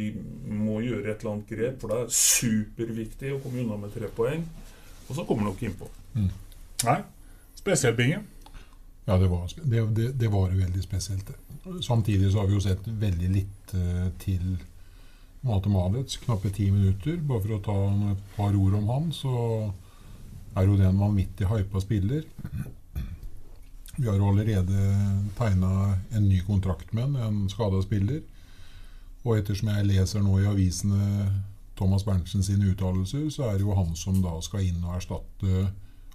Vi 0.00 0.08
må 0.16 0.80
gjøre 0.82 1.12
et 1.12 1.22
eller 1.22 1.36
annet 1.36 1.52
grep, 1.52 1.78
for 1.82 1.92
det 1.92 2.00
er 2.00 2.18
superviktig 2.18 3.36
å 3.36 3.38
komme 3.44 3.62
unna 3.62 3.78
med 3.84 3.94
tre 3.94 4.10
poeng. 4.16 4.42
Og 5.06 5.14
så 5.14 5.22
kommer 5.28 5.46
vi 5.46 5.52
nok 5.52 5.64
innpå. 5.68 5.92
Mm. 6.16 6.28
Nei, 6.88 6.98
spesielt 7.60 7.98
Binge. 8.00 8.24
Ja, 9.10 9.18
det 9.18 9.26
var, 9.26 9.48
det, 9.64 10.12
det, 10.12 10.28
var 10.28 10.52
veldig 10.54 10.82
spesielt. 10.82 11.30
Samtidig 11.82 12.28
så 12.30 12.38
har 12.38 12.46
vi 12.46 12.54
jo 12.54 12.60
sett 12.62 12.84
veldig 12.86 13.30
litt 13.34 13.72
uh, 13.74 14.06
til 14.22 14.52
Mate 15.42 15.72
Malets, 15.72 16.20
knappe 16.22 16.52
ti 16.54 16.68
minutter. 16.70 17.16
Bare 17.18 17.42
for 17.42 17.56
å 17.56 17.64
ta 17.64 17.74
et 18.12 18.20
par 18.36 18.54
ord 18.54 18.76
om 18.78 18.86
han, 18.92 19.08
så 19.10 19.32
er 20.54 20.68
jo 20.68 20.78
det 20.78 20.86
en 20.86 21.02
vanvittig 21.02 21.48
hypa 21.50 21.82
spiller. 21.82 22.22
Vi 23.96 24.06
har 24.06 24.22
allerede 24.22 24.86
tegna 25.40 25.96
en 26.14 26.28
ny 26.28 26.38
kontrakt 26.46 26.94
med 26.94 27.08
en, 27.08 27.18
en 27.26 27.42
skada 27.50 27.82
spiller. 27.82 28.22
Og 29.24 29.40
ettersom 29.40 29.74
jeg 29.74 29.90
leser 29.90 30.22
nå 30.22 30.38
i 30.38 30.48
avisene 30.52 31.32
Thomas 31.74 32.06
Berntsen 32.06 32.46
sine 32.46 32.70
uttalelser, 32.70 33.26
så 33.34 33.50
er 33.50 33.58
det 33.58 33.66
jo 33.66 33.74
han 33.74 33.90
som 33.98 34.22
da 34.22 34.38
skal 34.38 34.70
inn 34.70 34.84
og 34.84 35.00
erstatte 35.00 35.72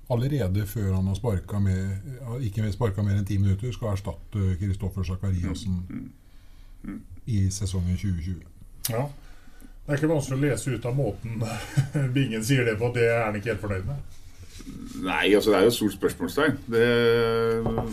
allerede 0.10 0.66
før 0.70 0.94
han 0.94 1.08
har 1.10 1.18
sparka 1.18 1.60
med 1.60 2.44
ikke 2.46 2.72
sparka 2.74 3.04
mer 3.04 3.18
enn 3.18 3.28
ti 3.28 3.38
minutter, 3.42 3.72
skal 3.74 3.94
erstatte 3.94 4.56
Kristoffer 4.60 5.06
Sakariassen 5.08 5.80
i 7.26 7.46
sesongen 7.52 7.98
2020. 7.98 8.44
Ja. 8.94 9.08
Det 9.86 9.94
er 9.94 10.00
ikke 10.00 10.10
vanskelig 10.10 10.38
å 10.38 10.44
lese 10.44 10.74
ut 10.74 10.86
av 10.90 10.96
måten 10.98 11.42
Bingen 12.16 12.44
sier 12.46 12.66
det 12.66 12.78
på, 12.80 12.90
at 12.90 12.98
det 12.98 13.10
er 13.10 13.26
han 13.28 13.38
ikke 13.38 13.54
helt 13.54 13.66
fornøyd 13.66 13.90
med. 13.90 14.22
Nei, 15.06 15.36
altså 15.36 15.52
det 15.52 15.58
er 15.58 15.66
jo 15.68 15.72
et 15.74 15.78
stort 15.78 15.94
spørsmålstegn. 15.94 16.58
Det, 16.74 16.86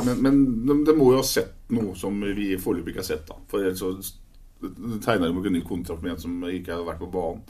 men, 0.07 0.23
men 0.23 0.85
det 0.87 0.93
de, 0.93 0.97
må 0.97 1.11
jo 1.13 1.21
ha 1.21 1.27
sett 1.27 1.53
noe 1.75 1.93
som 1.99 2.17
vi 2.23 2.55
foreløpig 2.61 2.95
ikke 2.95 3.03
har 3.03 3.09
sett. 3.11 3.27
da. 3.29 3.37
For 3.51 3.61
ellers 3.61 3.83
så 3.83 3.93
tegner 5.03 5.29
de 5.29 5.43
ikke 5.43 5.53
ny 5.53 5.63
kontrakt 5.67 6.05
med 6.05 6.15
en 6.15 6.23
som 6.23 6.45
ikke 6.49 6.73
har 6.73 6.87
vært 6.87 7.03
på 7.03 7.11
banen. 7.13 7.45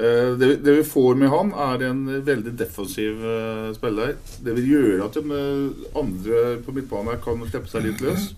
Uh, 0.00 0.38
det, 0.38 0.56
det, 0.56 0.72
vi 0.72 0.84
får 0.84 1.14
med 1.14 1.28
han, 1.28 1.50
er 1.52 1.82
en 1.90 2.04
veldig 2.24 2.54
defensiv 2.56 3.20
uh, 3.20 3.68
spiller. 3.76 4.14
Det 4.40 4.54
vil 4.56 4.70
gjøre 4.70 5.04
at 5.04 5.18
de 5.18 5.40
andre 6.00 6.44
på 6.64 6.72
midtbanen 6.72 7.20
kan 7.20 7.42
slippe 7.50 7.68
seg 7.68 7.84
litt 7.84 8.00
løs. 8.04 8.30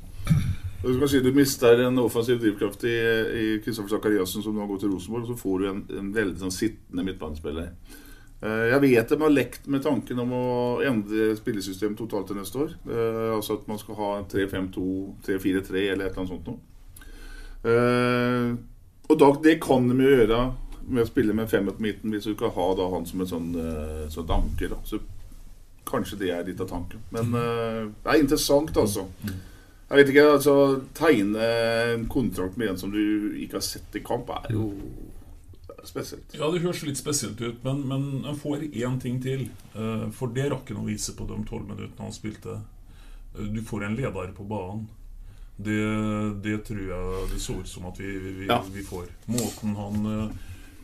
Du 0.83 0.97
kan 0.99 1.07
si 1.07 1.21
du 1.23 1.31
mister 1.37 1.85
en 1.85 2.01
offensiv 2.03 2.41
drivkraft 2.43 2.83
i, 2.91 2.97
i 3.39 3.45
Kristoffer 3.63 3.93
Sakariassen, 3.93 4.43
som 4.43 4.57
nå 4.59 4.67
går 4.67 4.81
til 4.83 4.91
Rosenborg, 4.91 5.29
og 5.29 5.31
så 5.31 5.39
får 5.39 5.61
du 5.61 5.69
en, 5.71 5.85
en 6.01 6.09
veldig 6.17 6.41
sånn 6.41 6.57
sittende 6.57 7.05
midtbanespiller. 7.07 7.71
Uh, 8.43 8.65
jeg 8.73 8.83
vet 8.89 9.15
de 9.15 9.21
har 9.23 9.37
lekt 9.37 9.71
med 9.71 9.87
tanken 9.87 10.25
om 10.25 10.35
å 10.35 10.49
endre 10.89 11.31
spillesystemet 11.39 12.01
totalt 12.01 12.33
til 12.33 12.41
neste 12.41 12.59
år. 12.65 12.75
Altså 13.37 13.61
at 13.61 13.71
man 13.71 13.79
skal 13.79 14.01
ha 14.01 14.11
3-5-2, 14.35 14.89
3-4-3 15.31 15.87
eller 15.93 16.11
et 16.11 16.11
eller 16.11 16.25
annet 16.25 16.35
sånt 16.35 16.51
noe. 16.51 16.59
Og 19.13 19.19
da, 19.21 19.29
det 19.45 19.61
kan 19.63 19.87
de 19.87 19.95
jo 20.03 20.11
gjøre 20.17 20.43
med 20.89 21.05
å 21.05 21.09
spille 21.09 21.35
med 21.37 21.51
femmer 21.51 21.77
på 21.77 21.85
midten, 21.85 22.13
hvis 22.13 22.29
du 22.29 22.35
ikke 22.35 22.53
ha 22.57 22.69
da 22.79 22.89
han 22.93 23.07
som 23.09 23.23
en 23.23 23.31
sånn, 23.31 23.49
sånt 24.13 24.33
anker. 24.35 24.75
Da. 24.75 24.81
Så 24.89 25.01
kanskje 25.89 26.19
det 26.21 26.31
er 26.35 26.45
litt 26.47 26.61
av 26.63 26.71
tanken. 26.71 27.03
Men 27.15 27.33
det 27.35 28.11
er 28.11 28.21
interessant, 28.23 28.77
altså. 28.79 29.07
Jeg 29.93 29.99
vet 29.99 30.11
ikke, 30.13 30.29
altså 30.39 30.55
Tegne 30.97 31.49
en 31.93 32.07
kontrakt 32.09 32.57
med 32.57 32.71
en 32.73 32.79
som 32.81 32.93
du 32.95 33.35
ikke 33.43 33.59
har 33.59 33.67
sett 33.67 33.99
i 33.99 34.05
kamp, 34.05 34.31
er 34.33 34.55
jo 34.55 34.71
spesielt. 35.85 36.33
Ja, 36.33 36.49
det 36.53 36.63
høres 36.63 36.83
litt 36.87 37.01
spesielt 37.01 37.41
ut, 37.43 37.63
men, 37.65 37.83
men 37.91 38.07
en 38.25 38.39
får 38.39 38.65
én 38.71 38.99
ting 39.03 39.21
til. 39.23 39.49
For 40.17 40.33
det 40.33 40.49
rakk 40.53 40.73
han 40.73 40.83
å 40.83 40.89
vise 40.89 41.15
på 41.19 41.27
de 41.29 41.39
tolv 41.49 41.69
minuttene 41.69 42.07
han 42.07 42.15
spilte. 42.15 42.61
Du 43.37 43.61
får 43.67 43.87
en 43.89 43.97
leder 43.99 44.33
på 44.37 44.47
banen. 44.49 44.87
Det, 45.63 45.83
det 46.43 46.57
tror 46.67 46.81
jeg 46.81 47.27
det 47.35 47.43
så 47.43 47.59
ut 47.61 47.69
som 47.69 47.85
at 47.91 48.01
vi, 48.01 48.09
vi, 48.25 48.47
ja. 48.49 48.63
vi 48.73 48.83
får. 48.87 49.11
Måten 49.31 49.77
han 49.77 50.09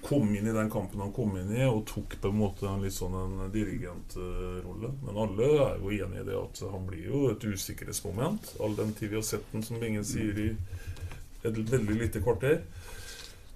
kom 0.03 0.34
inn 0.34 0.46
i 0.46 0.53
den 0.55 0.70
kampen 0.70 1.01
han 1.01 1.12
kom 1.12 1.36
inn 1.38 1.53
i, 1.55 1.64
og 1.66 1.86
tok 1.88 2.18
på 2.20 2.30
en 2.32 2.40
måte 2.40 2.68
en 2.68 2.84
litt 2.84 2.96
sånn 2.96 3.16
en 3.18 3.53
dirigentrolle. 3.55 4.92
Men 5.05 5.22
alle 5.24 5.49
er 5.68 5.80
jo 5.82 5.94
enig 5.94 6.22
i 6.22 6.28
det 6.28 6.36
at 6.38 6.62
han 6.72 6.86
blir 6.88 7.09
jo 7.11 7.24
et 7.32 7.44
usikkerhetsmoment, 7.44 8.55
all 8.62 8.76
den 8.78 8.94
tid 8.99 9.12
vi 9.12 9.20
har 9.20 9.26
sett 9.26 9.49
den, 9.53 9.66
som 9.66 9.82
ingen 9.82 10.07
sier, 10.07 10.38
i 10.38 10.53
et 11.46 11.59
veldig 11.59 11.99
lite 12.03 12.22
kvarter. 12.24 12.62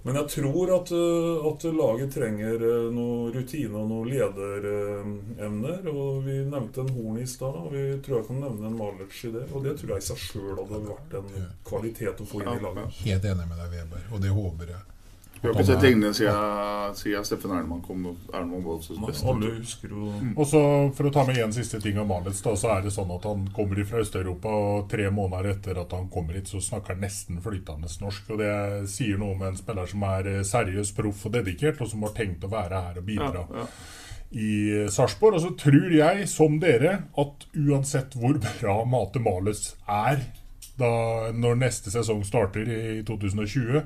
Men 0.03 0.17
jeg 0.19 0.27
tror 0.33 0.71
at, 0.75 0.89
at 1.47 1.65
laget 1.71 2.09
trenger 2.11 2.63
noe 2.91 3.29
rutine 3.31 3.79
og 3.79 3.87
noen 3.87 4.09
lederemner. 4.11 5.85
Og 5.87 6.25
vi 6.25 6.41
nevnte 6.43 6.83
en 6.83 6.91
Horn 6.91 7.21
i 7.21 7.27
stad, 7.29 7.55
og 7.55 7.71
vi 7.71 7.85
tror 8.03 8.19
jeg 8.19 8.27
kan 8.27 8.41
nevne 8.43 8.67
en 8.67 8.75
Malic 8.81 9.21
i 9.23 9.31
det. 9.31 9.45
Og 9.53 9.63
det 9.63 9.77
tror 9.79 9.93
jeg 9.95 10.03
i 10.03 10.07
seg 10.09 10.19
sjøl 10.25 10.57
hadde 10.59 10.81
vært 10.89 11.15
en 11.21 11.29
kvalitet 11.63 12.19
å 12.19 12.27
få 12.27 12.43
inn 12.43 12.51
i 12.51 12.65
laget. 12.65 12.99
Helt 13.05 13.29
enig 13.31 13.47
med 13.47 13.61
deg, 13.63 13.77
Weber, 13.77 14.09
og 14.11 14.25
det 14.25 14.33
håper 14.35 14.73
jeg. 14.75 14.83
Vi 15.43 15.49
har 15.49 15.57
ikke 15.57 15.65
sett 15.67 15.81
lignende 15.83 16.13
siden, 16.15 16.93
siden 16.95 17.25
Steffen 17.27 17.51
Ernemann 17.51 17.81
kom. 17.83 18.05
Ernemann 18.31 18.63
var 18.63 18.77
også 18.77 18.95
best. 18.95 19.25
Alle 19.27 19.49
husker 19.57 19.91
jo 19.91 20.11
mm. 20.15 20.29
Og 20.39 20.47
så 20.47 20.61
For 20.95 21.09
å 21.09 21.11
ta 21.11 21.25
med 21.27 21.41
en 21.43 21.55
siste 21.55 21.81
ting 21.83 21.99
om 21.99 22.07
Malitz, 22.07 22.39
da, 22.45 22.53
så 22.55 22.69
er 22.77 22.85
det 22.85 22.93
sånn 22.95 23.11
at 23.11 23.27
han 23.27 23.41
kommer 23.55 23.81
fra 23.89 23.99
Øst-Europa, 24.05 24.53
og 24.67 24.85
tre 24.93 25.09
måneder 25.11 25.49
etter 25.51 25.81
at 25.81 25.91
han 25.97 26.07
kommer 26.13 26.39
hit, 26.39 26.47
så 26.47 26.61
snakker 26.63 26.95
han 26.95 27.03
nesten 27.03 27.41
flytende 27.43 27.91
norsk. 28.05 28.31
Og 28.31 28.39
Det 28.39 28.53
sier 28.93 29.19
noe 29.19 29.35
om 29.35 29.43
en 29.49 29.59
spiller 29.59 29.91
som 29.91 30.07
er 30.13 30.31
seriøs, 30.47 30.93
proff 30.95 31.27
og 31.27 31.35
dedikert, 31.35 31.83
og 31.83 31.91
som 31.91 32.07
har 32.07 32.15
tenkt 32.15 32.47
å 32.47 32.53
være 32.53 32.85
her 32.87 33.03
og 33.03 33.11
bidra. 33.11 33.43
Ja, 33.43 33.65
ja 33.65 33.67
i 34.33 34.87
Sarpsborg. 34.89 35.37
Og 35.37 35.43
så 35.43 35.51
tror 35.61 35.91
jeg, 35.93 36.23
som 36.25 36.55
dere, 36.61 37.03
at 37.21 37.43
uansett 37.53 38.15
hvor 38.17 38.39
bra 38.41 38.79
Mate 38.89 39.21
Malus 39.21 39.75
er 39.85 40.23
da, 40.79 40.89
når 41.37 41.59
neste 41.61 41.93
sesong 41.93 42.23
starter 42.25 42.65
i 42.65 43.03
2020, 43.05 43.83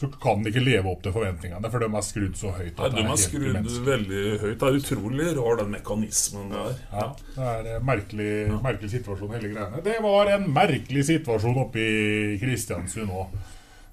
så 0.00 0.08
kan 0.08 0.40
de 0.40 0.48
ikke 0.48 0.62
leve 0.64 0.88
opp 0.88 1.02
til 1.04 1.12
forventningene, 1.12 1.68
for 1.68 1.82
de 1.82 1.88
er 1.92 2.04
skrudd 2.06 2.36
så 2.40 2.54
høyt. 2.56 2.78
Nei, 2.78 2.86
de 2.94 3.02
er, 3.02 3.08
er 3.12 3.18
skrudd 3.20 3.66
veldig 3.84 4.22
høyt. 4.40 4.54
Det 4.62 4.70
er 4.70 4.78
utrolig 4.78 5.26
rar, 5.36 5.58
den 5.58 5.74
mekanismen 5.74 6.54
der. 6.54 6.78
Ja, 6.88 7.04
Det 7.34 7.50
er 7.50 7.68
en 7.74 7.84
merkelig, 7.84 8.30
ja. 8.46 8.60
merkelig 8.64 8.90
situasjon, 8.94 9.34
hele 9.36 9.50
greiene. 9.52 9.82
Det 9.84 9.98
var 10.06 10.32
en 10.38 10.48
merkelig 10.56 11.04
situasjon 11.10 11.60
oppe 11.66 11.84
i 11.84 12.40
Kristiansund 12.40 13.12
òg. 13.12 13.36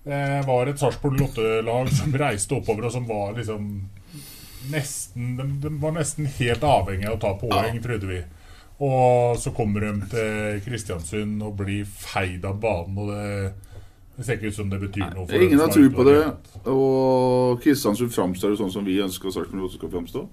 Det 0.08 0.24
var 0.48 0.72
et 0.72 0.80
Sarpsborg 0.80 1.20
Lotte-lag 1.20 1.92
som 1.92 2.16
reiste 2.24 2.56
oppover, 2.56 2.88
og 2.88 2.96
som 2.96 3.12
var 3.12 3.36
liksom 3.36 3.68
nesten 4.72 5.36
de, 5.36 5.52
de, 5.68 5.76
var 5.84 5.96
nesten 6.00 6.32
helt 6.40 6.64
avhengig 6.64 7.12
av 7.12 7.20
å 7.20 7.24
ta 7.26 7.36
poeng, 7.44 7.74
ja. 7.76 7.84
trodde 7.84 8.14
vi. 8.16 8.24
Og 8.88 9.36
så 9.44 9.52
kommer 9.58 9.84
de 9.84 9.94
til 10.16 10.64
Kristiansund 10.64 11.44
og 11.44 11.60
blir 11.60 11.84
feid 11.84 12.48
av 12.48 12.62
banen. 12.64 12.96
og 12.96 13.12
det 13.12 13.67
det 14.18 14.26
ser 14.26 14.40
ikke 14.40 14.50
ut 14.50 14.56
som 14.58 14.70
det 14.70 14.80
betyr 14.82 15.12
noe. 15.14 15.28
for 15.30 15.44
Ingen 15.46 15.60
har 15.62 15.70
tro 15.70 15.90
på 15.94 16.04
det. 16.08 16.22
Og 16.74 17.60
Kristiansund 17.62 18.14
framstår 18.16 18.56
sånn 18.58 18.72
som 18.74 18.86
vi 18.88 18.98
ønsker 19.04 19.30
Sarpsborg 19.34 19.70
skal 19.76 19.92
framstå. 19.94 20.24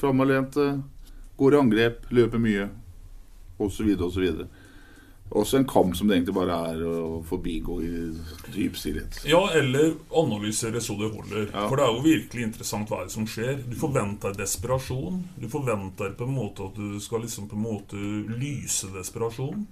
Framoverlente, 0.00 0.68
går 1.36 1.56
i 1.56 1.58
angrep, 1.60 2.06
løper 2.16 2.40
mye, 2.40 2.70
osv. 3.60 3.90
osv. 4.06 4.46
Også 5.36 5.58
en 5.58 5.66
kamp 5.68 5.96
som 5.98 6.08
det 6.08 6.16
egentlig 6.16 6.36
bare 6.36 6.56
er 6.70 6.82
å 6.86 7.18
forbigå 7.26 7.76
i 7.82 7.90
dyp 8.54 8.78
stillhet. 8.78 9.18
Ja, 9.28 9.42
eller 9.58 9.96
analysere 10.16 10.80
så 10.80 10.96
det 11.00 11.10
holder. 11.10 11.48
Ja. 11.50 11.66
For 11.66 11.76
det 11.76 11.84
er 11.84 11.92
jo 11.92 12.04
virkelig 12.06 12.46
interessant 12.46 12.92
hva 12.94 13.02
som 13.12 13.26
skjer. 13.28 13.58
Du 13.66 13.74
forventer 13.76 14.36
desperasjon. 14.38 15.20
Du 15.36 15.48
forventer 15.52 16.14
på 16.16 16.24
en 16.24 16.36
måte 16.38 16.70
at 16.70 16.78
du 16.78 16.96
skal 17.04 17.26
liksom 17.26 17.50
på 17.50 17.58
en 17.58 17.66
måte 17.66 18.00
lyse 18.38 18.88
desperasjon. 18.94 19.66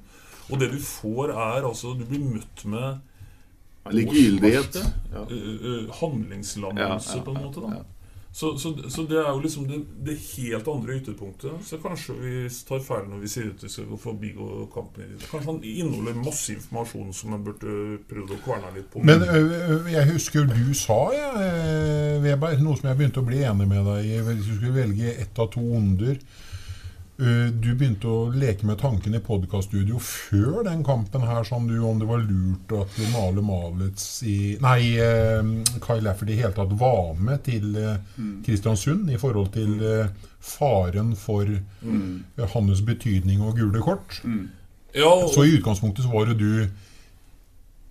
Og 0.51 0.61
det 0.61 0.73
du 0.75 0.81
får, 0.83 1.33
er 1.33 1.65
altså 1.65 1.95
Du 1.97 2.05
blir 2.05 2.21
møtt 2.21 2.67
med 2.69 3.01
Likegyldighet. 3.93 4.79
Ja. 5.13 5.27
Handlingslammelse, 6.01 7.21
på 7.25 7.35
en 7.35 7.43
måte. 7.43 7.67
da 7.67 7.83
så, 8.37 8.59
så, 8.59 8.75
så, 8.89 9.03
det 9.03 9.19
er 9.19 9.29
jo 9.31 9.39
liksom 9.39 9.67
det, 9.69 9.77
det, 10.07 10.15
helt 10.19 10.69
andre 10.69 10.97
ytterpunktet. 10.97 11.53
Så 11.63 11.77
kanskje 11.79 12.17
vi 12.19 12.33
tar 12.67 12.81
feil 12.83 13.05
når 13.07 13.21
vi 13.23 13.29
sier 13.31 13.53
at 13.53 13.61
vi 13.63 13.69
skal 13.71 13.87
gå 13.87 13.99
forbi 14.03 14.33
kampen. 14.75 15.13
Kanskje 15.23 15.53
han 15.53 15.61
inneholder 15.63 16.17
masse 16.19 16.57
informasjon 16.57 17.13
som 17.15 17.37
han 17.37 17.45
burde 17.47 18.01
prøvd 18.11 18.33
å 18.35 18.39
kverne 18.43 18.73
litt 18.75 18.89
på. 18.91 19.05
Men 19.07 19.23
jeg 19.87 20.09
husker 20.09 20.51
du 20.51 20.75
sa, 20.75 20.99
ja, 21.15 21.31
Weberg, 22.25 22.59
noe 22.67 22.75
som 22.81 22.91
jeg 22.91 22.99
begynte 22.99 23.23
å 23.23 23.29
bli 23.31 23.45
enig 23.47 23.69
med 23.71 23.87
deg 23.87 24.11
i. 24.11 24.19
Hvis 24.27 24.49
du 24.49 24.57
skulle 24.57 24.81
velge 24.81 25.15
ett 25.15 25.39
av 25.39 25.53
to 25.55 25.63
onder 25.79 26.19
Du 27.17 27.69
begynte 27.79 28.09
å 28.11 28.23
leke 28.35 28.67
med 28.67 28.81
tanken 28.81 29.15
i 29.15 29.21
podkaststudio 29.23 30.01
før 30.03 30.65
den 30.67 30.81
kampen 30.83 31.23
her, 31.23 31.45
sånn 31.47 31.69
du, 31.71 31.77
om 31.87 32.01
det 32.01 32.09
var 32.09 32.25
lurt 32.27 32.73
at 32.75 32.97
Male 33.13 33.45
Malitz 33.47 34.07
i 34.27 34.57
Nei, 34.65 34.97
eh, 34.99 35.79
Kai 35.85 36.01
Lafferty 36.03 36.35
i 36.35 36.41
hele 36.41 36.57
tatt 36.57 36.73
var 36.81 37.15
med 37.23 37.45
til 37.47 37.77
eh, 37.79 38.01
Mm. 38.19 38.43
Kristiansund 38.47 39.11
i 39.15 39.17
forhold 39.19 39.53
til 39.55 39.79
eh, 39.83 40.09
faren 40.43 41.15
for 41.19 41.47
Mm. 41.85 42.25
eh, 42.39 42.47
hans 42.53 42.81
betydning 42.83 43.41
og 43.47 43.57
gule 43.59 43.81
kort. 43.83 44.21
Ja, 44.95 45.07
og- 45.07 45.31
Så 45.35 45.45
i 45.47 45.55
utgangspunktet 45.59 46.05
så 46.05 46.11
var 46.13 46.27
det 46.27 46.39
du 46.39 46.69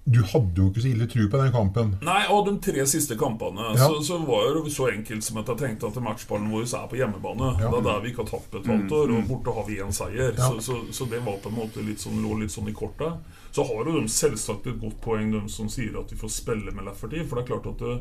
Du 0.06 0.20
hadde 0.20 0.60
jo 0.60 0.66
ikke 0.68 0.82
så 0.84 0.90
ille 0.90 1.06
tru 1.08 1.22
på 1.32 1.40
den 1.40 1.52
kampen. 1.54 1.92
Nei, 2.04 2.26
og 2.34 2.48
de 2.50 2.58
tre 2.60 2.84
siste 2.92 3.16
kampene 3.16 3.70
Ja. 3.72 3.88
så, 3.88 4.02
så 4.04 4.18
var 4.28 4.50
det 4.58 4.74
så 4.76 4.90
enkelt 4.92 5.24
som 5.24 5.38
at 5.40 5.48
jeg 5.48 5.62
tenkte 5.62 5.88
at 5.88 6.00
matchballen 6.04 6.50
vår 6.52 6.66
er 6.68 6.90
på 6.92 7.00
hjemmebane. 7.00 7.54
Det 7.62 7.70
er 7.70 7.86
der 7.88 8.02
vi 8.04 8.12
ikke 8.12 8.26
har 8.26 8.32
tatt 8.34 8.50
betalt 8.52 8.92
år, 8.92 9.14
og 9.16 9.30
borte 9.30 9.54
har 9.56 9.64
vi 9.70 9.80
én 9.80 9.96
seier. 9.96 10.36
Ja. 10.36 10.50
Så, 10.50 10.60
så, 10.60 10.82
så 10.92 11.08
det 11.08 11.22
var 11.24 11.40
på 11.40 11.54
en 11.54 11.56
måte 11.56 11.86
litt 11.88 12.04
sånn, 12.04 12.20
lå 12.20 12.36
litt 12.42 12.52
sånn 12.52 12.68
i 12.68 12.76
kortet. 12.76 13.16
Så 13.56 13.64
har 13.64 13.88
jo 13.88 13.96
de 14.02 14.12
selvsagt 14.12 14.68
et 14.68 14.82
godt 14.82 15.00
poeng, 15.06 15.32
de 15.32 15.46
som 15.48 15.72
sier 15.72 15.96
at 16.02 16.12
vi 16.12 16.20
får 16.20 16.36
spille 16.36 16.76
med 16.76 16.84
Lafferty. 16.90 17.24
For 17.24 17.40
det 17.40 17.46
er 17.46 17.52
klart 17.54 17.72
at 17.72 17.80
det, 17.80 17.96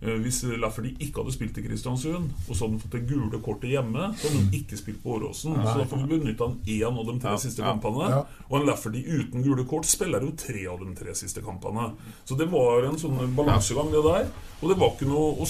hvis 0.00 0.38
Lafferty 0.56 0.94
ikke 1.04 1.20
hadde 1.20 1.32
spilt 1.34 1.58
i 1.60 1.62
Kristiansund, 1.66 2.30
og 2.48 2.54
så 2.56 2.64
hadde 2.64 2.72
han 2.72 2.80
fått 2.80 2.94
det 2.96 3.02
gule 3.10 3.40
kortet 3.44 3.68
hjemme, 3.74 4.06
så 4.16 4.30
hadde 4.30 4.38
han 4.40 4.54
ikke 4.56 4.78
spilt 4.80 5.02
på 5.02 5.18
Åråsen. 5.18 5.58
Så 5.60 5.74
da 5.76 5.84
får 5.90 6.06
vi 6.08 6.18
benytte 6.22 6.46
han 6.46 6.54
én 6.64 6.96
av 7.00 7.04
de 7.10 7.16
tre 7.20 7.34
Ja, 7.34 7.40
siste 7.42 7.60
ja, 7.60 7.74
kampene. 7.74 8.06
ja. 8.08 8.22
Og 8.48 8.60
en 8.60 8.66
Lafferty 8.70 9.02
uten 9.04 9.44
gule 9.44 9.66
kort 9.68 9.84
spiller 9.84 10.24
jo 10.24 10.32
tre 10.40 10.64
av 10.72 10.80
de 10.80 10.94
tre 10.96 11.12
siste 11.14 11.42
kampene. 11.44 11.90
Så 12.24 12.38
det 12.40 12.48
var 12.48 12.88
en 12.88 12.96
sånn 12.96 13.20
balansegang, 13.36 13.92
det 13.92 14.00
der. 14.08 14.30
Og 14.60 14.68
det 14.68 14.76
var 14.80 14.90
ikke 14.92 15.06
noe 15.08 15.44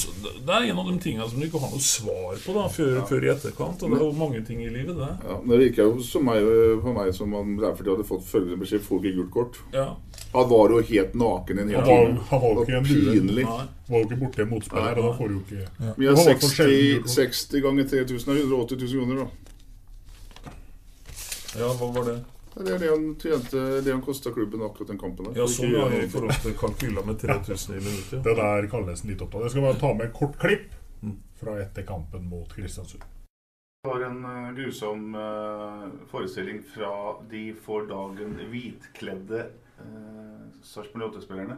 Det 0.46 0.54
er 0.54 0.68
en 0.70 0.78
av 0.78 0.86
de 0.86 0.98
tingene 1.02 1.26
som 1.30 1.40
du 1.40 1.46
ikke 1.46 1.58
har 1.62 1.70
noe 1.72 1.82
svar 1.82 2.36
på 2.44 2.52
da, 2.54 2.66
før, 2.70 3.00
før 3.08 3.24
i 3.26 3.30
etterkant. 3.32 3.82
Og 3.82 3.90
det 3.90 3.98
er 3.98 4.04
jo 4.06 4.12
mange 4.18 4.42
ting 4.46 4.60
i 4.62 4.68
livet, 4.70 4.96
det. 4.98 5.12
Ja, 5.30 5.38
men 5.42 5.48
Det 5.54 5.62
virka 5.64 5.86
jo 5.86 5.98
som 6.02 6.26
meg, 6.26 6.42
for 6.82 6.92
meg 6.98 7.14
som 7.14 7.34
om 7.38 7.54
Lafferty 7.62 7.90
hadde 7.94 8.06
fått 8.06 8.26
følgende 8.26 8.60
beskjed 8.66 8.82
får 8.86 8.98
ikke 9.02 9.16
gult 9.22 9.30
kort. 9.34 9.62
Ja. 9.74 9.88
Han 10.34 10.46
var 10.50 10.70
jo 10.74 10.82
helt 10.90 11.14
naken 11.18 11.58
en 11.58 11.68
hel 11.74 11.82
time. 11.86 12.18
han 12.30 12.40
var 12.40 12.54
jo 12.54 12.62
ikke 12.66 12.76
en 12.78 12.84
due. 12.90 13.14
Pinlig. 13.14 13.46
Var 13.90 13.98
jo 13.98 14.06
ikke 14.06 14.20
borte 14.20 14.42
en 14.44 14.50
motspiller, 14.52 14.98
og 14.98 15.06
da 15.08 15.12
får 15.18 15.28
du 15.28 15.34
jo 15.34 15.40
ikke 15.40 15.62
Vi 15.98 16.06
har 16.06 16.16
Det 16.16 16.22
var 16.22 16.26
i 16.26 16.26
hvert 16.30 16.42
fall 16.42 16.50
60, 16.50 16.56
sjelden 16.56 17.08
60 17.14 17.62
ganger 17.64 17.88
3000 17.94 18.34
er 18.34 18.42
180 18.44 18.84
000 18.84 19.00
kroner, 19.00 19.24
da. 19.24 19.28
Ja, 21.58 21.70
hva 21.74 21.88
var 21.96 22.04
det? 22.06 22.18
Det 22.54 22.72
er 22.74 22.78
det 22.82 22.88
han 22.90 23.06
tjente, 23.18 23.60
det 23.84 23.92
han 23.92 24.02
kosta 24.02 24.30
klubben 24.34 24.62
akkurat 24.66 24.90
den 24.90 24.98
kampen 24.98 25.28
der. 25.28 25.38
Ja, 25.38 25.46
sånn 25.50 25.70
ja, 25.70 25.84
gjøre 25.86 26.02
i 26.04 26.10
forhold 26.10 26.42
til 26.42 26.54
kalkyler 26.58 27.06
med 27.06 27.18
3000 27.22 27.76
i 27.76 27.82
minuttet. 27.82 28.20
Det 28.26 28.34
der 28.38 28.68
kalles 28.70 29.02
litt 29.06 29.22
opptatt. 29.22 29.46
Jeg 29.46 29.54
skal 29.54 29.66
bare 29.68 29.80
ta 29.80 29.92
med 29.94 30.06
et 30.10 30.14
kort 30.16 30.38
klipp 30.42 30.76
Mm. 31.02 31.16
fra 31.40 31.54
etter 31.62 31.82
kampen 31.88 32.26
mot 32.28 32.50
Kristiansund. 32.52 33.02
Det 33.82 33.88
var 33.88 34.02
en 34.04 34.24
eh, 34.24 34.50
grusom 34.52 35.14
eh, 35.14 35.84
forestilling 36.10 36.58
fra 36.74 36.90
de 37.30 37.54
for 37.56 37.86
dagen 37.88 38.34
hvitkledde 38.50 39.46
uh, 39.80 40.42
Sarpsborg 40.62 41.06
8-spillerne. 41.06 41.56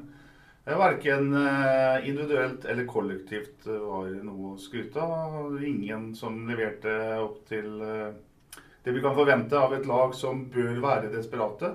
Verken 0.65 1.33
uh, 1.35 2.09
individuelt 2.09 2.65
eller 2.65 2.87
kollektivt 2.87 3.67
eh, 3.67 3.79
var 3.83 4.07
det 4.07 4.21
noe 4.23 4.53
å 4.53 4.59
skryte 4.63 5.03
av. 5.03 5.57
Ingen 5.59 6.13
som 6.15 6.37
leverte 6.47 6.93
opp 7.19 7.41
til 7.49 7.81
eh, 7.83 8.13
det 8.85 8.95
vi 8.95 9.03
kan 9.03 9.17
forvente 9.17 9.59
av 9.59 9.75
et 9.75 9.89
lag 9.91 10.15
som 10.15 10.45
bør 10.51 10.79
være 10.83 11.11
desperate. 11.11 11.73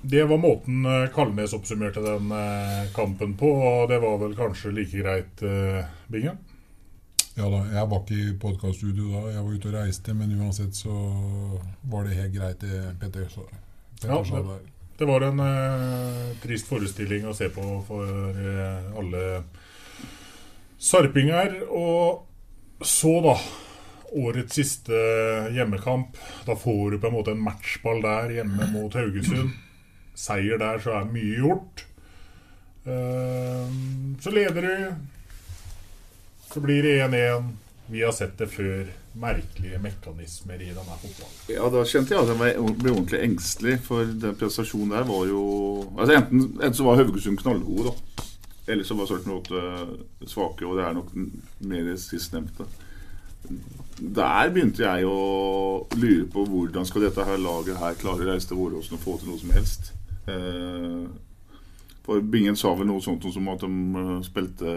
Det 0.00 0.24
var 0.24 0.38
måten 0.38 0.84
eh, 0.86 1.08
Kalnes 1.14 1.54
oppsummerte 1.56 2.00
den 2.04 2.30
eh, 2.32 2.92
kampen 2.94 3.34
på, 3.36 3.48
og 3.48 3.88
det 3.88 3.98
var 3.98 4.20
vel 4.20 4.36
kanskje 4.38 4.74
like 4.76 5.00
greit, 5.00 5.42
eh, 5.42 5.88
Bingen? 6.12 6.38
Ja 7.36 7.48
da, 7.52 7.64
jeg 7.72 7.88
var 7.90 8.00
ikke 8.00 8.20
i 8.20 8.36
podkaststudio 8.40 9.10
da, 9.12 9.22
jeg 9.34 9.42
var 9.44 9.56
ute 9.56 9.68
og 9.68 9.74
reiste, 9.76 10.14
men 10.16 10.36
uansett 10.38 10.76
så 10.78 10.94
var 11.90 12.06
det 12.06 12.16
helt 12.20 12.36
greit, 12.36 12.62
det 12.62 12.94
Petter 13.00 13.28
sa. 13.32 13.44
Der. 14.00 14.75
Det 14.98 15.04
var 15.04 15.20
en 15.20 15.40
eh, 15.40 16.36
trist 16.40 16.68
forestilling 16.70 17.26
å 17.28 17.34
se 17.36 17.50
på 17.52 17.64
for 17.84 18.38
eh, 18.40 18.86
alle 18.96 19.24
sarpinger. 20.80 21.58
Og 21.68 22.24
så, 22.80 23.12
da. 23.24 23.36
Årets 24.16 24.56
siste 24.56 24.96
hjemmekamp. 25.52 26.16
Da 26.46 26.56
får 26.56 26.94
du 26.94 27.00
på 27.02 27.10
en 27.10 27.16
måte 27.18 27.34
en 27.36 27.44
matchball 27.44 28.00
der 28.04 28.38
hjemme 28.38 28.70
mot 28.72 28.96
Haugesund. 28.96 29.52
Seier 30.16 30.56
der, 30.62 30.80
så 30.80 30.94
er 30.96 31.12
mye 31.12 31.42
gjort. 31.42 31.84
Eh, 32.88 33.76
så 34.24 34.32
leder 34.32 34.64
du. 34.64 34.76
Så 36.46 36.62
blir 36.64 36.86
det 36.86 36.98
1-1. 37.04 37.52
Vi 37.88 38.02
har 38.02 38.12
sett 38.12 38.38
det 38.38 38.48
før. 38.50 38.88
Merkelige 39.16 39.78
mekanismer 39.80 40.60
i 40.60 40.72
denne 40.74 40.96
fotballen. 41.00 41.36
Ja, 41.48 41.68
da 41.72 41.84
kjente 41.88 42.12
jeg 42.12 42.20
at 42.20 42.32
jeg 42.32 42.40
ble 42.82 42.90
ordentlig 42.92 43.20
engstelig, 43.24 43.78
for 43.86 44.04
den 44.04 44.36
prestasjonen 44.36 44.92
der 44.92 45.06
var 45.08 45.22
jo 45.30 45.44
Altså 45.94 46.18
Enten, 46.18 46.42
enten 46.58 46.76
så 46.76 46.84
var 46.84 46.98
Haugesund 47.00 47.40
knallgode, 47.40 47.94
da. 47.94 48.26
Eller 48.68 48.84
så 48.84 48.96
var 48.98 49.06
Sarpsborg 49.08 49.46
8 49.46 50.28
svake, 50.28 50.66
og 50.66 50.76
det 50.76 50.84
er 50.84 50.98
nok 50.98 51.14
mer 51.70 51.92
sistnevnte. 52.02 52.66
Der 53.96 54.50
begynte 54.52 54.82
jeg 54.82 55.06
å 55.06 55.86
lure 55.96 56.26
på 56.32 56.44
hvordan 56.50 56.88
skal 56.88 57.06
dette 57.06 57.24
her 57.24 57.38
laget 57.40 57.78
her 57.80 57.96
klare 58.00 58.26
å 58.26 58.32
reise 58.32 58.50
til 58.50 58.60
Åråsen 58.64 58.98
og 58.98 59.04
få 59.04 59.16
til 59.20 59.30
noe 59.30 59.40
som 59.40 59.54
helst. 59.54 59.92
Eh, 60.26 61.06
for 62.06 62.20
Bingen 62.20 62.58
sa 62.58 62.74
vel 62.74 62.90
noe 62.90 63.02
sånt 63.02 63.24
som 63.32 63.52
at 63.54 63.62
de 63.62 63.70
eh, 63.70 64.16
spilte 64.26 64.74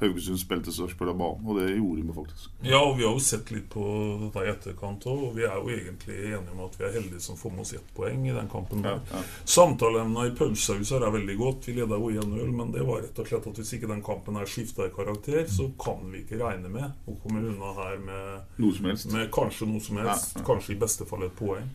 Haugesund 0.00 0.40
spilte 0.40 0.72
Sarpsborg 0.74 1.12
av 1.12 1.18
banen, 1.20 1.44
og 1.46 1.58
det 1.60 1.68
gjorde 1.76 2.02
vi 2.02 2.14
faktisk. 2.16 2.50
Ja, 2.66 2.80
og 2.82 2.96
vi 2.98 3.04
har 3.06 3.12
jo 3.14 3.22
sett 3.22 3.50
litt 3.54 3.68
på 3.70 3.84
dette 4.24 4.42
i 4.42 4.50
etterkant 4.50 5.06
òg, 5.06 5.20
og 5.28 5.36
vi 5.36 5.44
er 5.46 5.54
jo 5.54 5.70
egentlig 5.70 6.16
enige 6.32 6.50
om 6.56 6.64
at 6.66 6.74
vi 6.80 6.84
er 6.88 6.96
heldige 6.96 7.22
som 7.22 7.38
får 7.38 7.54
med 7.54 7.62
oss 7.62 7.72
ett 7.78 7.92
poeng 7.96 8.24
i 8.26 8.34
den 8.34 8.50
kampen. 8.50 8.82
der. 8.82 8.98
Ja, 8.98 9.20
ja. 9.20 9.22
Samtaleemnet 9.54 10.32
i 10.32 10.34
pausehuset 10.40 10.98
er 10.98 11.14
veldig 11.14 11.36
godt. 11.38 11.68
Vi 11.70 11.76
leda 11.78 12.00
jo 12.00 12.10
1-0, 12.10 12.52
men 12.58 12.72
det 12.74 12.82
var 12.88 13.04
rett 13.04 13.22
og 13.22 13.30
slett 13.30 13.46
at 13.52 13.60
hvis 13.62 13.72
ikke 13.78 13.92
den 13.94 14.02
kampen 14.04 14.40
her 14.40 14.50
skifta 14.50 14.88
i 14.88 14.94
karakter, 14.96 15.46
så 15.46 15.70
kan 15.80 16.02
vi 16.10 16.24
ikke 16.24 16.42
regne 16.42 16.72
med 16.74 17.06
å 17.06 17.14
komme 17.22 17.44
unna 17.54 17.70
her 17.78 17.98
med, 18.02 18.50
Noe 18.58 18.74
som 18.74 18.90
helst. 18.90 19.12
med 19.14 19.30
kanskje 19.34 19.70
noe 19.70 19.80
som 19.80 20.02
helst. 20.02 20.34
Ja. 20.36 20.44
Kanskje 20.50 20.74
i 20.74 20.80
beste 20.82 21.06
fall 21.06 21.22
et 21.28 21.38
poeng. 21.38 21.70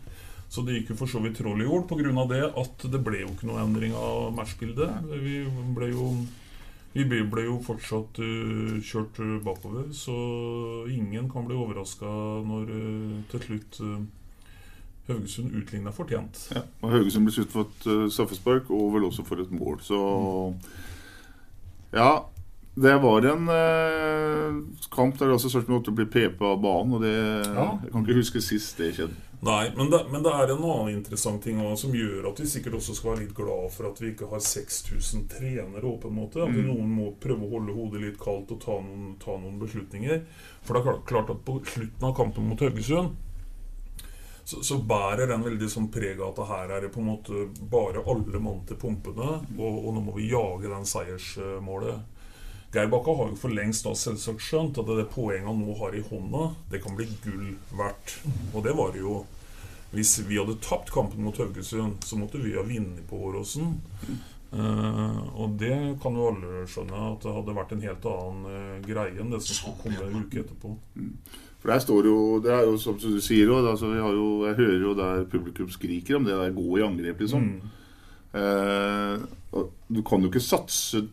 Så 0.50 0.64
det 0.66 0.80
gikk 0.80 0.92
jo 0.92 1.00
for 1.04 1.12
så 1.12 1.20
vidt 1.22 1.38
troll 1.38 1.62
i 1.62 1.66
jord 1.68 1.88
pga. 1.88 2.28
det 2.28 2.44
at 2.58 2.86
det 2.92 3.00
ble 3.06 3.20
jo 3.22 3.28
ikke 3.36 3.48
noe 3.48 3.62
endring 3.62 3.94
av 3.94 4.32
matchbildet. 4.34 5.04
Vi 5.22 5.44
ble 5.76 5.92
jo 5.94 6.08
vi 6.94 7.06
ble 7.06 7.44
jo 7.46 7.58
fortsatt 7.64 8.18
uh, 8.22 8.80
kjørt 8.82 9.20
eh, 9.22 9.36
bakover, 9.46 9.92
så 9.94 10.16
ingen 10.90 11.30
kan 11.30 11.46
bli 11.46 11.58
overraska 11.58 12.10
når 12.50 12.72
uh, 12.74 13.20
til 13.30 13.46
slutt 13.46 13.78
uh, 13.86 14.00
Haugesund 15.10 15.54
utligna 15.58 15.94
fortjent. 15.94 16.42
Ja, 16.54 16.66
og 16.82 16.96
Haugesund 16.96 17.30
ble 17.30 17.36
skutt 17.36 17.54
for 17.54 17.70
et 17.70 17.88
uh, 17.90 18.08
straffespark, 18.10 18.74
og 18.74 18.96
vel 18.96 19.06
også 19.10 19.26
for 19.28 19.42
et 19.42 19.54
mål. 19.54 19.80
Så 19.86 20.02
Ja, 21.94 22.26
det 22.80 22.98
var 23.02 23.26
en 23.26 23.48
kamp 24.94 25.18
der 25.18 25.26
det 25.26 25.34
altså 25.34 25.50
Sarpsborg 25.50 25.82
8 25.82 25.94
ble 25.98 26.06
PP 26.06 26.44
av 26.46 26.62
banen, 26.62 26.94
og 26.94 27.02
det 27.02 27.16
Jeg 27.16 27.92
kan 27.92 28.06
ikke 28.06 28.22
huske 28.22 28.42
sist 28.42 28.78
det 28.78 28.94
skjedde. 28.98 29.29
Nei, 29.42 29.70
men 29.78 29.88
det, 29.90 30.02
men 30.12 30.24
det 30.26 30.32
er 30.36 30.52
en 30.52 30.64
annen 30.68 30.90
interessant 30.98 31.40
ting 31.46 31.62
også, 31.64 31.86
som 31.86 31.94
gjør 31.96 32.26
at 32.28 32.40
vi 32.42 32.48
sikkert 32.52 32.74
også 32.76 32.96
skal 32.98 33.14
være 33.14 33.22
litt 33.24 33.36
glad 33.38 33.70
for 33.72 33.88
at 33.88 34.02
vi 34.04 34.10
ikke 34.12 34.28
har 34.34 34.42
6000 34.44 35.30
trenere. 35.32 35.94
På 36.02 36.10
en 36.12 36.18
måte. 36.18 36.42
At 36.44 36.52
Mm. 36.52 36.66
noen 36.68 36.90
må 36.98 37.06
prøve 37.24 37.48
å 37.48 37.54
holde 37.54 37.76
hodet 37.78 38.02
litt 38.04 38.20
kaldt 38.20 38.52
og 38.52 38.60
ta 38.66 38.76
noen, 38.84 39.16
ta 39.24 39.38
noen 39.40 39.56
beslutninger. 39.62 40.22
For 40.68 40.76
det 40.76 40.84
er 40.84 41.00
klart, 41.08 41.30
at 41.32 41.46
på 41.48 41.56
slutten 41.64 42.04
av 42.10 42.16
kampen 42.18 42.50
mot 42.50 42.60
Haugesund 42.60 43.16
så, 44.50 44.60
så 44.66 44.80
bærer 44.82 45.28
den 45.30 45.44
veldig 45.46 45.70
sånn 45.70 45.92
preg 45.94 46.20
av 46.20 46.34
at 46.40 46.48
her 46.50 46.72
er 46.76 46.82
det 46.82 46.92
på 46.92 47.00
en 47.00 47.12
måte 47.12 47.48
bare 47.70 48.02
alle 48.04 48.40
mann 48.42 48.64
til 48.66 48.80
pumpene, 48.82 49.40
og, 49.60 49.76
og 49.86 49.94
nå 49.94 50.02
må 50.02 50.16
vi 50.18 50.32
jage 50.32 50.68
den 50.72 50.88
seiersmålet. 50.90 52.00
Geir 52.74 52.90
Bakka 52.92 53.16
har 53.18 53.32
jo 53.32 53.38
for 53.40 53.54
lengst 53.54 53.88
da 53.88 53.96
selvsagt 53.98 54.44
skjønt 54.46 54.78
at 54.78 54.90
det 54.94 55.08
poenget 55.10 55.48
han 55.50 55.62
nå 55.64 55.74
har 55.80 55.96
i 55.98 56.04
hånda, 56.06 56.52
det 56.70 56.84
kan 56.84 56.98
bli 56.98 57.08
gull 57.24 57.56
verdt. 57.74 58.20
Og 58.54 58.62
det 58.66 58.76
var 58.78 58.94
det 58.94 59.02
jo. 59.02 59.24
Hvis 59.90 60.20
vi 60.28 60.38
hadde 60.38 60.60
tapt 60.62 60.92
kampen 60.94 61.24
mot 61.26 61.38
Haugesund, 61.42 62.04
så 62.06 62.20
måtte 62.20 62.38
vi 62.38 62.54
ha 62.54 62.62
vunnet 62.62 63.02
på 63.10 63.24
Åråsen. 63.26 63.74
Uh, 64.50 65.18
og 65.38 65.58
det 65.62 65.76
kan 66.02 66.16
jo 66.18 66.30
alle 66.30 66.64
skjønne, 66.70 67.02
at 67.14 67.26
det 67.26 67.34
hadde 67.34 67.58
vært 67.58 67.74
en 67.74 67.84
helt 67.86 68.06
annen 68.10 68.46
uh, 68.50 68.78
greie 68.86 69.18
enn 69.22 69.34
det 69.34 69.42
som 69.46 69.58
skulle 69.58 69.82
komme 69.82 70.06
en 70.06 70.24
uke 70.26 70.42
etterpå. 70.44 70.76
For 71.60 71.74
der 71.74 71.82
står 71.84 72.08
jo 72.08 72.18
Det 72.40 72.54
er 72.56 72.64
jo 72.70 72.78
som 72.80 72.96
du 72.98 73.20
sier 73.22 73.52
altså, 73.52 73.90
vi 73.92 74.00
har 74.00 74.14
jo, 74.16 74.30
jeg 74.48 74.58
hører 74.62 74.86
jo 74.86 74.96
der 74.98 75.26
publikum 75.30 75.70
skriker 75.74 76.18
om 76.18 76.26
det 76.26 76.38
der 76.38 76.56
gå 76.56 76.68
i 76.78 76.86
angrep, 76.86 77.26
liksom. 77.26 77.50
Mm. 77.50 77.76
Uh, 78.30 79.66
du 79.90 80.04
kan 80.06 80.22
jo 80.22 80.30
ikke 80.30 80.46
satse 80.46 81.08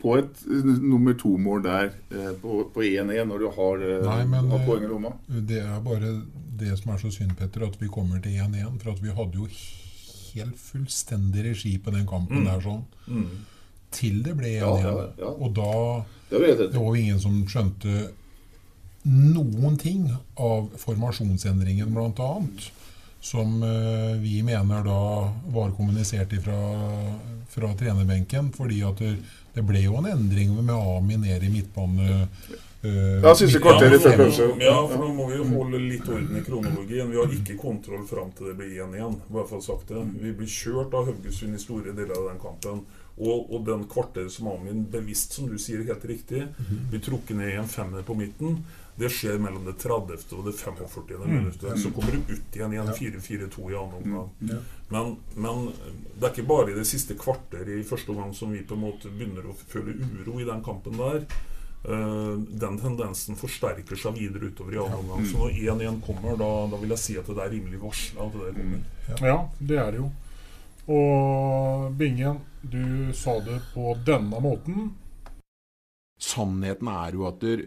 på 0.00 0.16
et 0.18 0.42
nummer 0.82 1.14
to-mål 1.18 1.62
der 1.64 1.90
eh, 2.10 2.32
på 2.42 2.64
på 2.74 2.82
1-1 2.86 3.24
når 3.28 3.38
du 3.44 3.48
har, 3.56 3.84
eh, 3.84 4.02
Nei, 4.06 4.24
men 4.26 4.50
har 4.50 4.64
poeng 4.66 4.82
i 4.82 4.84
eh, 4.88 4.90
lomma. 4.90 5.12
det 5.28 5.60
er 5.62 5.80
bare 5.84 6.12
det 6.56 6.76
som 6.78 6.92
er 6.94 6.98
så 7.02 7.10
synd, 7.10 7.36
Petter, 7.36 7.64
at 7.66 7.76
vi 7.80 7.88
kommer 7.88 8.20
til 8.22 8.32
1-1. 8.38 8.78
For 8.82 8.92
at 8.92 9.02
vi 9.02 9.10
hadde 9.10 9.34
jo 9.40 9.48
helt 10.34 10.56
fullstendig 10.58 11.44
regi 11.50 11.78
på 11.78 11.90
den 11.94 12.06
kampen 12.06 12.42
Mm. 12.42 12.44
der 12.46 12.60
sånn. 12.60 12.84
Mm. 13.08 13.30
Til 13.90 14.22
det 14.22 14.36
ble 14.36 14.52
1-1. 14.60 14.60
Ja, 14.60 14.90
ja, 14.90 15.08
ja. 15.18 15.32
Og 15.38 15.54
da 15.54 16.04
Det 16.30 16.40
var. 16.40 16.54
Det 16.72 16.80
var 16.80 16.96
ingen 16.96 17.20
som 17.20 17.44
skjønte 17.46 18.10
noen 19.04 19.76
ting 19.78 20.06
av 20.40 20.70
formasjonsendringen, 20.80 21.92
blant 21.92 22.18
annet 22.24 22.70
Som 23.24 23.60
vi 24.20 24.42
mener 24.44 24.82
da 24.84 25.32
var 25.52 25.70
kommunisert 25.76 26.32
fra, 26.44 26.58
fra 27.48 27.70
trenerbenken. 27.74 28.50
Fordi 28.52 28.82
at 28.84 29.00
det, 29.54 29.62
ble 29.66 29.82
jo 29.84 29.96
en 30.00 30.06
endring 30.10 30.54
med 30.60 30.74
Ami 30.74 31.16
ned 31.16 31.42
i 31.42 31.50
midtbane. 31.52 32.28
eh, 32.84 33.20
Ja, 33.22 33.34
siste 33.34 33.60
kvarter 33.64 33.94
i 33.94 33.98
for 33.98 34.10
før 34.10 34.24
pause. 34.26 34.48
Ja, 34.60 34.74
for 34.86 34.98
nå 35.00 35.12
må 35.16 35.28
vi 35.30 35.38
jo 35.38 35.44
holde 35.54 35.78
litt 35.80 36.08
orden 36.08 36.36
i 36.36 36.42
kronologien. 36.44 37.10
Vi 37.10 37.16
har 37.16 37.32
ikke 37.32 37.56
kontroll 37.60 38.04
fram 38.06 38.32
til 38.36 38.50
det 38.50 38.56
blir 38.58 38.74
1-1. 38.84 39.16
Bare 39.30 39.46
for 39.48 39.56
å 39.62 39.64
sagt 39.64 39.88
det. 39.88 40.02
Vi 40.20 40.32
blir 40.36 40.50
kjørt 40.52 40.92
av 40.94 41.08
Haugesund 41.08 41.54
i 41.56 41.62
store 41.62 41.94
deler 41.96 42.12
av 42.18 42.28
den 42.32 42.42
kampen. 42.42 42.84
Og, 43.16 43.46
og 43.54 43.64
den 43.64 43.84
kvarteret 43.86 44.32
som 44.34 44.48
Amin 44.50 44.84
bevisst, 44.90 45.36
som 45.38 45.46
du 45.48 45.54
sier 45.62 45.84
helt 45.86 46.04
riktig, 46.04 46.48
blir 46.90 47.00
trukket 47.00 47.36
ned 47.38 47.52
i 47.54 47.60
en 47.62 47.70
femmer 47.70 48.02
på 48.02 48.16
midten. 48.18 48.58
Det 48.96 49.10
skjer 49.10 49.40
mellom 49.42 49.64
det 49.66 49.74
30. 49.82 50.20
og 50.36 50.44
det 50.46 50.52
45. 50.54 51.16
Mm. 51.18 51.30
minuttet. 51.32 51.80
Så 51.82 51.90
kommer 51.90 52.14
du 52.14 52.34
ut 52.34 52.56
igjen 52.56 52.74
i 52.74 52.78
en 52.78 52.92
4-4-2 52.94 53.70
i 53.72 53.78
annen 53.78 53.96
omgang. 54.02 54.28
Ja. 54.38 54.60
Men, 54.88 55.16
men 55.34 55.64
det 56.14 56.28
er 56.28 56.30
ikke 56.30 56.46
bare 56.46 56.70
i 56.70 56.76
det 56.78 56.86
siste 56.86 57.16
kvarter 57.18 57.68
i 57.74 57.82
første 57.86 58.14
omgang 58.14 58.30
som 58.36 58.54
vi 58.54 58.62
på 58.62 58.78
en 58.78 58.84
måte 58.84 59.10
begynner 59.10 59.50
å 59.50 59.56
føle 59.58 59.96
uro 59.98 60.38
i 60.38 60.46
den 60.46 60.62
kampen 60.64 61.00
der. 61.00 61.26
Uh, 61.84 62.38
den 62.48 62.78
tendensen 62.80 63.36
forsterker 63.36 63.98
seg 64.00 64.14
videre 64.16 64.48
utover 64.48 64.76
i 64.76 64.80
annen 64.80 65.02
omgang. 65.02 65.26
Så 65.28 65.42
når 65.42 65.58
1-1 65.74 65.98
kommer, 66.06 66.38
da, 66.40 66.50
da 66.72 66.80
vil 66.80 66.94
jeg 66.94 67.02
si 67.02 67.18
at 67.20 67.28
det 67.28 67.42
er 67.42 67.52
rimelig 67.58 67.82
varsla 67.82 68.28
at 68.28 68.38
det 68.38 68.52
der. 68.54 69.26
Ja, 69.26 69.38
det 69.58 69.80
er 69.82 69.90
det 69.92 70.04
jo. 70.04 70.12
Og 70.94 71.92
Bingen, 71.98 72.38
du 72.60 73.12
sa 73.16 73.38
det 73.40 73.58
på 73.74 73.96
denne 74.06 74.40
måten. 74.40 74.92
Sannheten 76.20 76.88
er 76.88 77.16
jo 77.16 77.26
at 77.28 77.40
der, 77.42 77.64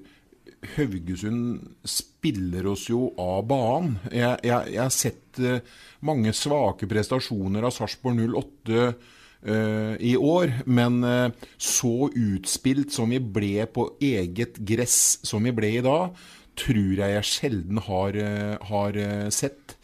Haugesund 0.76 1.76
spiller 1.86 2.68
oss 2.72 2.88
jo 2.90 3.12
av 3.22 3.46
banen. 3.50 3.98
Jeg, 4.12 4.40
jeg, 4.48 4.74
jeg 4.74 4.82
har 4.82 4.94
sett 4.94 5.42
eh, 5.42 5.76
mange 6.08 6.34
svake 6.36 6.90
prestasjoner 6.90 7.68
av 7.68 7.76
Sarpsborg 7.76 8.24
08 8.34 8.80
eh, 8.88 9.94
i 10.10 10.16
år, 10.18 10.56
men 10.66 11.00
eh, 11.08 11.46
så 11.62 12.10
utspilt 12.10 12.96
som 12.96 13.14
vi 13.14 13.22
ble 13.22 13.68
på 13.70 13.92
eget 14.04 14.58
gress 14.58 15.20
som 15.28 15.46
vi 15.46 15.54
ble 15.56 15.76
i 15.78 15.86
dag, 15.86 16.18
tror 16.58 17.02
jeg 17.04 17.16
jeg 17.20 17.32
sjelden 17.32 17.82
har, 17.86 18.18
har 18.66 18.96
sett. 19.30 19.76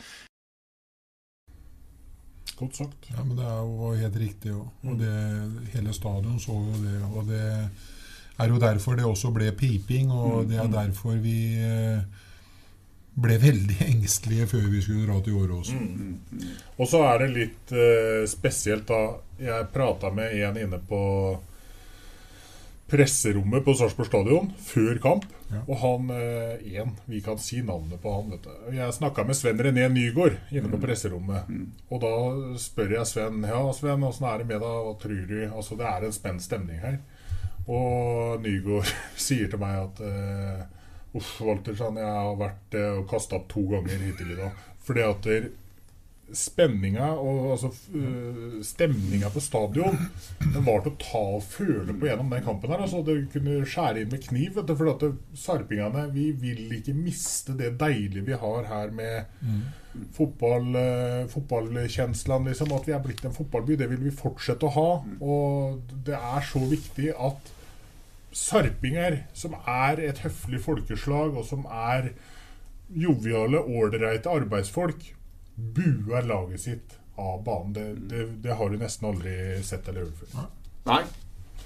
Godt 2.57 2.80
sagt. 2.80 3.11
Ja, 3.11 3.21
men 3.21 3.38
det 3.38 3.45
er 3.45 3.59
jo 3.61 3.91
helt 3.97 4.17
riktig. 4.17 4.55
Og 4.57 4.97
det, 4.97 5.13
hele 5.76 5.93
stadion 5.93 6.39
så 6.41 6.57
jo 6.57 6.80
det. 6.82 6.97
Og 7.13 7.30
det 7.30 7.43
er 8.41 8.49
jo 8.49 8.59
derfor 8.61 8.97
det 8.97 9.05
også 9.05 9.31
ble 9.34 9.51
piping, 9.57 10.11
og 10.11 10.49
det 10.49 10.59
er 10.61 10.69
derfor 10.71 11.17
vi 11.21 11.38
eh, 11.61 12.01
ble 13.13 13.38
veldig 13.41 13.77
engstelige 13.91 14.49
før 14.55 14.67
vi 14.73 14.81
skulle 14.81 15.07
dra 15.09 15.19
til 15.23 15.39
Åråsen. 15.43 15.88
Og 16.77 16.89
så 16.89 17.03
er 17.11 17.23
det 17.23 17.31
litt 17.38 17.73
eh, 17.77 18.23
spesielt, 18.29 18.88
da. 18.89 19.19
Jeg 19.43 19.71
prata 19.73 20.11
med 20.13 20.34
en 20.39 20.59
inne 20.61 20.79
på 20.88 21.01
presserommet 22.93 23.63
på 23.65 23.73
Sarpsborg 23.73 24.09
stadion 24.09 24.51
før 24.61 24.99
kamp. 25.01 25.25
Og 25.63 25.75
han 25.81 26.09
eh, 26.13 26.61
en, 26.81 26.93
vi 27.09 27.21
kan 27.25 27.38
si 27.41 27.61
navnet 27.65 28.01
på 28.01 28.11
han, 28.13 28.31
vet 28.34 28.45
du. 28.47 28.53
Jeg 28.73 28.95
snakka 28.95 29.25
med 29.27 29.38
Sven 29.38 29.61
René 29.61 29.86
Nygård 29.91 30.39
inne 30.53 30.71
på 30.71 30.81
presserommet. 30.81 31.49
Og 31.93 32.01
da 32.01 32.13
spør 32.61 32.95
jeg 32.97 33.09
Sven 33.09 33.45
Ja, 33.45 33.61
Sven, 33.75 34.05
åssen 34.05 34.29
er 34.29 34.41
det 34.41 34.49
med 34.49 34.61
deg? 34.63 34.79
Hva 34.88 34.95
tror 35.01 35.25
du? 35.29 35.38
Altså, 35.49 35.77
det 35.79 35.89
er 35.89 36.07
en 36.07 36.15
spent 36.15 36.45
stemning 36.45 36.81
her. 36.81 36.97
Og 37.68 38.41
Nygaard 38.43 38.89
sier 39.28 39.51
til 39.51 39.61
meg 39.61 39.80
at 39.86 40.03
eh, 40.07 40.64
Uff, 41.14 41.36
Walter, 41.45 41.76
sånn, 41.78 41.99
jeg 42.01 42.09
har 42.09 42.38
vært 42.39 42.78
eh, 42.80 42.95
og 42.97 43.05
kasta 43.11 43.38
opp 43.38 43.51
to 43.51 43.68
ganger 43.70 44.01
hittil 44.01 44.34
i 44.34 44.39
dag. 44.39 44.64
Fordi 44.84 45.03
at 45.05 45.28
spenninga 46.34 47.11
og 47.20 47.51
altså, 47.53 47.70
øh, 47.93 48.64
stemninga 48.66 49.30
på 49.30 49.41
stadion 49.43 49.97
Den 50.39 50.66
var 50.66 50.82
til 50.82 50.93
å 50.93 50.99
ta 51.01 51.22
og 51.38 51.43
føle 51.45 51.93
på 51.93 52.07
gjennom 52.07 52.32
den 52.34 52.43
kampen. 52.45 52.72
her 52.72 52.82
altså 52.82 53.03
Det 53.05 53.18
kunne 53.34 53.61
skjære 53.68 54.01
inn 54.01 54.11
med 54.11 54.24
kniv. 54.26 54.55
Vet 54.57 54.70
du, 54.70 54.76
for 54.80 54.93
at 54.93 55.05
sarpingene 55.38 56.07
vi 56.14 56.32
vil 56.32 56.74
ikke 56.80 56.95
miste 56.97 57.57
det 57.59 57.76
deilige 57.82 58.26
vi 58.32 58.39
har 58.39 58.70
her 58.72 58.93
med 58.95 59.26
fotball, 60.18 60.76
eh, 60.76 61.26
fotballkjenslene. 61.30 62.49
Liksom, 62.49 62.74
at 62.74 62.88
vi 62.88 62.95
er 62.95 63.03
blitt 63.03 63.26
en 63.26 63.36
fotballby. 63.36 63.78
Det 63.78 63.89
vil 63.91 64.07
vi 64.07 64.16
fortsette 64.24 64.66
å 64.70 64.74
ha. 64.78 64.89
Og 65.22 65.84
det 66.07 66.18
er 66.18 66.49
så 66.49 66.64
viktig 66.66 67.14
at 67.14 67.53
sarpinger, 68.34 69.23
som 69.38 69.55
er 69.69 70.01
et 70.03 70.23
høflig 70.25 70.61
folkeslag, 70.63 71.36
og 71.38 71.45
som 71.47 71.65
er 71.69 72.11
joviale, 72.93 73.61
ålreite 73.61 74.29
arbeidsfolk, 74.29 75.05
buer 75.55 76.25
laget 76.25 76.65
sitt 76.65 76.97
av 77.17 77.43
banen. 77.45 77.73
Det, 77.73 77.88
det, 78.09 78.27
det 78.43 78.57
har 78.57 78.69
du 78.69 78.79
nesten 78.81 79.09
aldri 79.09 79.36
sett 79.65 79.88
eller 79.89 80.07
hørt 80.07 80.23
før. 80.23 80.47
Nei. 80.89 81.03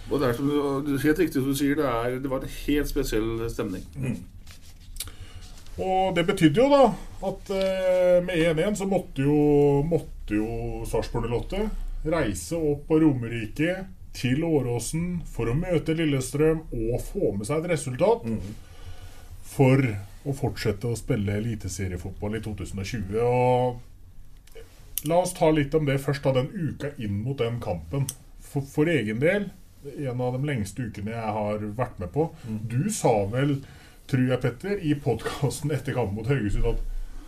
Og 0.08 0.22
det 0.22 0.30
er 0.30 0.38
som 0.38 0.50
helt 1.04 1.20
riktig 1.20 1.42
som 1.42 1.52
du 1.52 1.58
sier, 1.60 1.76
det, 1.80 1.88
er, 1.88 2.20
det 2.24 2.32
var 2.32 2.44
en 2.44 2.58
helt 2.64 2.90
spesiell 2.90 3.32
stemning. 3.52 3.84
Og 5.78 6.16
det 6.16 6.24
betydde 6.26 6.64
jo 6.64 6.70
da 6.72 6.84
at 7.28 7.52
eh, 7.54 8.16
med 8.26 8.56
1-1 8.56 8.80
så 8.80 8.88
måtte 8.90 9.26
jo, 9.26 9.84
måtte 9.86 10.40
jo 10.40 10.86
Sarpsborg 10.90 11.28
08 11.30 11.68
reise 12.08 12.58
opp 12.58 12.88
på 12.88 13.00
Romerike 13.04 13.76
til 14.18 14.44
Åråsen 14.48 15.22
for 15.30 15.50
å 15.52 15.58
møte 15.58 15.96
Lillestrøm 15.98 16.64
og 16.74 17.02
få 17.06 17.34
med 17.38 17.48
seg 17.50 17.62
et 17.62 17.72
resultat 17.76 18.26
for 19.48 19.84
å 20.28 20.34
fortsette 20.36 20.90
å 20.90 20.98
spille 20.98 21.38
eliteseriefotball 21.40 22.38
i 22.40 22.42
2020. 22.44 23.16
Og 23.24 25.08
la 25.08 25.22
oss 25.22 25.36
ta 25.38 25.52
litt 25.54 25.76
om 25.78 25.88
det 25.88 26.00
først, 26.04 26.26
da 26.26 26.34
den 26.36 26.50
uka 26.52 26.92
inn 26.98 27.22
mot 27.24 27.38
den 27.40 27.62
kampen. 27.64 28.08
For, 28.44 28.66
for 28.66 28.92
egen 28.92 29.22
del, 29.24 29.50
en 29.96 30.22
av 30.24 30.36
de 30.36 30.48
lengste 30.50 30.88
ukene 30.90 31.14
jeg 31.14 31.34
har 31.38 31.64
vært 31.78 32.00
med 32.02 32.12
på. 32.16 32.30
Du 32.68 32.90
sa 32.94 33.14
vel, 33.32 33.60
tror 34.10 34.28
jeg, 34.34 34.42
Petter, 34.44 34.80
i 34.82 34.96
podkasten 35.00 35.74
etter 35.76 35.96
kampen 35.96 36.20
mot 36.20 36.32
Haugesund 36.32 36.68
at 36.74 36.84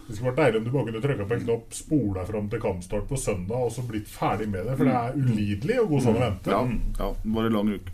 det 0.10 0.16
skulle 0.16 0.32
vært 0.32 0.40
deilig 0.40 0.58
om 0.58 0.64
du 0.66 0.72
bare 0.74 0.86
kunne 0.88 1.00
trykka 1.04 1.26
på 1.30 1.36
en 1.36 1.44
knapp, 1.44 1.76
deg 2.16 2.30
fram 2.32 2.46
til 2.50 2.62
kampstart 2.64 3.04
på 3.12 3.18
søndag 3.22 3.68
og 3.68 3.74
så 3.76 3.84
blitt 3.86 4.08
ferdig 4.10 4.48
med 4.50 4.66
det. 4.66 4.78
For 4.80 4.90
det 4.90 4.96
er 4.98 5.20
ulidelig 5.22 5.76
å 5.84 5.86
gå 5.92 6.00
sånn 6.02 6.18
og 6.18 6.24
vente. 6.24 6.56
Ja, 6.56 6.64
ja, 6.98 7.10
det 7.22 7.34
var 7.36 7.46
en 7.46 7.58
lang 7.60 7.70
uke. 7.76 7.94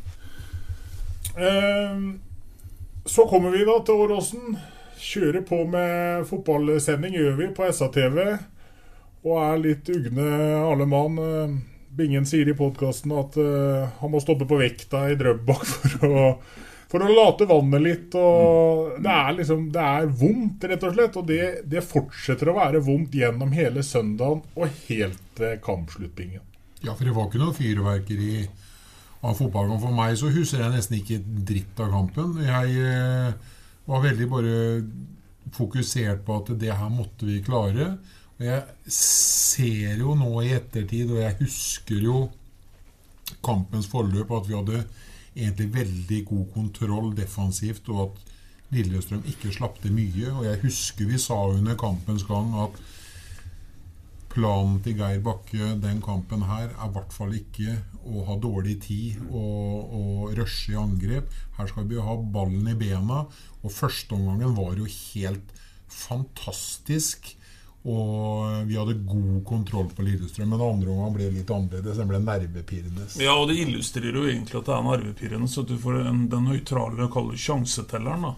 Ehm, 1.36 2.06
så 3.04 3.28
kommer 3.28 3.52
vi 3.52 3.66
da 3.68 3.76
til 3.84 4.06
Åråsen. 4.06 4.56
Kjører 4.96 5.44
på 5.44 5.60
med 5.68 6.24
fotballsending, 6.30 7.20
gjør 7.20 7.36
vi, 7.42 7.50
på 7.58 7.68
SA-TV. 7.68 8.22
Og 9.26 9.36
er 9.42 9.60
litt 9.60 9.92
ugne 9.92 10.30
alle 10.62 10.88
mann. 10.88 11.20
Eh, 11.20 11.58
Bingen 12.00 12.24
sier 12.28 12.48
i 12.48 12.56
podkasten 12.56 13.12
at 13.16 13.36
eh, 13.40 13.92
han 14.00 14.12
må 14.12 14.24
stoppe 14.24 14.48
på 14.48 14.62
vekta 14.64 15.10
i 15.12 15.20
Drøbak 15.20 15.68
for 15.98 16.08
å, 16.08 16.26
for 16.92 17.04
å 17.04 17.12
late 17.12 17.48
vannet 17.50 17.84
litt. 17.84 18.18
Og 18.20 19.00
det 19.04 19.14
er 19.14 19.38
liksom 19.40 19.70
Det 19.74 19.86
er 19.86 20.12
vondt, 20.22 20.68
rett 20.70 20.86
og 20.86 20.98
slett. 20.98 21.18
Og 21.22 21.30
det, 21.30 21.42
det 21.72 21.86
fortsetter 21.86 22.52
å 22.52 22.58
være 22.60 22.84
vondt 22.86 23.18
gjennom 23.18 23.56
hele 23.56 23.84
søndagen 23.86 24.44
og 24.56 24.80
helt 24.90 25.24
til 25.38 25.58
kampsluttingen. 25.66 26.44
Ja, 26.86 26.94
for 26.94 27.08
det 27.08 27.16
var 27.16 27.30
ikke 27.30 27.42
noe 27.42 27.56
fyrverkeri 27.58 28.46
av 29.26 29.38
fotballkamp. 29.40 29.82
For 29.82 29.98
meg 29.98 30.18
så 30.20 30.30
husker 30.34 30.62
jeg 30.62 30.76
nesten 30.76 31.00
ikke 31.00 31.22
dritt 31.24 31.82
av 31.82 31.94
kampen. 31.94 32.38
Jeg 32.46 32.78
eh, 32.86 33.54
var 33.90 34.06
veldig 34.06 34.28
bare 34.30 34.58
fokusert 35.56 36.24
på 36.26 36.38
at 36.42 36.54
det 36.60 36.74
her 36.74 36.92
måtte 36.94 37.28
vi 37.28 37.42
klare. 37.46 37.96
Og 38.36 38.46
jeg 38.46 38.92
ser 38.92 40.02
jo 40.02 40.16
nå 40.20 40.32
i 40.44 40.54
ettertid, 40.58 41.12
og 41.14 41.22
jeg 41.24 41.38
husker 41.40 42.04
jo 42.04 42.26
kampens 43.46 43.88
forløp, 43.90 44.32
at 44.36 44.50
vi 44.50 44.58
hadde 44.58 44.84
egentlig 45.36 45.74
veldig 45.76 46.22
god 46.30 46.46
kontroll 46.54 47.12
defensivt, 47.18 47.90
og 47.92 48.08
at 48.08 48.34
Lillestrøm 48.76 49.26
ikke 49.30 49.54
slapp 49.54 49.78
til 49.84 49.94
mye. 49.96 50.32
Og 50.32 50.46
jeg 50.48 50.62
husker 50.66 51.10
vi 51.10 51.20
sa 51.22 51.38
under 51.52 51.78
kampens 51.80 52.26
gang 52.28 52.54
at 52.66 52.80
planen 54.36 54.82
til 54.84 54.98
Geir 55.00 55.22
Bakke 55.24 55.76
den 55.80 56.02
kampen 56.04 56.44
her 56.50 56.68
er 56.74 56.90
i 56.90 56.94
hvert 56.96 57.14
fall 57.16 57.36
ikke 57.38 57.78
å 58.06 58.26
ha 58.28 58.36
dårlig 58.42 58.76
tid 58.84 59.22
og, 59.30 59.94
og 60.00 60.34
rushe 60.40 60.74
i 60.74 60.80
angrep. 60.80 61.32
Her 61.58 61.72
skal 61.72 61.88
vi 61.90 62.02
ha 62.02 62.18
ballen 62.36 62.68
i 62.72 62.76
bena. 62.78 63.24
Og 63.64 63.74
førsteomgangen 63.74 64.58
var 64.58 64.76
jo 64.80 64.90
helt 64.90 65.56
fantastisk. 65.88 67.32
Og 67.86 68.66
vi 68.66 68.78
hadde 68.80 68.96
god 69.06 69.44
kontroll 69.46 69.90
på 69.94 70.02
Lillestrøm. 70.08 70.50
Men 70.50 70.64
andre 70.66 70.90
omgang 70.90 71.14
ble 71.14 71.30
litt 71.36 71.52
annerledes. 71.54 72.00
Den 72.00 72.10
ble 72.10 72.22
nervepirrende. 72.24 73.06
Ja, 73.22 73.36
og 73.38 73.52
det 73.52 73.60
illustrerer 73.62 74.18
jo 74.18 74.26
egentlig 74.26 74.58
at 74.58 74.72
det 74.72 74.74
er 74.74 74.88
nervepirrende. 74.88 75.50
Så 75.52 75.62
at 75.62 75.70
du 75.70 75.78
får 75.82 76.00
en, 76.02 76.26
den 76.32 76.50
nøytrale 76.50 77.10
kaller 77.14 77.38
sjansetelleren. 77.38 78.26
da 78.26 78.34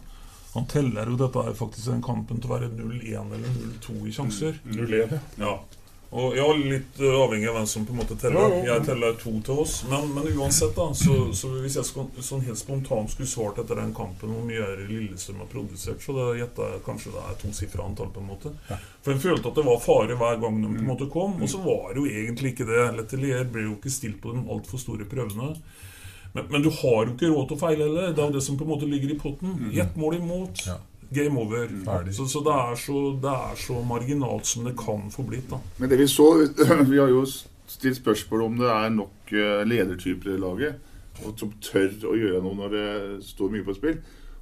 Han 0.58 0.68
teller 0.68 1.08
jo 1.08 1.20
dette 1.22 1.46
er 1.48 1.56
faktisk 1.56 1.92
den 1.94 2.04
kampen 2.04 2.42
til 2.44 2.52
å 2.52 2.58
være 2.58 2.72
0-1 2.76 3.36
eller 3.38 3.58
0-2 3.62 3.98
i 4.04 4.16
sjanser. 4.20 4.60
Mm, 4.66 4.78
0-1, 4.84 5.18
ja. 5.40 5.56
Og 6.18 6.38
ja, 6.38 6.46
Litt 6.58 6.98
uh, 7.00 7.12
avhengig 7.22 7.50
av 7.50 7.60
hvem 7.60 7.68
som 7.70 7.86
på 7.86 7.94
en 7.94 8.00
måte 8.02 8.16
teller. 8.18 8.42
Ja, 8.42 8.50
ja, 8.50 8.64
ja. 8.66 8.76
Jeg 8.78 8.88
teller 8.88 9.18
to 9.22 9.34
til 9.46 9.62
oss. 9.64 9.76
Men, 9.90 10.08
men 10.16 10.30
uansett, 10.34 10.74
da 10.78 10.88
så, 10.98 11.18
så 11.38 11.52
hvis 11.62 11.78
jeg 11.78 11.86
skal, 11.86 12.08
sånn 12.26 12.46
helt 12.48 12.58
spontant 12.58 13.14
skulle 13.14 13.30
svart 13.30 13.62
etter 13.62 13.78
den 13.78 13.94
kampen 13.98 14.34
hvor 14.34 14.46
mye 14.48 14.66
er 14.66 14.82
Lillestrøm 14.90 15.44
har 15.44 15.52
produsert, 15.52 16.02
så 16.02 16.16
da 16.18 16.28
gjetter 16.40 16.74
jeg 16.74 16.84
kanskje 16.88 17.14
det 17.14 17.24
er 17.24 17.40
tosifra 17.44 17.86
antall. 17.86 18.10
på 18.16 18.24
en 18.24 18.32
måte 18.32 18.54
For 18.66 19.14
jeg 19.14 19.24
følte 19.28 19.52
at 19.52 19.60
det 19.60 19.68
var 19.70 19.84
fare 19.84 20.18
hver 20.18 20.42
gang 20.42 20.62
de 20.64 20.72
på 20.74 20.82
en 20.82 20.90
måte 20.90 21.10
kom, 21.14 21.38
og 21.38 21.52
så 21.52 21.62
var 21.62 21.94
det 21.94 22.02
jo 22.02 22.24
egentlig 22.24 22.56
ikke 22.56 22.70
det. 22.72 22.84
Letelier 22.98 23.46
ble 23.52 23.68
jo 23.68 23.78
ikke 23.78 23.94
stilt 23.94 24.22
på 24.24 24.34
de 24.34 24.42
altfor 24.58 24.82
store 24.82 25.06
prøvene. 25.10 25.54
Men, 26.34 26.46
men 26.50 26.66
du 26.66 26.70
har 26.70 27.06
jo 27.06 27.14
ikke 27.14 27.30
råd 27.32 27.48
til 27.50 27.58
å 27.58 27.62
feile 27.62 27.86
heller. 27.86 28.12
Det 28.14 28.22
er 28.24 28.32
jo 28.32 28.38
det 28.40 28.46
som 28.46 28.58
på 28.58 28.66
en 28.66 28.74
måte 28.74 28.90
ligger 28.90 29.14
i 29.14 29.20
potten. 29.22 29.70
Gjett 29.74 29.98
mål 29.98 30.20
imot. 30.20 30.66
Game 31.10 31.40
over. 31.40 31.70
Så, 32.12 32.26
så, 32.28 32.42
det 32.44 32.56
er 32.56 32.80
så 32.82 33.04
det 33.24 33.32
er 33.32 33.60
så 33.62 33.82
marginalt 33.88 34.46
som 34.46 34.66
det 34.68 34.76
kan 34.80 35.08
få 35.14 35.24
blitt. 35.28 35.48
da 35.50 35.62
Men 35.78 35.90
det 35.92 36.02
vi 36.02 36.08
så 36.12 36.28
Vi 36.92 37.00
har 37.00 37.12
jo 37.14 37.24
stilt 37.68 38.00
spørsmål 38.00 38.44
om 38.48 38.60
det 38.60 38.70
er 38.72 38.94
nok 38.96 39.34
eh, 39.36 39.64
ledertyper 39.68 40.36
i 40.36 40.42
laget 40.42 40.84
som 41.38 41.52
tør 41.64 41.90
å 42.12 42.16
gjøre 42.18 42.42
noe 42.44 42.58
når 42.58 42.74
det 42.74 42.88
står 43.26 43.54
mye 43.54 43.66
på 43.66 43.76
spill. 43.78 43.98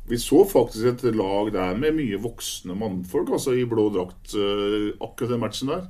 Vi 0.05 0.17
så 0.21 0.43
faktisk 0.45 0.85
et 0.91 1.05
lag 1.15 1.49
der 1.53 1.77
med 1.79 1.95
mye 1.97 2.19
voksne 2.21 2.75
mannfolk 2.77 3.31
altså 3.33 3.55
i 3.57 3.65
blå 3.69 3.87
drakt 3.93 4.35
eh, 4.37 4.91
akkurat 4.99 5.33
den 5.33 5.41
matchen 5.41 5.71
der. 5.71 5.87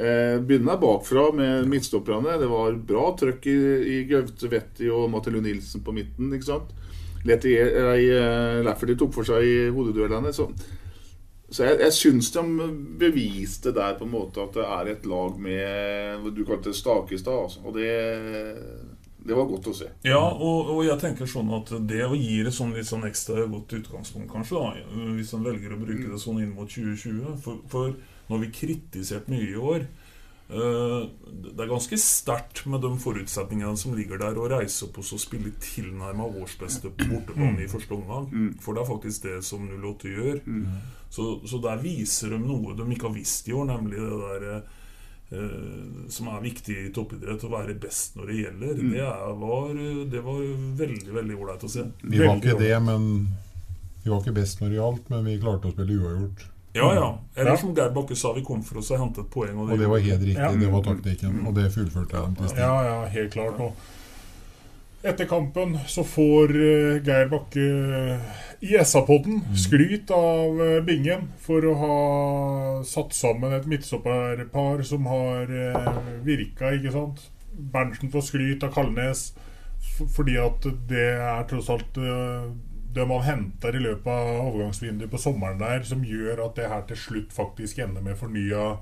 Eh, 0.00 0.36
Begynner 0.40 0.80
bakfra 0.80 1.26
med 1.36 1.68
midtstopperne. 1.68 2.38
Det 2.40 2.48
var 2.48 2.78
bra 2.88 3.10
trøkk 3.20 3.50
i, 3.52 3.58
i 3.96 3.98
Gaute 4.08 4.48
Vetti 4.52 4.88
og 4.88 5.10
Mathilde 5.12 5.42
Nilsen 5.44 5.84
på 5.84 5.92
midten. 5.96 6.32
ikke 6.32 6.52
sant? 6.54 6.72
Letier, 7.28 8.62
Lafferty 8.64 8.96
tok 8.98 9.12
for 9.18 9.28
seg 9.28 9.44
i 9.44 9.56
hodeduellene. 9.74 10.32
Så, 10.32 10.46
så 11.50 11.66
jeg, 11.66 11.80
jeg 11.84 11.96
syns 11.96 12.30
de 12.36 12.70
beviste 13.00 13.74
der 13.76 13.98
på 13.98 14.06
en 14.06 14.14
måte 14.14 14.44
at 14.44 14.56
det 14.56 14.64
er 14.64 14.94
et 14.94 15.10
lag 15.10 15.36
med 15.42 16.30
Du 16.36 16.44
kalte 16.48 16.70
det 16.70 16.78
Stakestad. 16.78 17.44
Altså. 17.44 17.64
Og 17.66 17.76
det, 17.76 17.90
det 19.20 19.36
var 19.36 19.48
godt 19.50 19.68
å 19.68 19.76
se. 19.76 19.90
Ja, 20.06 20.22
og, 20.22 20.70
og 20.72 20.84
jeg 20.86 20.96
tenker 21.02 21.28
sånn 21.28 21.50
at 21.58 21.72
det 21.90 22.04
å 22.06 22.16
gi 22.16 22.40
det 22.46 22.54
sånn 22.56 22.72
litt 22.76 22.88
sånn 22.88 23.04
ekstra 23.08 23.44
godt 23.50 23.76
utgangspunkt, 23.76 24.30
kanskje, 24.32 24.62
da, 24.62 25.10
hvis 25.18 25.34
en 25.36 25.44
velger 25.44 25.76
å 25.76 25.80
bruke 25.82 26.08
det 26.08 26.20
sånn 26.22 26.40
inn 26.40 26.54
mot 26.56 26.70
2020. 26.70 27.36
For, 27.44 27.60
for 27.72 27.92
nå 27.92 28.36
har 28.36 28.44
vi 28.46 28.54
kritisert 28.54 29.28
mye 29.28 29.50
i 29.50 29.58
år. 29.58 29.84
Eh, 30.50 31.08
Det 31.50 31.64
er 31.64 31.68
ganske 31.70 31.96
sterkt 32.00 32.64
med 32.66 32.82
de 32.82 32.90
forutsetningene 32.98 33.76
som 33.78 33.94
ligger 33.96 34.18
der, 34.18 34.38
å 34.38 34.48
reise 34.50 34.86
opp 34.86 34.98
og 34.98 35.20
spille 35.20 35.52
tilnærma 35.62 36.26
årsbeste 36.42 36.90
på 36.90 37.06
bortebane 37.10 37.64
i 37.64 37.68
første 37.70 37.94
omgang. 37.94 38.26
For 38.60 38.74
det 38.74 38.82
er 38.82 38.88
faktisk 38.90 39.22
det 39.28 39.38
som 39.46 39.66
08 39.68 40.08
gjør. 40.10 40.40
Så, 41.10 41.40
så 41.46 41.60
der 41.62 41.80
viser 41.82 42.30
de 42.34 42.38
noe 42.42 42.74
de 42.78 42.86
ikke 42.94 43.08
har 43.08 43.16
visst 43.16 43.48
i 43.48 43.52
år, 43.56 43.66
nemlig 43.70 43.98
det 43.98 44.20
der 44.22 44.46
eh, 45.32 46.06
som 46.10 46.28
er 46.34 46.42
viktig 46.42 46.76
i 46.86 46.92
toppidrett, 46.94 47.44
å 47.46 47.52
være 47.52 47.74
best 47.82 48.16
når 48.18 48.26
det 48.30 48.38
gjelder. 48.40 48.74
Mm. 48.80 48.92
Det, 48.94 49.10
var, 49.42 49.82
det 50.14 50.24
var 50.26 50.40
veldig 50.84 51.14
veldig 51.20 51.36
ålreit 51.40 51.66
å 51.66 51.72
se. 51.76 51.86
Vi 52.02 52.22
var 52.22 52.36
ikke 52.38 52.58
det, 52.58 52.74
men 52.86 53.28
vi 54.04 54.10
var 54.10 54.22
ikke 54.22 54.38
best 54.40 54.62
når 54.62 54.68
det 54.72 54.80
gjaldt, 54.80 55.10
men 55.12 55.28
vi 55.28 55.40
klarte 55.42 55.70
å 55.70 55.74
spille 55.74 55.98
uavgjort. 56.00 56.46
Ja, 56.72 56.94
ja. 56.94 57.18
Eller 57.34 57.50
Ja. 57.50 57.56
som 57.56 57.74
Geir 57.74 57.90
Bakke 57.90 58.16
sa, 58.16 58.32
vi 58.32 58.42
kom 58.46 58.62
for 58.62 58.78
oss 58.78 58.90
og 58.90 58.98
hentet 59.00 59.30
poeng. 59.30 59.56
Og 59.58 59.72
det 59.78 59.88
var 59.88 59.98
helt 59.98 60.20
riktig. 60.22 60.36
Ja. 60.38 60.52
Det 60.52 60.70
var 60.72 60.82
taktikken, 60.86 61.40
og 61.46 61.54
det 61.54 61.72
fullførte 61.74 62.20
de 62.36 62.46
til 62.48 62.56
Ja, 62.58 62.82
ja, 62.84 63.08
helt 63.08 63.32
klart. 63.32 63.58
Og 63.60 63.74
etter 65.02 65.24
kampen 65.26 65.78
så 65.88 66.04
får 66.04 66.50
eh, 66.54 67.00
Geir 67.02 67.28
Bakke 67.32 68.20
i 68.62 68.76
SA-podden 68.84 69.42
skryt 69.56 70.10
av 70.12 70.60
eh, 70.60 70.80
Bingen 70.84 71.28
for 71.40 71.64
å 71.64 71.74
ha 71.80 72.82
satt 72.84 73.14
sammen 73.16 73.52
et 73.56 73.66
midtstopperpar 73.66 74.84
som 74.84 75.06
har 75.06 75.46
virka, 76.22 76.70
ikke 76.76 76.92
sant. 76.92 77.30
Berntsen 77.72 78.12
får 78.12 78.22
skryt 78.28 78.62
av 78.64 78.72
Kalnes 78.74 79.32
fordi 80.14 80.36
at 80.40 80.64
det 80.88 81.08
er 81.18 81.44
tross 81.48 81.68
alt 81.72 81.96
eh, 81.98 82.44
det 82.94 83.04
man 83.06 83.22
henter 83.22 83.76
i 83.76 83.82
løpet 83.84 84.08
av 84.10 84.30
overgangsvinduet 84.48 85.10
på 85.12 85.18
sommeren 85.20 85.60
der, 85.60 85.84
som 85.86 86.02
gjør 86.06 86.44
at 86.48 86.56
det 86.58 86.70
her 86.72 86.82
til 86.88 86.98
slutt 86.98 87.34
faktisk 87.36 87.78
ender 87.84 88.02
med 88.02 88.18
fornya 88.18 88.72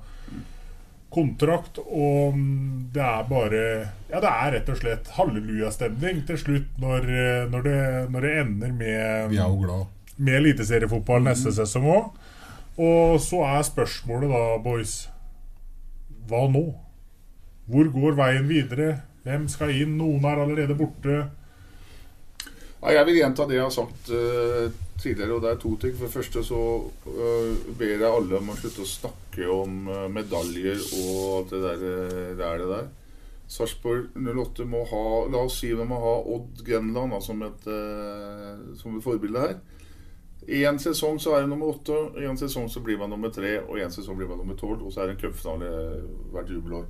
kontrakt. 1.13 1.79
Og 1.85 2.33
mm, 2.37 2.89
det 2.93 3.01
er 3.05 3.29
bare 3.29 3.61
Ja, 4.09 4.19
det 4.21 4.31
er 4.31 4.51
rett 4.57 4.69
og 4.73 4.79
slett 4.81 5.11
hallelujastemning 5.17 6.23
til 6.29 6.37
slutt 6.41 6.81
når, 6.81 7.07
når, 7.53 7.65
det, 7.65 7.79
når 8.13 8.25
det 8.27 8.33
ender 8.43 8.73
med 8.73 9.29
Vi 9.33 9.37
er 9.41 9.45
jo 9.47 9.61
glad. 9.63 9.85
med 10.17 10.39
eliteseriefotball 10.41 11.23
neste 11.25 11.53
sesong 11.55 11.87
òg. 11.89 12.11
Og 12.79 13.17
så 13.21 13.41
er 13.43 13.65
spørsmålet 13.67 14.31
da, 14.31 14.43
boys 14.63 14.93
Hva 16.29 16.45
nå? 16.51 16.65
Hvor 17.69 17.89
går 17.93 18.15
veien 18.17 18.47
videre? 18.49 19.01
Hvem 19.25 19.47
skal 19.51 19.73
inn? 19.75 19.97
Noen 19.99 20.23
er 20.25 20.39
allerede 20.41 20.77
borte. 20.79 21.25
Ja, 22.79 22.93
jeg 22.95 23.09
vil 23.09 23.17
gjenta 23.19 23.43
det 23.47 23.57
jeg 23.57 23.65
har 23.65 23.73
sagt 23.75 24.11
uh, 24.15 24.69
tidligere, 25.01 25.35
og 25.35 25.43
det 25.43 25.49
er 25.51 25.57
to 25.59 25.73
ting. 25.81 25.97
For 25.97 26.07
det 26.07 26.13
første 26.13 26.43
så 26.47 26.59
uh, 26.87 27.73
ber 27.75 27.91
jeg 27.91 28.07
alle 28.07 28.39
om 28.39 28.53
å 28.53 28.55
slutte 28.59 28.85
å 28.85 28.87
snakke 28.87 29.49
om 29.51 29.89
uh, 29.91 30.05
medaljer 30.11 30.79
og 31.01 31.51
det 31.51 31.59
der. 31.65 31.83
det 32.39 32.45
er 32.47 32.63
det 32.63 32.69
der. 32.71 32.87
Sarpsborg 33.49 34.13
08 34.15 34.67
må 34.69 34.83
ha 34.91 35.03
La 35.33 35.41
oss 35.41 35.57
si 35.59 35.71
vi 35.73 35.85
må 35.89 35.97
ha 35.97 36.15
Odd 36.35 36.61
Grenland 36.63 37.15
da, 37.15 37.19
som, 37.25 37.41
et, 37.41 37.63
som 38.77 38.93
et 38.93 39.03
forbilde 39.03 39.41
her. 39.41 39.55
I 40.47 40.61
en 40.69 40.77
sesong 40.79 41.17
så 41.21 41.33
er 41.33 41.43
det 41.43 41.49
nummer 41.49 41.73
åtte, 41.73 41.97
en 42.23 42.37
sesong 42.37 42.69
så 42.69 42.81
blir 42.85 42.99
man 43.01 43.09
nummer 43.11 43.33
tre, 43.33 43.57
og 43.65 43.77
i 43.77 43.83
en 43.83 43.93
sesong 43.93 44.17
blir 44.17 44.29
man 44.29 44.39
nummer 44.39 44.57
tolv, 44.57 44.85
og 44.85 44.93
så 44.93 45.01
er 45.01 45.09
det 45.09 45.17
en 45.17 45.23
cupfinale 45.25 45.71
hvert 46.29 46.53
jubelår. 46.53 46.85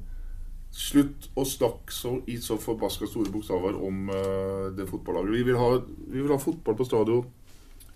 Slutt 0.70 1.30
å 1.34 1.44
snakke 1.48 1.94
så, 1.94 2.20
i 2.30 2.38
så 2.42 2.58
forbaska 2.62 3.08
store 3.10 3.32
bokstaver 3.34 3.78
om 3.86 4.10
uh, 4.14 4.70
det 4.78 4.86
fotballaget. 4.90 5.34
Vi 5.34 5.46
vil, 5.48 5.58
ha, 5.58 5.70
vi 5.82 6.22
vil 6.22 6.34
ha 6.34 6.40
fotball 6.42 6.78
på 6.78 6.86
stadion. 6.86 7.26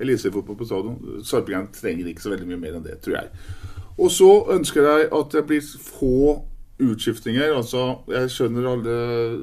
Eliteseriefotball 0.01 0.57
på 0.57 0.67
stadion. 0.67 1.21
Sarpingeren 1.25 1.69
trenger 1.75 2.09
ikke 2.09 2.25
så 2.25 2.33
veldig 2.33 2.49
mye 2.49 2.61
mer 2.63 2.79
enn 2.79 2.87
det, 2.87 2.97
tror 3.05 3.19
jeg. 3.19 3.43
Og 4.01 4.09
så 4.11 4.29
ønsker 4.55 4.89
jeg 4.89 5.11
at 5.13 5.35
det 5.35 5.45
blir 5.51 5.61
få 5.61 6.41
utskiftinger. 6.81 7.53
Altså, 7.53 7.85
jeg 8.09 8.31
skjønner 8.33 8.71
alle 8.71 8.95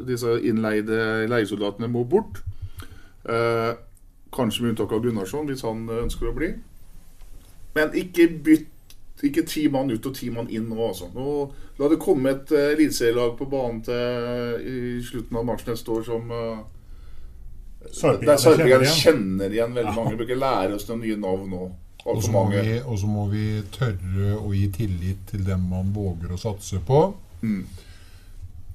disse 0.08 0.34
innleide 0.50 1.28
leiesoldatene 1.30 1.90
må 1.92 2.02
bort. 2.10 2.42
Uh, 3.22 3.78
kanskje 4.34 4.64
med 4.64 4.74
unntak 4.74 4.92
av 4.96 5.06
Gunnarsson, 5.06 5.46
hvis 5.46 5.62
han 5.66 5.86
ønsker 6.00 6.30
å 6.30 6.34
bli. 6.34 6.50
Men 7.76 7.94
ikke 7.94 8.26
bytt 8.42 8.69
ikke 9.28 9.44
ti 9.48 9.66
mann 9.72 9.90
ut 9.92 10.06
og 10.06 10.14
ti 10.16 10.30
mann 10.32 10.48
inn 10.48 10.68
nå, 10.70 10.78
altså. 10.86 11.10
Nå, 11.14 11.34
la 11.80 11.90
det 11.92 12.00
komme 12.00 12.32
et 12.32 12.52
uh, 12.54 12.70
eliteserielag 12.72 13.36
på 13.38 13.48
banen 13.50 13.82
til 13.84 14.70
i 14.70 14.78
slutten 15.04 15.40
av 15.40 15.46
mars 15.48 15.66
neste 15.68 15.92
år 15.92 16.06
som 16.06 16.32
uh, 16.32 16.62
Der 17.80 18.36
Sarpingene 18.40 18.88
kjenner 18.88 18.96
kjenner 18.96 19.54
igjen 19.54 19.76
veldig 19.76 19.94
mange. 19.96 20.14
Vi 20.14 20.22
bruker 20.22 20.40
lære 20.40 20.76
oss 20.76 20.88
noen 20.88 21.04
nye 21.04 21.20
navn 21.20 21.52
nå. 21.52 21.70
Og 22.08 22.22
så 22.24 22.32
må, 22.32 22.46
vi, 22.48 22.78
og 22.80 22.96
så 22.98 23.08
må 23.08 23.26
vi 23.28 23.44
tørre 23.74 24.38
å 24.40 24.54
gi 24.56 24.66
tillit 24.72 25.26
til 25.28 25.44
dem 25.44 25.66
man 25.68 25.92
våger 25.92 26.32
å 26.32 26.40
satse 26.40 26.80
på. 26.86 27.02
Mm. 27.44 27.64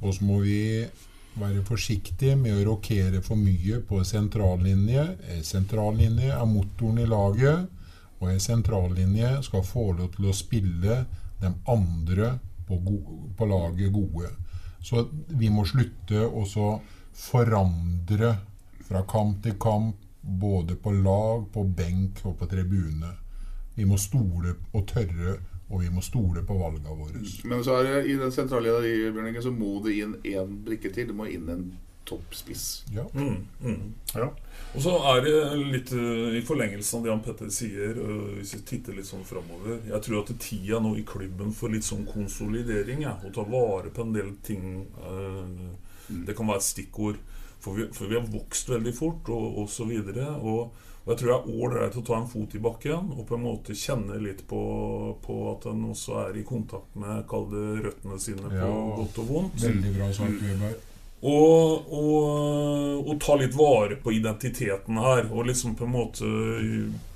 Og 0.01 0.13
så 0.13 0.25
må 0.27 0.39
vi 0.43 0.59
være 1.39 1.63
forsiktige 1.67 2.35
med 2.39 2.55
å 2.55 2.65
rokere 2.69 3.21
for 3.25 3.39
mye 3.39 3.81
på 3.87 4.01
sentrallinje. 4.07 5.05
Eh, 5.27 5.41
Sentrallinje 5.43 6.31
er 6.35 6.45
motoren 6.47 7.01
i 7.01 7.07
laget, 7.09 7.65
og 8.19 8.29
en 8.31 8.41
sentrallinje 8.41 9.31
skal 9.45 9.65
få 9.67 9.91
lov 9.97 10.13
til 10.15 10.29
å 10.29 10.35
spille 10.35 10.99
de 11.41 11.51
andre 11.71 12.35
på, 12.67 12.77
gode, 12.77 13.17
på 13.37 13.47
laget 13.49 13.93
gode. 13.93 14.31
Så 14.85 15.07
vi 15.27 15.49
må 15.49 15.65
slutte 15.65 16.25
å 16.25 16.45
forandre 17.15 18.35
fra 18.85 19.01
kamp 19.09 19.41
til 19.43 19.57
kamp, 19.61 19.97
både 20.21 20.75
på 20.81 20.91
lag, 20.91 21.45
på 21.53 21.63
benk 21.63 22.23
og 22.25 22.37
på 22.39 22.47
tribune. 22.49 23.11
Vi 23.75 23.85
må 23.85 23.97
stole 24.01 24.55
og 24.73 24.87
tørre, 24.89 25.35
og 25.69 25.81
vi 25.81 25.89
må 25.93 26.01
stole 26.05 26.41
på 26.45 26.57
valgene 26.57 26.95
våre. 26.97 27.21
Men 27.49 27.63
så 27.65 27.79
er 27.79 27.89
det 27.89 28.13
i 28.13 28.17
den 28.17 28.33
sentrale 28.33 28.77
Bjørningen, 28.81 29.41
så 29.43 29.51
må 29.53 29.79
det 29.85 29.97
inn 29.99 30.15
én 30.23 30.55
brikke 30.65 30.93
til. 30.93 31.09
Det 31.09 31.17
må 31.17 31.27
inn 31.29 31.49
en 31.49 31.65
toppspiss. 32.05 32.65
Ja. 32.93 33.03
Mm, 33.13 33.45
mm. 33.61 34.29
Og 34.75 34.81
så 34.83 34.93
er 35.11 35.21
det 35.25 35.33
litt 35.71 35.91
uh, 35.95 36.35
i 36.37 36.41
forlengelsen 36.45 36.99
av 36.99 37.05
det 37.05 37.11
han 37.13 37.23
Petter 37.25 37.49
sier, 37.53 37.97
uh, 37.97 38.33
hvis 38.37 38.53
vi 38.57 38.61
titter 38.67 38.97
litt 38.97 39.07
sånn 39.07 39.23
framover 39.27 39.79
Jeg 39.87 40.01
tror 40.05 40.21
at 40.21 40.31
det 40.31 40.35
er 40.35 40.43
tida 40.45 40.79
nå 40.83 40.95
i 40.99 41.05
klubben 41.07 41.53
for 41.55 41.71
litt 41.73 41.87
sånn 41.87 42.05
konsolidering. 42.09 43.03
Ja, 43.07 43.15
å 43.23 43.31
ta 43.35 43.45
vare 43.47 43.89
på 43.95 44.03
en 44.05 44.13
del 44.15 44.33
ting. 44.43 44.85
eh, 45.01 46.17
Det 46.25 46.35
kan 46.37 46.47
være 46.47 46.61
et 46.61 46.69
stikkord. 46.69 47.21
For 47.59 47.73
vi, 47.73 47.87
for 47.93 48.05
vi 48.11 48.15
har 48.19 48.27
vokst 48.29 48.67
veldig 48.69 48.91
fort, 48.93 49.29
og 49.33 49.55
osv. 49.63 49.89
Og, 49.89 50.17
og, 50.45 50.75
og 51.05 51.09
jeg 51.09 51.17
tror 51.17 51.31
det 51.31 51.37
er 51.37 51.55
ålreit 51.65 51.95
å 51.97 52.03
ta 52.05 52.17
en 52.19 52.27
fot 52.29 52.53
i 52.53 52.61
bakken 52.61 53.11
og 53.15 53.23
på 53.29 53.35
en 53.37 53.43
måte 53.45 53.73
kjenne 53.77 54.19
litt 54.21 54.43
på, 54.49 54.59
på 55.25 55.37
at 55.55 55.65
en 55.71 55.83
også 55.91 56.19
er 56.27 56.37
i 56.37 56.43
kontakt 56.45 56.93
med 56.97 57.23
kall 57.29 57.47
det 57.49 57.65
røttene 57.87 58.19
sine 58.21 58.49
på 58.49 58.57
Ja, 58.59 58.69
godt 58.99 59.17
og 59.23 59.31
vondt. 59.31 59.57
veldig 59.65 59.95
bra 59.97 60.11
sagt, 60.13 60.37
Weber. 60.45 60.77
Og, 61.25 61.87
og, 61.89 63.07
og 63.09 63.15
ta 63.23 63.33
litt 63.39 63.55
vare 63.57 63.95
på 63.97 64.13
identiteten 64.13 64.99
her, 65.01 65.25
og 65.31 65.47
liksom 65.49 65.73
på 65.79 65.87
en 65.87 65.95
måte 65.95 66.29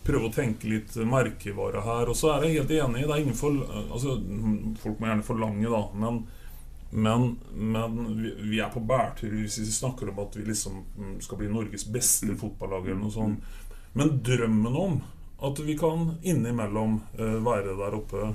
prøve 0.08 0.30
å 0.30 0.34
tenke 0.34 0.70
litt 0.72 0.96
merkevare 1.06 1.84
her. 1.86 2.10
Og 2.10 2.18
så 2.18 2.34
er 2.34 2.48
jeg 2.48 2.60
helt 2.60 2.74
enig. 2.80 3.06
det 3.06 3.14
er 3.14 3.22
innenfor, 3.22 3.60
altså, 3.86 4.18
Folk 4.82 4.98
må 4.98 5.12
gjerne 5.12 5.28
forlange, 5.28 5.70
da. 5.70 5.84
Men, 6.02 6.20
men, 6.90 7.30
men 7.54 8.00
vi, 8.24 8.34
vi 8.56 8.64
er 8.64 8.74
på 8.74 8.82
bærtur 8.82 9.36
hvis 9.36 9.60
vi 9.62 9.70
snakker 9.78 10.10
om 10.10 10.24
at 10.26 10.40
vi 10.40 10.48
liksom 10.48 10.82
skal 11.22 11.42
bli 11.44 11.52
Norges 11.54 11.86
beste 11.94 12.34
fotballag 12.40 12.90
eller 12.90 13.04
noe 13.04 13.14
sånt. 13.14 13.58
Men 13.94 14.18
drømmen 14.26 14.76
om 14.78 15.02
at 15.46 15.60
vi 15.64 15.78
kan 15.78 16.16
innimellom 16.22 16.98
eh, 17.18 17.38
være 17.46 17.78
der 17.78 17.96
oppe 17.96 18.34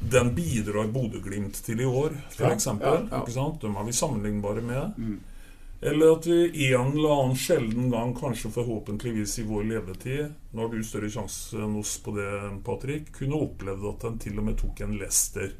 den 0.00 0.34
bidrar 0.34 0.88
Bodø-Glimt 0.88 1.58
til 1.64 1.80
i 1.80 1.88
år, 1.88 2.14
f.eks. 2.32 2.66
Ja, 2.66 2.94
ja, 3.10 3.24
ja. 3.34 3.48
Dem 3.62 3.76
er 3.76 3.84
vi 3.84 3.92
sammenlignbare 3.92 4.64
med. 4.64 5.02
Eller 5.80 6.12
at 6.12 6.26
vi 6.26 6.66
en 6.74 6.92
eller 6.92 7.22
annen 7.22 7.36
sjelden 7.36 7.90
gang, 7.92 8.12
kanskje 8.16 8.50
forhåpentligvis 8.52 9.38
i 9.40 9.46
vår 9.48 9.64
levetid 9.64 10.34
Nå 10.52 10.66
har 10.66 10.74
du 10.74 10.82
større 10.84 11.08
sjanse 11.08 11.56
enn 11.56 11.78
oss 11.80 11.94
på 12.04 12.12
det, 12.18 12.28
Patrick. 12.66 13.08
Kunne 13.16 13.40
opplevd 13.46 13.86
at 13.88 14.04
den 14.04 14.18
til 14.20 14.40
og 14.40 14.48
med 14.50 14.58
tok 14.60 14.82
en 14.84 14.98
Leicester. 15.00 15.54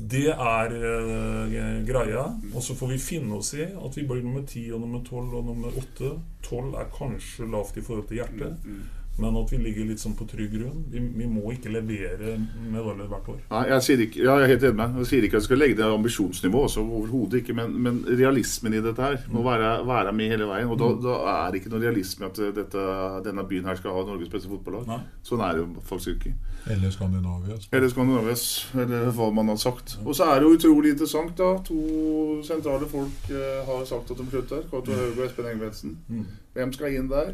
Det 0.00 0.30
er 0.32 0.74
eh, 0.74 1.82
greia. 1.86 2.24
Og 2.54 2.64
så 2.64 2.74
får 2.74 2.94
vi 2.94 3.02
finne 3.02 3.38
oss 3.38 3.52
i 3.54 3.66
at 3.68 3.98
vi 3.98 4.06
blir 4.08 4.24
nummer 4.24 4.42
10 4.42 4.64
og 4.74 4.82
nummer 4.86 5.04
12 5.04 5.36
og 5.36 5.44
nummer 5.52 5.78
8. 5.82 6.14
12 6.48 6.80
er 6.80 6.90
kanskje 6.96 7.50
lavt 7.52 7.78
i 7.78 7.84
forhold 7.86 8.08
til 8.08 8.22
hjertet. 8.22 8.72
Men 9.20 9.36
at 9.36 9.50
vi 9.52 9.58
ligger 9.60 9.84
litt 9.84 10.00
sånn 10.00 10.14
på 10.16 10.24
trygg 10.28 10.54
grunn. 10.54 10.84
Vi, 10.88 11.00
vi 11.02 11.26
må 11.28 11.50
ikke 11.52 11.72
levere 11.72 12.36
medaljer 12.72 13.08
hvert 13.10 13.26
år. 13.28 13.40
Nei, 13.50 13.64
jeg, 13.68 13.84
sier 13.84 14.04
ikke, 14.06 14.22
ja, 14.22 14.36
jeg 14.40 14.46
er 14.46 14.52
helt 14.54 14.66
enig 14.68 14.78
med 14.78 14.94
deg. 14.94 15.00
Jeg 15.02 15.10
sier 15.10 15.26
ikke 15.26 15.36
at 15.36 15.42
jeg 15.42 15.48
skal 15.48 15.60
legge 15.60 15.78
det 15.80 15.88
ambisjonsnivå, 15.90 16.62
også, 16.68 16.84
overhodet 16.86 17.42
ikke, 17.42 17.56
men, 17.58 17.74
men 17.84 17.98
realismen 18.08 18.78
i 18.78 18.82
dette 18.84 19.04
her 19.04 19.18
må 19.34 19.42
være, 19.44 19.72
være 19.88 20.14
med 20.16 20.32
hele 20.32 20.48
veien. 20.48 20.70
Og 20.72 20.80
da, 20.80 20.88
da 21.04 21.18
er 21.34 21.50
det 21.52 21.60
ikke 21.60 21.74
noe 21.74 21.82
realisme 21.84 22.30
at 22.30 22.40
dette, 22.60 22.86
denne 23.26 23.44
byen 23.50 23.68
her 23.68 23.80
skal 23.80 23.98
ha 23.98 24.06
Norges 24.08 24.32
beste 24.32 24.48
fotballag. 24.52 24.88
Sånn 25.26 25.44
er 25.44 25.58
det 25.58 25.66
jo 25.66 25.84
faktisk 25.90 26.16
ikke. 26.16 26.34
Eller 26.70 26.92
Skandinavias. 26.92 27.68
Eller 27.72 27.92
Skandinavias, 27.92 28.46
eller 28.76 29.12
hva 29.16 29.30
man 29.36 29.52
har 29.52 29.60
sagt. 29.60 29.98
Og 30.04 30.16
så 30.16 30.30
er 30.30 30.40
det 30.40 30.48
jo 30.48 30.56
utrolig 30.56 30.94
interessant, 30.94 31.36
da. 31.36 31.52
To 31.68 32.40
sentrale 32.46 32.88
folk 32.88 33.30
eh, 33.32 33.60
har 33.68 33.84
sagt 33.88 34.12
at 34.12 34.20
de 34.20 34.26
slutter. 34.32 34.64
Cato 34.72 34.96
Haug 34.96 35.14
og 35.18 35.24
Espen 35.24 35.48
Engebretsen. 35.52 35.96
Mm. 36.08 36.26
Hvem 36.56 36.74
skal 36.76 36.96
inn 36.96 37.08
der? 37.12 37.32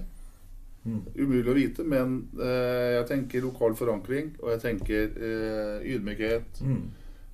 Umulig 1.16 1.50
å 1.50 1.56
vite, 1.56 1.84
men 1.88 2.16
eh, 2.38 2.92
jeg 2.98 3.08
tenker 3.10 3.44
lokal 3.44 3.74
forankring, 3.78 4.34
og 4.42 4.52
jeg 4.54 4.62
tenker 4.62 5.18
eh, 5.18 5.90
ydmykhet. 5.94 6.62
Mm. 6.62 6.80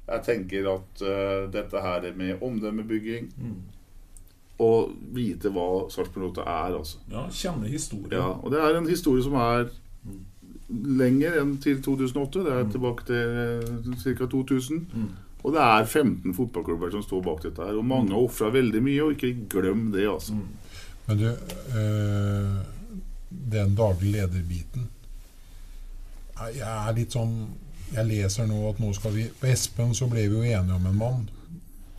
Jeg 0.08 0.24
tenker 0.26 0.68
at 0.72 1.04
eh, 1.06 1.44
dette 1.52 1.84
her 1.84 2.08
er 2.10 2.18
med 2.18 2.42
omdømmebygging 2.42 3.30
Mm. 3.38 3.60
Og 4.62 4.92
vite 5.10 5.50
hva 5.50 5.88
Sarpsborg 5.90 6.28
Lotte 6.28 6.42
er, 6.46 6.74
altså. 6.76 7.00
Ja, 7.10 7.24
kjenne 7.34 7.66
historien. 7.66 8.12
Ja, 8.14 8.28
og 8.36 8.52
det 8.52 8.60
er 8.62 8.76
en 8.78 8.86
historie 8.86 9.24
som 9.24 9.34
er 9.40 9.64
lenger 11.00 11.38
enn 11.40 11.56
til 11.64 11.80
2008. 11.82 12.44
Det 12.46 12.52
er 12.52 12.68
tilbake 12.70 13.06
til 13.08 13.96
ca. 14.20 14.28
2000. 14.36 14.84
Mm. 14.92 15.08
Og 15.42 15.56
det 15.56 15.62
er 15.64 15.84
15 15.88 16.34
fotballklubber 16.36 16.92
som 16.94 17.02
står 17.02 17.24
bak 17.26 17.42
dette 17.42 17.64
her. 17.64 17.78
Og 17.80 17.86
mange 17.86 18.14
har 18.14 18.22
ofra 18.22 18.52
veldig 18.54 18.82
mye, 18.84 19.00
og 19.02 19.16
ikke 19.16 19.48
glem 19.50 19.88
det, 19.94 20.06
altså. 20.06 20.36
Men 21.08 21.18
du, 21.18 21.26
eh, 21.26 22.60
den 23.52 23.76
daglige 23.78 24.20
lederbiten 24.20 24.88
Jeg 26.56 26.64
er 26.68 26.96
litt 26.96 27.14
sånn 27.14 27.36
Jeg 27.92 28.08
leser 28.08 28.48
nå 28.50 28.64
at 28.70 28.80
nå 28.82 28.92
skal 28.96 29.14
vi 29.16 29.28
På 29.40 29.50
Espen 29.50 29.94
så 29.94 30.08
ble 30.10 30.26
vi 30.28 30.38
jo 30.38 30.42
enige 30.42 30.78
om 30.78 30.86
en 30.88 30.98
mann. 30.98 31.22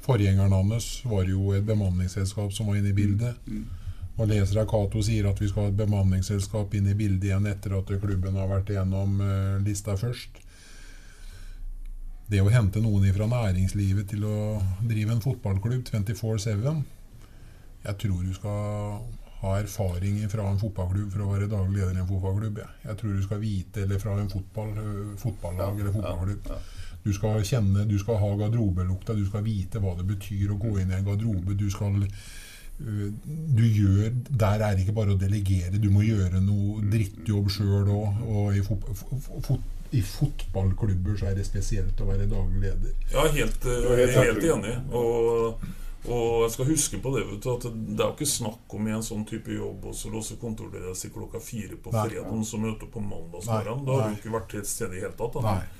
Forgjengeren 0.03 0.51
hans 0.51 0.87
var 1.07 1.29
jo 1.29 1.53
et 1.55 1.63
bemanningsselskap 1.63 2.51
som 2.51 2.67
var 2.67 2.79
inne 2.79 2.91
i 2.91 2.97
bildet. 2.97 3.37
Og 4.17 4.27
leser 4.27 4.59
jeg 4.59 4.69
Cato 4.69 5.01
sier 5.05 5.29
at 5.29 5.39
vi 5.39 5.47
skal 5.49 5.67
ha 5.67 5.71
et 5.71 5.77
bemanningsselskap 5.77 6.73
inn 6.77 6.89
i 6.91 6.97
bildet 6.97 7.29
igjen 7.29 7.47
etter 7.49 7.77
at 7.77 7.93
klubben 8.01 8.35
har 8.37 8.49
vært 8.51 8.73
igjennom 8.73 9.21
eh, 9.23 9.61
lista 9.63 9.95
først. 9.97 10.41
Det 12.29 12.41
å 12.41 12.51
hente 12.51 12.81
noen 12.83 13.07
fra 13.15 13.29
næringslivet 13.29 14.11
til 14.11 14.27
å 14.27 14.37
drive 14.83 15.15
en 15.15 15.23
fotballklubb 15.23 15.89
24-7 15.89 16.69
Jeg 17.83 17.97
tror 17.99 18.21
du 18.23 18.31
skal 18.35 19.01
ha 19.43 19.57
erfaring 19.59 20.21
fra 20.31 20.45
en 20.49 20.61
fotballklubb 20.61 21.09
for 21.11 21.25
å 21.25 21.31
være 21.33 21.49
daglig 21.51 21.81
leder 21.81 21.97
i 21.97 22.03
en 22.03 22.09
fotballklubb. 22.09 22.61
Jeg, 22.63 22.79
jeg 22.87 22.99
tror 23.01 23.17
du 23.17 23.25
skal 23.25 23.41
vite 23.43 23.83
Eller 23.83 23.99
fra 23.99 24.15
en 24.19 24.31
fotball, 24.31 24.71
fotballag 25.19 25.81
eller 25.81 25.95
fotballklubb. 25.97 26.55
Du 27.03 27.11
skal 27.11 27.43
kjenne, 27.43 27.83
du 27.89 27.97
skal 27.99 28.21
ha 28.21 28.31
garderobelukta, 28.39 29.17
du 29.17 29.25
skal 29.27 29.43
vite 29.43 29.81
hva 29.83 29.97
det 29.99 30.07
betyr 30.07 30.53
å 30.53 30.59
gå 30.61 30.77
inn 30.79 30.93
i 30.93 30.97
en 30.97 31.05
garderobe. 31.09 31.57
Du 31.59 31.67
skal 31.73 31.99
du 32.77 33.63
gjør, 33.63 34.09
Der 34.29 34.63
er 34.65 34.73
det 34.73 34.81
ikke 34.81 34.95
bare 34.97 35.13
å 35.13 35.19
delegere, 35.19 35.77
du 35.77 35.91
må 35.93 36.01
gjøre 36.03 36.41
noe 36.41 36.81
drittjobb 36.89 37.51
sjøl 37.53 37.91
òg. 37.93 38.23
Og 38.25 38.57
i, 38.57 38.63
fot, 38.65 38.87
fot, 39.45 39.69
i 39.93 40.01
fotballklubber 40.01 41.19
så 41.19 41.29
er 41.29 41.37
det 41.37 41.45
spesielt 41.47 42.01
å 42.01 42.09
være 42.09 42.27
daglig 42.31 42.63
leder. 42.65 42.97
Ja, 43.13 43.27
helt, 43.35 43.67
eh, 43.69 43.87
helt 43.99 44.17
helt, 44.17 44.47
enig. 44.55 44.75
Og, 44.89 45.63
og 46.03 46.41
jeg 46.43 46.51
skal 46.51 46.67
huske 46.67 46.97
på 46.99 47.11
det, 47.15 47.21
vet 47.29 47.45
du, 47.45 47.49
at 47.53 47.67
det 47.71 48.01
er 48.01 48.09
jo 48.09 48.15
ikke 48.17 48.27
snakk 48.27 48.73
om 48.75 48.87
i 48.89 48.95
en 48.95 49.05
sånn 49.05 49.23
type 49.27 49.55
jobb 49.55 49.85
også 49.93 50.11
låse 50.11 50.35
kontordøra 50.41 50.91
i 50.91 51.11
klokka 51.13 51.39
fire 51.39 51.77
på 51.79 51.93
fredag, 51.95 52.33
så 52.43 52.59
møter 52.59 52.91
på 52.91 53.03
mandagsmorgen. 53.03 53.85
Da 53.87 54.01
har 54.01 54.11
du 54.11 54.19
ikke 54.19 54.33
vært 54.35 54.51
til 54.51 54.67
stede 54.67 54.99
i 54.99 55.03
hele 55.05 55.15
tatt. 55.19 55.39
Da. 55.39 55.55
Nei. 55.55 55.79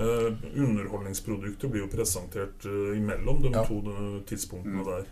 Uh, 0.00 0.32
underholdningsprodukter 0.54 1.68
blir 1.68 1.84
jo 1.84 1.88
presentert 1.92 2.66
uh, 2.66 2.96
imellom 2.96 3.42
de 3.42 3.50
Ja. 3.50 3.64
to 3.66 3.80
de, 3.84 3.96
tidspunktene 4.26 4.84
der. 4.86 5.08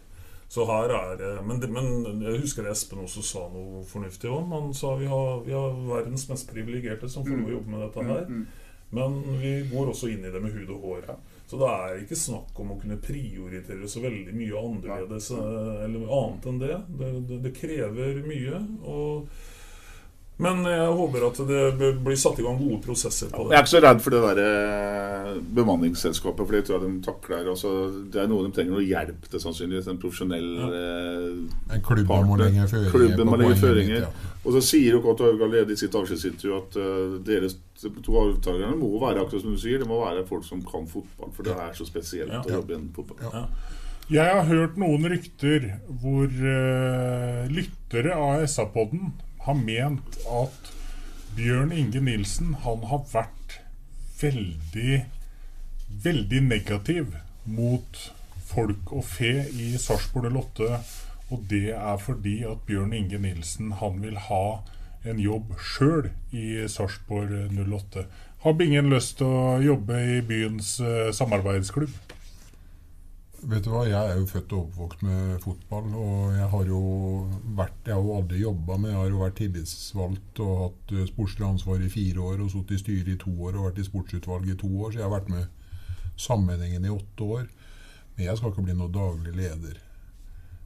Så 0.49 0.65
her 0.65 0.95
er 0.97 1.39
uh, 1.39 1.47
men, 1.47 1.61
det, 1.61 1.69
men 1.71 2.23
jeg 2.23 2.41
husker 2.41 2.71
Espen 2.71 3.03
også 3.05 3.23
sa 3.23 3.49
noe 3.53 3.83
fornuftig 3.85 4.31
om. 4.31 4.53
Han 4.53 4.75
sa 4.75 4.95
vi 4.97 5.07
har, 5.07 5.43
vi 5.45 5.53
har 5.53 5.75
verdens 5.91 6.29
mest 6.31 6.51
privilegerte 6.51 7.11
som 7.11 7.27
får 7.27 7.37
lov 7.37 7.51
å 7.51 7.57
jobbe 7.59 7.75
med 7.75 7.85
dette 7.87 8.07
her. 8.11 8.25
Mm, 8.27 8.39
mm. 8.39 8.47
Men 8.91 9.19
vi 9.43 9.53
går 9.69 9.91
også 9.91 10.09
inn 10.09 10.25
i 10.25 10.33
det 10.33 10.41
med 10.41 10.55
hud 10.57 10.71
og 10.73 10.87
hår. 10.87 11.11
Så 11.49 11.57
det 11.57 11.69
er 11.73 12.01
ikke 12.03 12.17
snakk 12.21 12.59
om 12.61 12.75
å 12.75 12.79
kunne 12.81 12.99
prioritere 13.01 13.89
så 13.89 14.03
veldig 14.05 14.35
mye 14.37 14.65
annerledes 14.69 15.31
eh, 15.33 15.85
eller 15.87 16.11
annet 16.19 16.49
enn 16.51 16.59
det. 16.61 16.75
Det, 16.99 17.13
det, 17.31 17.39
det 17.47 17.53
krever 17.57 18.21
mye. 18.27 18.59
Og, 18.85 19.31
men 20.39 20.61
jeg 20.71 20.91
håper 21.01 21.25
at 21.27 21.39
det 21.49 21.89
blir 22.05 22.19
satt 22.21 22.39
i 22.39 22.45
gang 22.47 22.59
gode 22.61 22.79
prosesser 22.85 23.31
på 23.33 23.49
det. 23.49 23.57
Jeg 23.57 23.59
er 23.59 23.65
ikke 23.67 23.73
så 23.75 23.81
redd 23.83 24.03
for 24.05 24.15
det 24.15 24.21
der 24.23 24.41
eh, 24.45 25.31
bemanningsselskapet, 25.59 26.47
for 26.47 26.55
det 26.55 26.61
tror 26.69 26.77
jeg 26.79 26.85
de 26.93 27.03
takler. 27.09 27.49
Altså, 27.53 27.73
det 28.15 28.23
er 28.23 28.31
noe 28.31 28.47
de 28.47 28.53
trenger 28.55 28.77
noe 28.77 28.87
hjelp 28.87 29.27
til, 29.33 29.43
sannsynligvis. 29.43 29.89
En 29.91 29.99
profesjonell 30.03 30.49
ja. 30.63 30.69
En 31.75 31.83
klubb 31.85 32.13
må 32.29 32.39
legge 32.39 32.69
føringer 32.71 32.95
Klubben 32.95 33.33
må 33.33 33.41
legge 33.43 33.59
føringer. 33.65 34.07
ja. 34.07 34.13
Og 34.47 34.55
så 34.55 34.63
sier 34.65 34.95
jo 34.95 35.01
Cato 35.05 35.27
Haug 35.27 35.43
allerede 35.45 35.75
i 35.75 35.81
sitt 35.81 35.93
avskjedsintervju 35.99 36.55
at 36.57 36.77
uh, 36.81 37.17
deres 37.27 37.59
to 38.07 38.15
avtakerne 38.23 38.79
må 38.79 38.95
være 39.03 39.25
akkurat 39.25 39.43
som 39.43 39.53
du 39.53 39.61
sier, 39.61 39.83
det 39.83 39.89
må 39.91 39.99
være 40.05 40.23
folk 40.31 40.47
som 40.47 40.63
kan 40.65 40.87
fotball. 40.89 41.35
For 41.37 41.45
det 41.51 41.57
er 41.59 41.75
så 41.77 41.85
spesielt 41.89 42.31
Ja. 42.33 42.41
å 42.47 42.55
jobbe 42.61 42.73
i 42.73 42.79
en 42.79 42.87
fotball. 42.95 43.45
Jeg 44.09 44.25
har 44.39 44.47
hørt 44.49 44.79
noen 44.81 45.05
rykter 45.13 45.67
hvor 46.01 46.31
uh, 46.31 47.43
lyttere 47.53 48.15
av 48.17 48.47
SA-podden 48.49 49.11
har 49.47 49.59
ment 49.59 50.19
at 50.31 50.73
Bjørn 51.37 51.73
Inge 51.73 52.01
Nilsen 52.03 52.55
han 52.65 52.85
har 52.91 53.05
vært 53.13 53.59
veldig, 54.21 55.05
veldig 56.05 56.41
negativ 56.49 57.15
mot 57.45 58.01
folk 58.49 58.93
og 58.97 59.05
fe 59.07 59.33
i 59.53 59.71
Sarpsborg 59.81 60.33
08. 60.35 60.81
Og 61.29 61.45
det 61.51 61.75
er 61.77 62.01
fordi 62.01 62.41
at 62.49 62.65
Bjørn 62.67 62.97
Inge 62.97 63.21
Nilsen 63.23 63.75
han 63.83 64.01
vil 64.03 64.19
ha 64.29 64.61
en 65.09 65.21
jobb 65.23 65.55
sjøl 65.63 66.11
i 66.35 66.65
Sarpsborg 66.69 67.53
08. 67.55 68.07
Har 68.43 68.55
Bingen 68.59 68.91
lyst 68.93 69.19
til 69.19 69.31
å 69.31 69.59
jobbe 69.63 69.99
i 70.17 70.21
byens 70.27 70.77
eh, 70.81 71.11
samarbeidsklubb? 71.15 72.08
Vet 73.39 73.63
du 73.63 73.71
hva, 73.71 73.85
Jeg 73.87 73.95
er 73.95 74.17
jo 74.19 74.27
født 74.27 74.53
og 74.53 74.65
oppvokst 74.65 75.03
med 75.07 75.39
fotball. 75.39 75.95
og 75.95 76.33
Jeg 76.35 76.49
har 76.51 76.65
jo 76.67 76.81
vært, 77.55 77.77
jeg 77.87 77.95
har 77.95 78.03
jo 78.03 78.17
aldri 78.17 78.41
jobba 78.41 78.77
med 78.77 78.91
Jeg 78.91 78.99
har 78.99 79.09
jo 79.09 79.21
vært 79.23 79.37
tillitsvalgt 79.39 80.41
og 80.41 80.55
hatt 80.63 80.93
eh, 80.93 81.07
sportslig 81.07 81.47
ansvar 81.47 81.81
i 81.81 81.89
fire 81.89 82.21
år 82.21 82.43
og 82.43 82.51
sittet 82.51 82.75
i 82.75 82.79
styret 82.83 83.13
i 83.15 83.17
to 83.17 83.31
år 83.31 83.55
og 83.55 83.69
vært 83.69 83.79
i 83.79 83.87
sportsutvalget 83.87 84.57
i 84.57 84.59
to 84.59 84.71
år. 84.83 84.91
Så 84.91 84.99
jeg 84.99 85.07
har 85.07 85.15
vært 85.15 85.31
med 85.31 85.47
sammenhengen 86.17 86.85
i 86.85 86.91
åtte 86.91 87.23
år. 87.39 87.47
Men 88.17 88.27
jeg 88.27 88.37
skal 88.37 88.51
ikke 88.51 88.67
bli 88.67 88.75
noen 88.75 88.97
daglig 88.99 89.37
leder. 89.37 89.79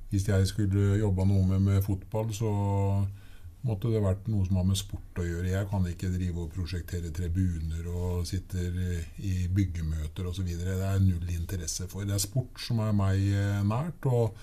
Hvis 0.09 0.29
jeg 0.29 0.47
skulle 0.49 0.97
jobba 0.97 1.29
noe 1.29 1.45
med, 1.45 1.61
med 1.61 1.83
fotball, 1.85 2.33
så 2.33 2.53
måtte 3.67 3.93
det 3.93 4.03
vært 4.03 4.27
noe 4.31 4.47
som 4.47 4.59
har 4.59 4.67
med 4.67 4.79
sport 4.81 5.21
å 5.23 5.27
gjøre. 5.27 5.53
Jeg 5.53 5.69
kan 5.71 5.87
ikke 5.87 6.11
drive 6.15 6.45
og 6.45 6.51
prosjektere 6.55 7.13
tribuner 7.15 7.87
og 7.93 8.27
sitter 8.27 8.75
i 9.23 9.47
byggemøter 9.55 10.27
osv. 10.31 10.49
Det 10.51 10.81
er 10.83 10.99
null 11.05 11.31
interesse 11.31 11.87
for. 11.91 12.07
Det 12.09 12.17
er 12.17 12.25
sport 12.25 12.61
som 12.63 12.83
er 12.83 12.97
meg 12.97 13.23
eh, 13.31 13.63
nært. 13.67 14.11
og 14.11 14.37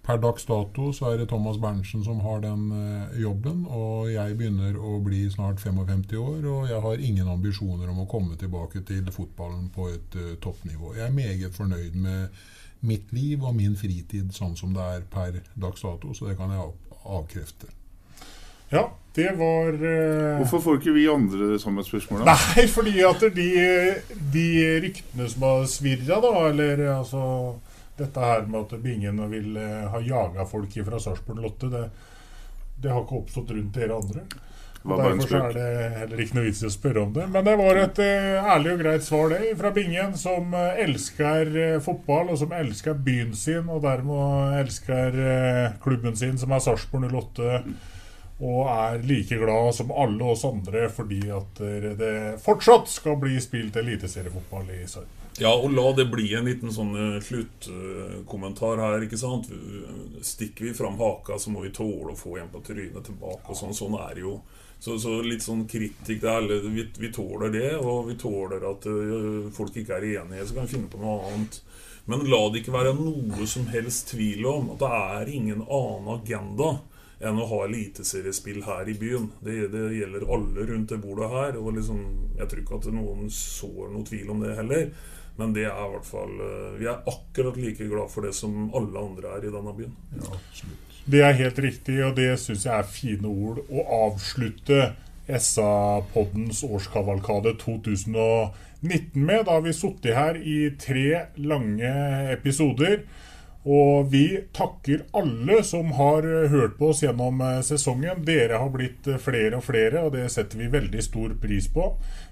Per 0.00 0.16
dags 0.16 0.46
dato 0.48 0.88
så 0.96 1.10
er 1.10 1.18
det 1.20 1.26
Thomas 1.28 1.58
Berntsen 1.60 2.00
som 2.04 2.22
har 2.24 2.40
den 2.40 2.70
eh, 2.72 3.18
jobben. 3.22 3.66
Og 3.68 4.08
jeg 4.12 4.36
begynner 4.38 4.78
å 4.80 4.96
bli 5.04 5.26
snart 5.32 5.60
55 5.60 6.16
år, 6.20 6.46
og 6.48 6.70
jeg 6.70 6.80
har 6.86 7.04
ingen 7.08 7.28
ambisjoner 7.28 7.92
om 7.92 8.04
å 8.04 8.08
komme 8.10 8.38
tilbake 8.40 8.84
til 8.88 9.10
fotballen 9.12 9.68
på 9.74 9.90
et 9.92 10.16
uh, 10.16 10.32
toppnivå. 10.40 10.94
Jeg 10.96 11.06
er 11.08 11.16
meget 11.16 11.56
fornøyd 11.56 11.98
med 12.00 12.40
mitt 12.80 13.12
liv 13.12 13.44
og 13.44 13.54
min 13.58 13.76
fritid 13.76 14.32
sånn 14.32 14.56
som 14.56 14.72
det 14.76 14.86
er 14.96 15.04
per 15.12 15.42
dags 15.54 15.84
dato. 15.84 16.14
Så 16.16 16.30
det 16.30 16.38
kan 16.40 16.56
jeg 16.56 16.72
avkrefte. 17.04 17.68
Ja, 18.70 18.90
det 19.14 19.32
var 19.36 19.72
uh... 19.72 20.36
Hvorfor 20.38 20.60
får 20.60 20.76
ikke 20.78 20.92
vi 20.94 21.08
andre 21.10 21.58
samme 21.58 21.82
spørsmål? 21.84 22.22
Da? 22.22 22.36
Nei, 22.36 22.66
fordi 22.70 23.00
at 23.02 23.24
de, 23.34 23.48
de 24.32 24.50
ryktene 24.84 25.26
som 25.32 25.46
har 25.48 25.66
svirra, 25.70 26.20
da, 26.22 26.30
eller 26.52 26.84
altså 27.00 27.24
Dette 27.98 28.22
her 28.24 28.46
med 28.48 28.62
at 28.62 28.78
Bingen 28.80 29.18
vil 29.32 29.58
uh, 29.58 29.90
ha 29.92 29.98
jaga 30.00 30.46
folk 30.48 30.78
fra 30.86 31.02
Sarpsborg 31.02 31.42
Lotte, 31.42 31.72
det, 31.72 31.82
det 32.80 32.94
har 32.94 33.02
ikke 33.02 33.18
oppstått 33.18 33.50
rundt 33.56 33.74
dere 33.74 33.98
andre. 33.98 34.24
Derfor 34.80 35.34
er 35.36 35.52
det 35.52 35.66
heller 35.98 36.22
ikke 36.24 36.38
noe 36.38 36.46
vits 36.46 36.62
i 36.62 36.70
å 36.70 36.72
spørre 36.72 37.02
om 37.02 37.10
det. 37.12 37.26
Men 37.34 37.44
det 37.44 37.58
var 37.60 37.82
et 37.82 38.00
uh, 38.00 38.48
ærlig 38.54 38.72
og 38.72 38.82
greit 38.86 39.04
svar, 39.04 39.34
det, 39.34 39.52
fra 39.58 39.74
Bingen, 39.76 40.14
som 40.16 40.54
uh, 40.54 40.78
elsker 40.86 41.52
fotball, 41.84 42.30
og 42.30 42.40
som 42.40 42.54
elsker 42.56 43.02
byen 43.10 43.34
sin, 43.36 43.66
og 43.66 43.82
dermed 43.84 44.60
elsker 44.62 45.24
klubben 45.82 46.16
sin, 46.16 46.38
som 46.40 46.54
er 46.54 46.62
Sarpsborg 46.70 47.10
08. 47.10 47.64
Og 48.40 48.68
er 48.72 49.02
like 49.04 49.36
glad 49.36 49.74
som 49.76 49.90
alle 49.92 50.32
oss 50.32 50.46
andre 50.48 50.86
fordi 50.88 51.20
at 51.36 51.60
det 52.00 52.12
fortsatt 52.40 52.88
skal 52.88 53.18
bli 53.20 53.36
spilt 53.44 53.76
eliteseriefotball 53.76 54.70
i 54.78 54.84
Sarpsborg. 54.86 55.16
Ja, 55.40 55.52
og 55.54 55.72
la 55.72 55.86
det 55.96 56.08
bli 56.12 56.26
en 56.36 56.48
liten 56.48 56.72
sånn 56.74 56.94
sluttkommentar 57.24 58.80
her. 58.82 59.04
ikke 59.06 59.20
sant? 59.20 59.46
Stikker 60.26 60.68
vi 60.68 60.74
fram 60.76 60.98
haka, 61.00 61.38
så 61.38 61.52
må 61.52 61.62
vi 61.64 61.72
tåle 61.72 62.12
å 62.12 62.18
få 62.18 62.36
en 62.40 62.50
på 62.52 62.60
trynet 62.66 63.06
tilbake. 63.06 63.46
og 63.46 63.56
sånn, 63.56 63.76
sånn 63.76 63.96
er 64.00 64.16
det 64.18 64.26
jo. 64.26 64.34
Så, 64.80 64.98
så, 64.98 65.18
litt 65.20 65.44
sånn 65.44 65.66
kritikk 65.68 66.22
det 66.22 66.30
er, 66.32 66.46
vi, 66.72 66.86
vi, 66.98 67.10
tåler 67.12 67.52
det, 67.52 67.74
og 67.76 68.06
vi 68.08 68.16
tåler 68.20 68.64
at 68.64 68.86
uh, 68.88 69.48
folk 69.52 69.76
ikke 69.76 69.98
er 69.98 70.06
enige. 70.14 70.46
Så 70.48 70.56
kan 70.56 70.68
vi 70.68 70.74
finne 70.74 70.92
på 70.92 71.00
noe 71.00 71.18
annet. 71.28 71.60
Men 72.08 72.24
la 72.32 72.40
det 72.48 72.62
ikke 72.62 72.74
være 72.74 72.94
noe 72.96 73.48
som 73.48 73.68
helst 73.70 74.14
tvil 74.14 74.46
om 74.48 74.72
at 74.74 74.80
det 74.80 74.92
er 74.96 75.32
ingen 75.36 75.60
annen 75.66 76.08
agenda 76.16 76.70
enn 77.20 77.38
å 77.40 77.46
ha 77.50 77.62
eliteseriespill 77.66 78.62
her 78.64 78.88
i 78.88 78.96
byen. 78.96 79.30
Det, 79.44 79.56
det, 79.72 79.86
gjelder 79.98 80.26
alle 80.32 80.66
rundt 80.70 80.92
det 80.92 81.00
bordet 81.02 81.30
her. 81.32 81.58
Og 81.60 81.74
liksom, 81.76 82.04
jeg 82.38 82.48
tror 82.48 82.62
ikke 82.62 82.78
at 82.80 82.92
noen 82.96 83.32
sår 83.34 83.90
noe 83.92 84.06
tvil 84.08 84.32
om 84.32 84.44
det 84.44 84.56
heller. 84.56 84.86
Men 85.40 85.52
det 85.56 85.66
er 85.68 85.76
i 85.76 85.90
hvert 85.94 86.08
fall 86.08 86.32
uh, 86.40 86.78
vi 86.80 86.88
er 86.90 87.04
akkurat 87.08 87.56
like 87.60 87.86
glad 87.88 88.10
for 88.12 88.26
det 88.26 88.32
som 88.36 88.70
alle 88.76 89.04
andre 89.04 89.36
er 89.36 89.46
i 89.48 89.52
denne 89.52 89.76
byen. 89.76 89.92
Ja, 90.16 90.32
absolutt. 90.32 90.96
Det 91.10 91.22
er 91.24 91.38
helt 91.38 91.58
riktig, 91.64 91.96
og 92.04 92.16
det 92.18 92.34
syns 92.38 92.66
jeg 92.66 92.74
er 92.76 92.90
fine 92.92 93.30
ord 93.30 93.62
å 93.72 93.84
avslutte 94.04 94.90
SA-poddens 95.30 96.60
årskavalkade 96.66 97.54
2019 97.62 99.16
med. 99.16 99.46
Da 99.46 99.56
har 99.56 99.64
vi 99.64 99.74
sittet 99.76 100.16
her 100.16 100.36
i 100.36 100.58
tre 100.80 101.24
lange 101.40 101.94
episoder. 102.34 103.00
Og 103.68 104.08
vi 104.08 104.40
takker 104.56 105.02
alle 105.12 105.60
som 105.64 105.92
har 105.92 106.24
hørt 106.48 106.78
på 106.78 106.88
oss 106.94 107.02
gjennom 107.02 107.40
eh, 107.44 107.60
sesongen. 107.60 108.24
Dere 108.24 108.56
har 108.62 108.70
blitt 108.72 109.06
eh, 109.06 109.20
flere 109.20 109.58
og 109.58 109.66
flere, 109.66 110.06
og 110.06 110.14
det 110.16 110.30
setter 110.32 110.62
vi 110.62 110.70
veldig 110.72 111.02
stor 111.04 111.34
pris 111.42 111.68
på. 111.68 111.90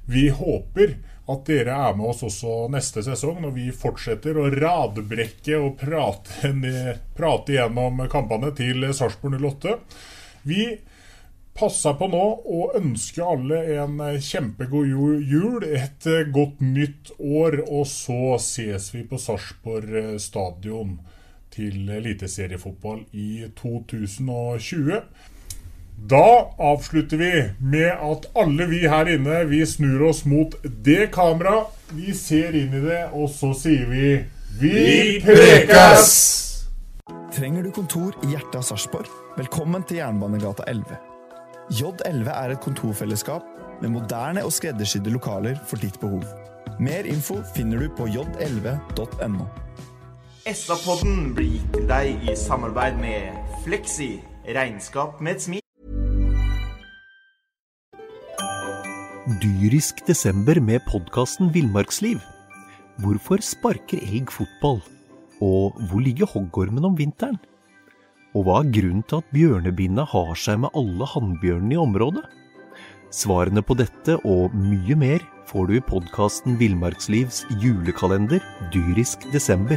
Vi 0.08 0.28
håper 0.32 0.96
at 1.28 1.42
dere 1.44 1.74
er 1.76 1.96
med 1.98 2.08
oss 2.08 2.24
også 2.24 2.70
neste 2.72 3.04
sesong, 3.04 3.42
når 3.44 3.52
vi 3.58 3.66
fortsetter 3.76 4.40
å 4.40 4.48
radbrekke 4.54 5.58
og 5.60 5.76
prate, 5.82 6.54
prate 7.18 7.58
gjennom 7.58 8.00
kampene 8.08 8.54
til 8.56 8.88
Sarpsborg 8.96 9.36
08. 9.36 9.76
Vi 10.48 10.64
passer 11.58 11.92
på 11.98 12.08
nå 12.08 12.24
å 12.48 12.62
ønske 12.78 13.20
alle 13.20 13.60
en 13.82 14.00
kjempegod 14.24 14.88
jul, 15.28 15.68
et 15.68 16.08
godt 16.32 16.64
nytt 16.64 17.12
år, 17.18 17.60
og 17.66 17.84
så 17.90 18.38
ses 18.40 18.88
vi 18.94 19.04
på 19.04 19.20
Sarpsborg 19.20 20.16
stadion 20.24 20.96
til 21.58 21.90
eliteseriefotball 21.90 23.02
i 23.12 23.48
2020. 23.58 25.02
Da 26.08 26.26
avslutter 26.62 27.18
vi 27.18 27.32
med 27.58 27.90
at 27.90 28.28
alle 28.38 28.68
vi 28.70 28.84
her 28.86 29.10
inne 29.10 29.42
vi 29.50 29.64
snur 29.66 30.06
oss 30.12 30.22
mot 30.30 30.54
det 30.86 31.10
kamera. 31.14 31.64
Vi 31.90 32.14
ser 32.14 32.54
inn 32.54 32.74
i 32.78 32.84
det, 32.84 33.08
og 33.12 33.26
så 33.34 33.50
sier 33.58 33.90
vi 33.90 34.06
Vi 34.60 35.18
prekes! 35.24 36.14
Trenger 37.34 37.66
du 37.66 37.70
kontor 37.74 38.14
i 38.24 38.32
hjertet 38.32 38.60
av 38.60 38.64
Sarpsborg? 38.66 39.10
Velkommen 39.38 39.84
til 39.86 40.00
Jernbanegata 40.00 40.64
11. 40.70 40.96
J11 41.78 42.30
er 42.32 42.54
et 42.54 42.64
kontorfellesskap 42.64 43.44
med 43.82 43.92
moderne 43.94 44.42
og 44.46 44.54
skreddersydde 44.54 45.12
lokaler 45.14 45.58
for 45.68 45.82
ditt 45.82 45.98
behov. 46.02 46.24
Mer 46.82 47.06
info 47.10 47.42
finner 47.54 47.82
du 47.82 47.90
på 47.98 48.08
j11.no. 48.10 49.46
SA-podden 50.48 51.34
blir 51.36 51.58
gitt 51.58 51.72
til 51.74 51.82
deg 51.90 52.22
i 52.24 52.34
samarbeid 52.38 52.94
med 53.02 53.34
Fleksi 53.66 54.14
regnskap 54.56 55.18
med 55.20 55.36
et 55.36 55.44
smil. 55.44 55.64
dyrisk 59.42 60.00
desember 60.06 60.56
med 60.64 60.80
podkasten 60.88 61.50
Villmarksliv. 61.52 62.22
Hvorfor 63.04 63.42
sparker 63.44 64.00
elg 64.00 64.32
fotball? 64.32 64.80
Og 65.44 65.76
hvor 65.90 66.00
ligger 66.00 66.30
hoggormen 66.32 66.88
om 66.88 66.96
vinteren? 66.96 67.36
Og 68.32 68.48
hva 68.48 68.62
er 68.62 68.72
grunnen 68.72 69.04
til 69.04 69.20
at 69.20 69.28
bjørnebinna 69.36 70.08
har 70.08 70.32
seg 70.32 70.62
med 70.64 70.72
alle 70.72 71.12
hannbjørnene 71.12 71.76
i 71.76 71.82
området? 71.84 72.24
Svarene 73.12 73.60
på 73.60 73.76
dette 73.76 74.16
og 74.24 74.56
mye 74.56 74.96
mer 74.96 75.28
får 75.48 75.68
du 75.68 75.76
i 75.76 75.84
podkasten 75.92 76.56
Villmarkslivs 76.60 77.44
julekalender 77.60 78.40
dyrisk 78.72 79.28
desember, 79.32 79.76